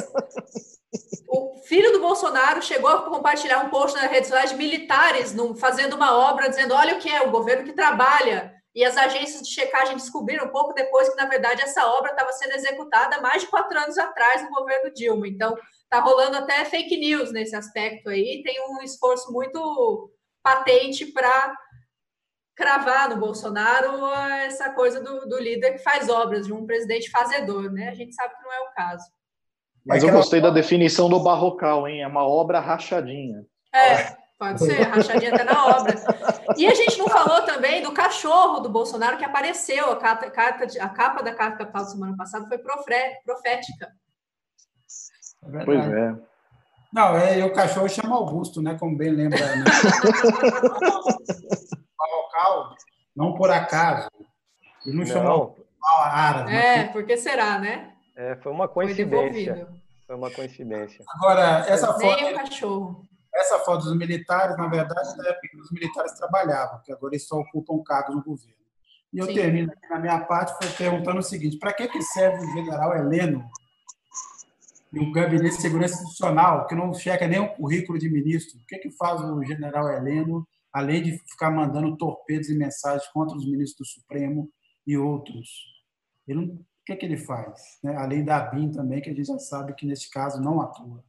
[1.29, 5.55] O filho do Bolsonaro chegou a compartilhar um post nas redes sociais de militares num,
[5.55, 8.53] fazendo uma obra, dizendo: olha o que é, o governo que trabalha.
[8.75, 12.33] E as agências de checagem descobriram um pouco depois que, na verdade, essa obra estava
[12.33, 15.29] sendo executada mais de quatro anos atrás no governo Dilma.
[15.29, 15.57] Então,
[15.95, 20.11] tá rolando até fake news nesse aspecto aí, tem um esforço muito
[20.43, 21.55] patente para
[22.57, 24.13] cravar no Bolsonaro
[24.45, 27.89] essa coisa do, do, líder que faz obras, de um presidente fazedor, né?
[27.91, 29.05] A gente sabe que não é o caso.
[29.87, 32.03] Mas eu gostei da definição do barrocal, hein?
[32.03, 33.45] É uma obra rachadinha.
[33.73, 35.95] É, pode ser, rachadinha até na obra.
[36.57, 40.27] E a gente não falou também do cachorro do Bolsonaro que apareceu, a, carta,
[40.81, 43.93] a capa da Carta Capital da semana passada foi profética.
[45.53, 46.15] É pois é.
[46.93, 48.77] Não, é, e o cachorro chama Augusto, né?
[48.79, 49.57] Como bem lembra.
[49.57, 49.65] Né?
[52.35, 52.77] local,
[53.17, 54.09] não por acaso.
[54.87, 55.07] E não, não.
[55.07, 56.55] chamou árabe.
[56.55, 57.93] É, porque será, né?
[58.17, 59.55] É, foi uma coincidência.
[59.55, 59.67] Foi,
[60.07, 61.05] foi uma coincidência.
[61.09, 62.01] Agora, essa foto.
[62.01, 63.05] Nem o cachorro.
[63.35, 67.27] Essa foto dos militares, na verdade, na época que os militares trabalhavam, porque agora eles
[67.27, 68.55] só ocupam cargos no governo.
[69.13, 69.35] E eu Sim.
[69.35, 72.97] termino aqui na minha parte foi perguntando o seguinte: para que, que serve o general
[72.97, 73.45] Heleno
[74.95, 78.59] e o Gabinete de Segurança Institucional, que não checa nem o currículo de ministro.
[78.59, 83.37] O que, que faz o general Heleno, além de ficar mandando torpedos e mensagens contra
[83.37, 84.49] os ministros do Supremo
[84.87, 85.49] e outros?
[86.29, 87.79] Ele não, o que, que ele faz?
[87.83, 87.97] Né?
[87.97, 91.03] Além da BIM também, que a gente já sabe que neste caso não atua.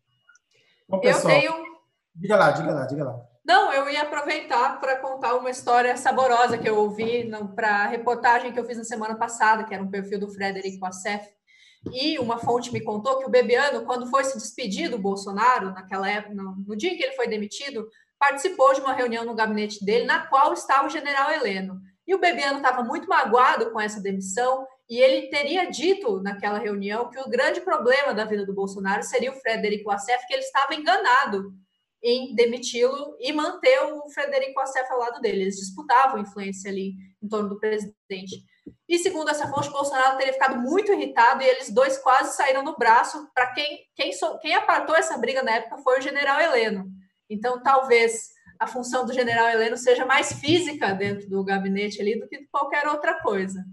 [0.89, 1.65] Bom, pessoal, eu tenho.
[2.15, 3.21] Diga lá, diga lá, diga lá.
[3.45, 8.51] Não, eu ia aproveitar para contar uma história saborosa que eu ouvi para a reportagem
[8.51, 11.27] que eu fiz na semana passada, que era um perfil do Frederico Assef,
[11.93, 16.09] e uma fonte me contou que o Bebiano, quando foi se despedir do Bolsonaro, naquela
[16.09, 17.87] época, no, no dia que ele foi demitido,
[18.17, 21.79] participou de uma reunião no gabinete dele, na qual estava o general Heleno.
[22.07, 27.09] E o Bebiano estava muito magoado com essa demissão, e ele teria dito naquela reunião
[27.09, 30.75] que o grande problema da vida do Bolsonaro seria o Frederico Assef, que ele estava
[30.75, 31.53] enganado
[32.03, 35.41] em demiti-lo e manter o Frederico Assef ao lado dele.
[35.41, 38.43] Eles disputavam influência ali em torno do presidente.
[38.87, 42.77] E segundo essa fonte, Bolsonaro teria ficado muito irritado e eles dois quase saíram no
[42.77, 43.27] braço.
[43.33, 46.85] Para quem, quem, so, quem apartou essa briga na época foi o general Heleno.
[47.29, 52.27] Então, talvez a função do general Heleno seja mais física dentro do gabinete ali do
[52.27, 53.65] que qualquer outra coisa.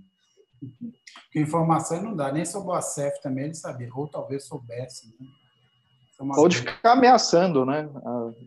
[1.35, 5.09] Informação não dá, nem sobre o ACEF também ele sabia, ou talvez soubesse.
[5.09, 5.27] Né?
[6.37, 7.89] Ou de ficar ameaçando, né?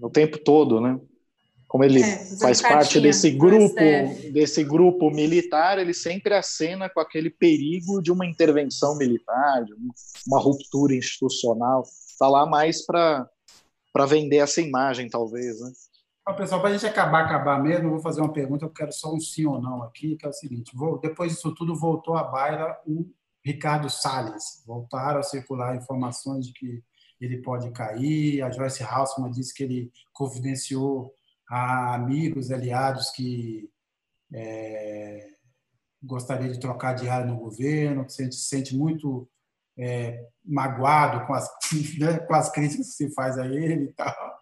[0.01, 0.99] O tempo todo, né?
[1.67, 3.75] Como ele é, faz parte desse grupo,
[4.31, 9.73] desse grupo militar, ele sempre acena com aquele perigo de uma intervenção militar, de
[10.27, 11.83] uma ruptura institucional.
[11.83, 13.27] Está lá mais para
[14.07, 15.59] vender essa imagem, talvez.
[15.59, 15.71] Né?
[16.37, 19.13] Pessoal, para a gente acabar, acabar mesmo, eu vou fazer uma pergunta, eu quero só
[19.13, 22.23] um sim ou não aqui, que é o seguinte: vou, depois disso tudo, voltou à
[22.23, 23.05] baila o
[23.43, 24.63] Ricardo Salles.
[24.65, 26.83] Voltaram a circular informações de que
[27.21, 28.41] ele pode cair.
[28.41, 31.14] A Joyce Hausman disse que ele confidenciou
[31.49, 33.69] a amigos, aliados que
[34.33, 35.27] é,
[36.01, 39.27] gostaria de trocar de área no governo, que se sente muito
[39.77, 41.49] é, magoado com as,
[41.99, 44.35] né, com as críticas que se faz a ele e tal.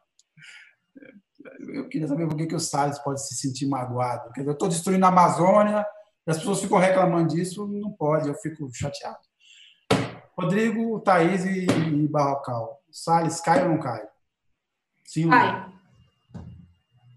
[1.74, 4.32] Eu queria saber por que, que o Salles pode se sentir magoado.
[4.32, 5.86] Quer dizer, eu estou destruindo a Amazônia,
[6.26, 9.20] as pessoas ficam reclamando disso, não pode, eu fico chateado.
[10.38, 12.82] Rodrigo, Thaís e, e Barrocal.
[12.90, 14.08] Salles, cai ou não cai?
[15.06, 15.74] Sim cai.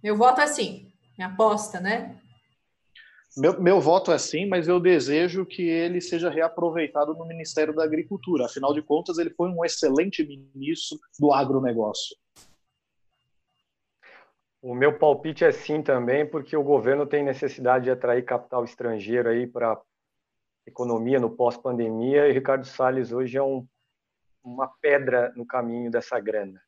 [0.02, 0.92] Meu voto é sim.
[1.16, 2.20] Minha aposta, né?
[3.36, 7.84] Meu, meu voto é sim, mas eu desejo que ele seja reaproveitado no Ministério da
[7.84, 8.46] Agricultura.
[8.46, 12.16] Afinal de contas, ele foi um excelente ministro do agronegócio.
[14.62, 19.28] O meu palpite é sim também, porque o governo tem necessidade de atrair capital estrangeiro
[19.28, 19.80] aí para
[20.66, 23.66] economia no pós-pandemia e Ricardo Salles hoje é um,
[24.42, 26.60] uma pedra no caminho dessa grana.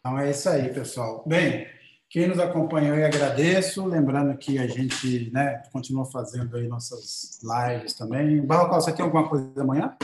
[0.00, 1.22] Então é isso aí, pessoal.
[1.26, 1.68] Bem,
[2.08, 3.84] quem nos acompanhou, eu agradeço.
[3.84, 8.44] Lembrando que a gente né, continua fazendo aí nossas lives também.
[8.44, 9.94] Barrocal, você tem alguma coisa amanhã?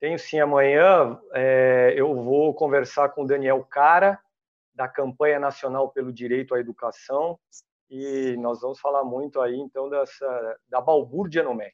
[0.00, 0.40] Tenho sim.
[0.40, 4.18] Amanhã é, eu vou conversar com o Daniel Cara,
[4.74, 7.38] da campanha nacional pelo direito à educação,
[7.88, 11.72] e nós vamos falar muito aí, então, dessa, da balbúrdia no MEC.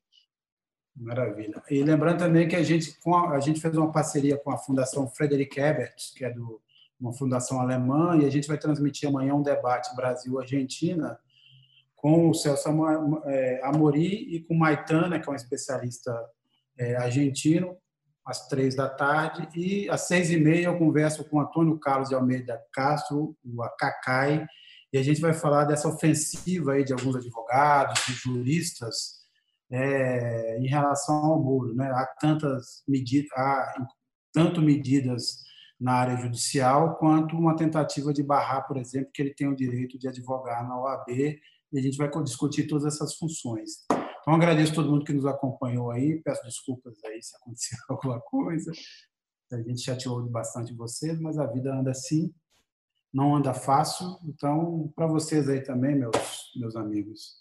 [0.94, 1.62] Maravilha.
[1.70, 5.08] E lembrando também que a gente, a, a gente fez uma parceria com a Fundação
[5.08, 6.60] Frederic Ebert, que é do
[7.00, 11.18] uma fundação alemã, e a gente vai transmitir amanhã um debate Brasil-Argentina
[11.96, 12.68] com o Celso
[13.26, 16.14] é, Amori e com Maitana, que é um especialista
[16.78, 17.76] é, argentino,
[18.24, 22.14] às três da tarde, e às seis e meia eu converso com Antônio Carlos de
[22.14, 24.46] Almeida Castro, o Acacai,
[24.92, 29.20] e a gente vai falar dessa ofensiva aí de alguns advogados, de juristas,
[29.70, 31.74] é, em relação ao muro.
[31.74, 31.90] Né?
[31.92, 33.86] Há tantas medidas, há
[34.32, 35.42] tanto medidas
[35.80, 39.98] na área judicial, quanto uma tentativa de barrar, por exemplo, que ele tem o direito
[39.98, 43.86] de advogar na OAB, e a gente vai discutir todas essas funções.
[44.20, 48.20] Então, agradeço a todo mundo que nos acompanhou aí, peço desculpas aí se aconteceu alguma
[48.20, 48.70] coisa,
[49.50, 52.32] a gente chateou bastante vocês, mas a vida anda assim,
[53.12, 56.14] não anda fácil, então, para vocês aí também, meus,
[56.56, 57.40] meus amigos,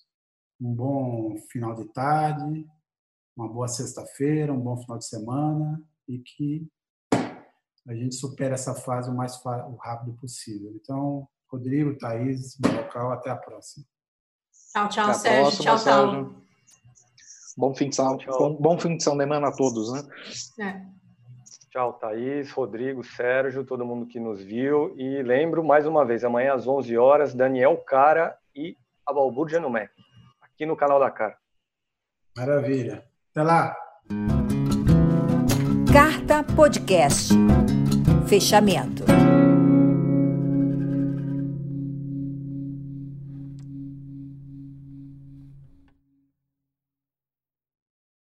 [0.59, 2.65] um bom final de tarde,
[3.35, 6.67] uma boa sexta-feira, um bom final de semana, e que
[7.87, 10.71] a gente supera essa fase o mais o rápido possível.
[10.75, 13.85] Então, Rodrigo, Thaís, local, até a próxima.
[14.71, 15.41] Tchau, tchau, Sérgio.
[15.41, 16.25] Próxima, tchau, Sérgio.
[16.25, 16.49] tchau.
[17.57, 20.01] Bom fim de semana, bom, bom, fim de semana a todos, né?
[20.59, 20.81] É.
[21.71, 24.95] Tchau, Thaís, Rodrigo, Sérgio, todo mundo que nos viu.
[24.97, 29.69] E lembro, mais uma vez, amanhã às 11 horas, Daniel Cara e a Balbúrdia no
[29.69, 29.91] MEC,
[30.41, 31.37] aqui no canal da Cara.
[32.37, 33.03] Maravilha.
[33.31, 33.75] Até lá.
[35.91, 37.33] Carta Podcast
[38.29, 39.08] fechamento.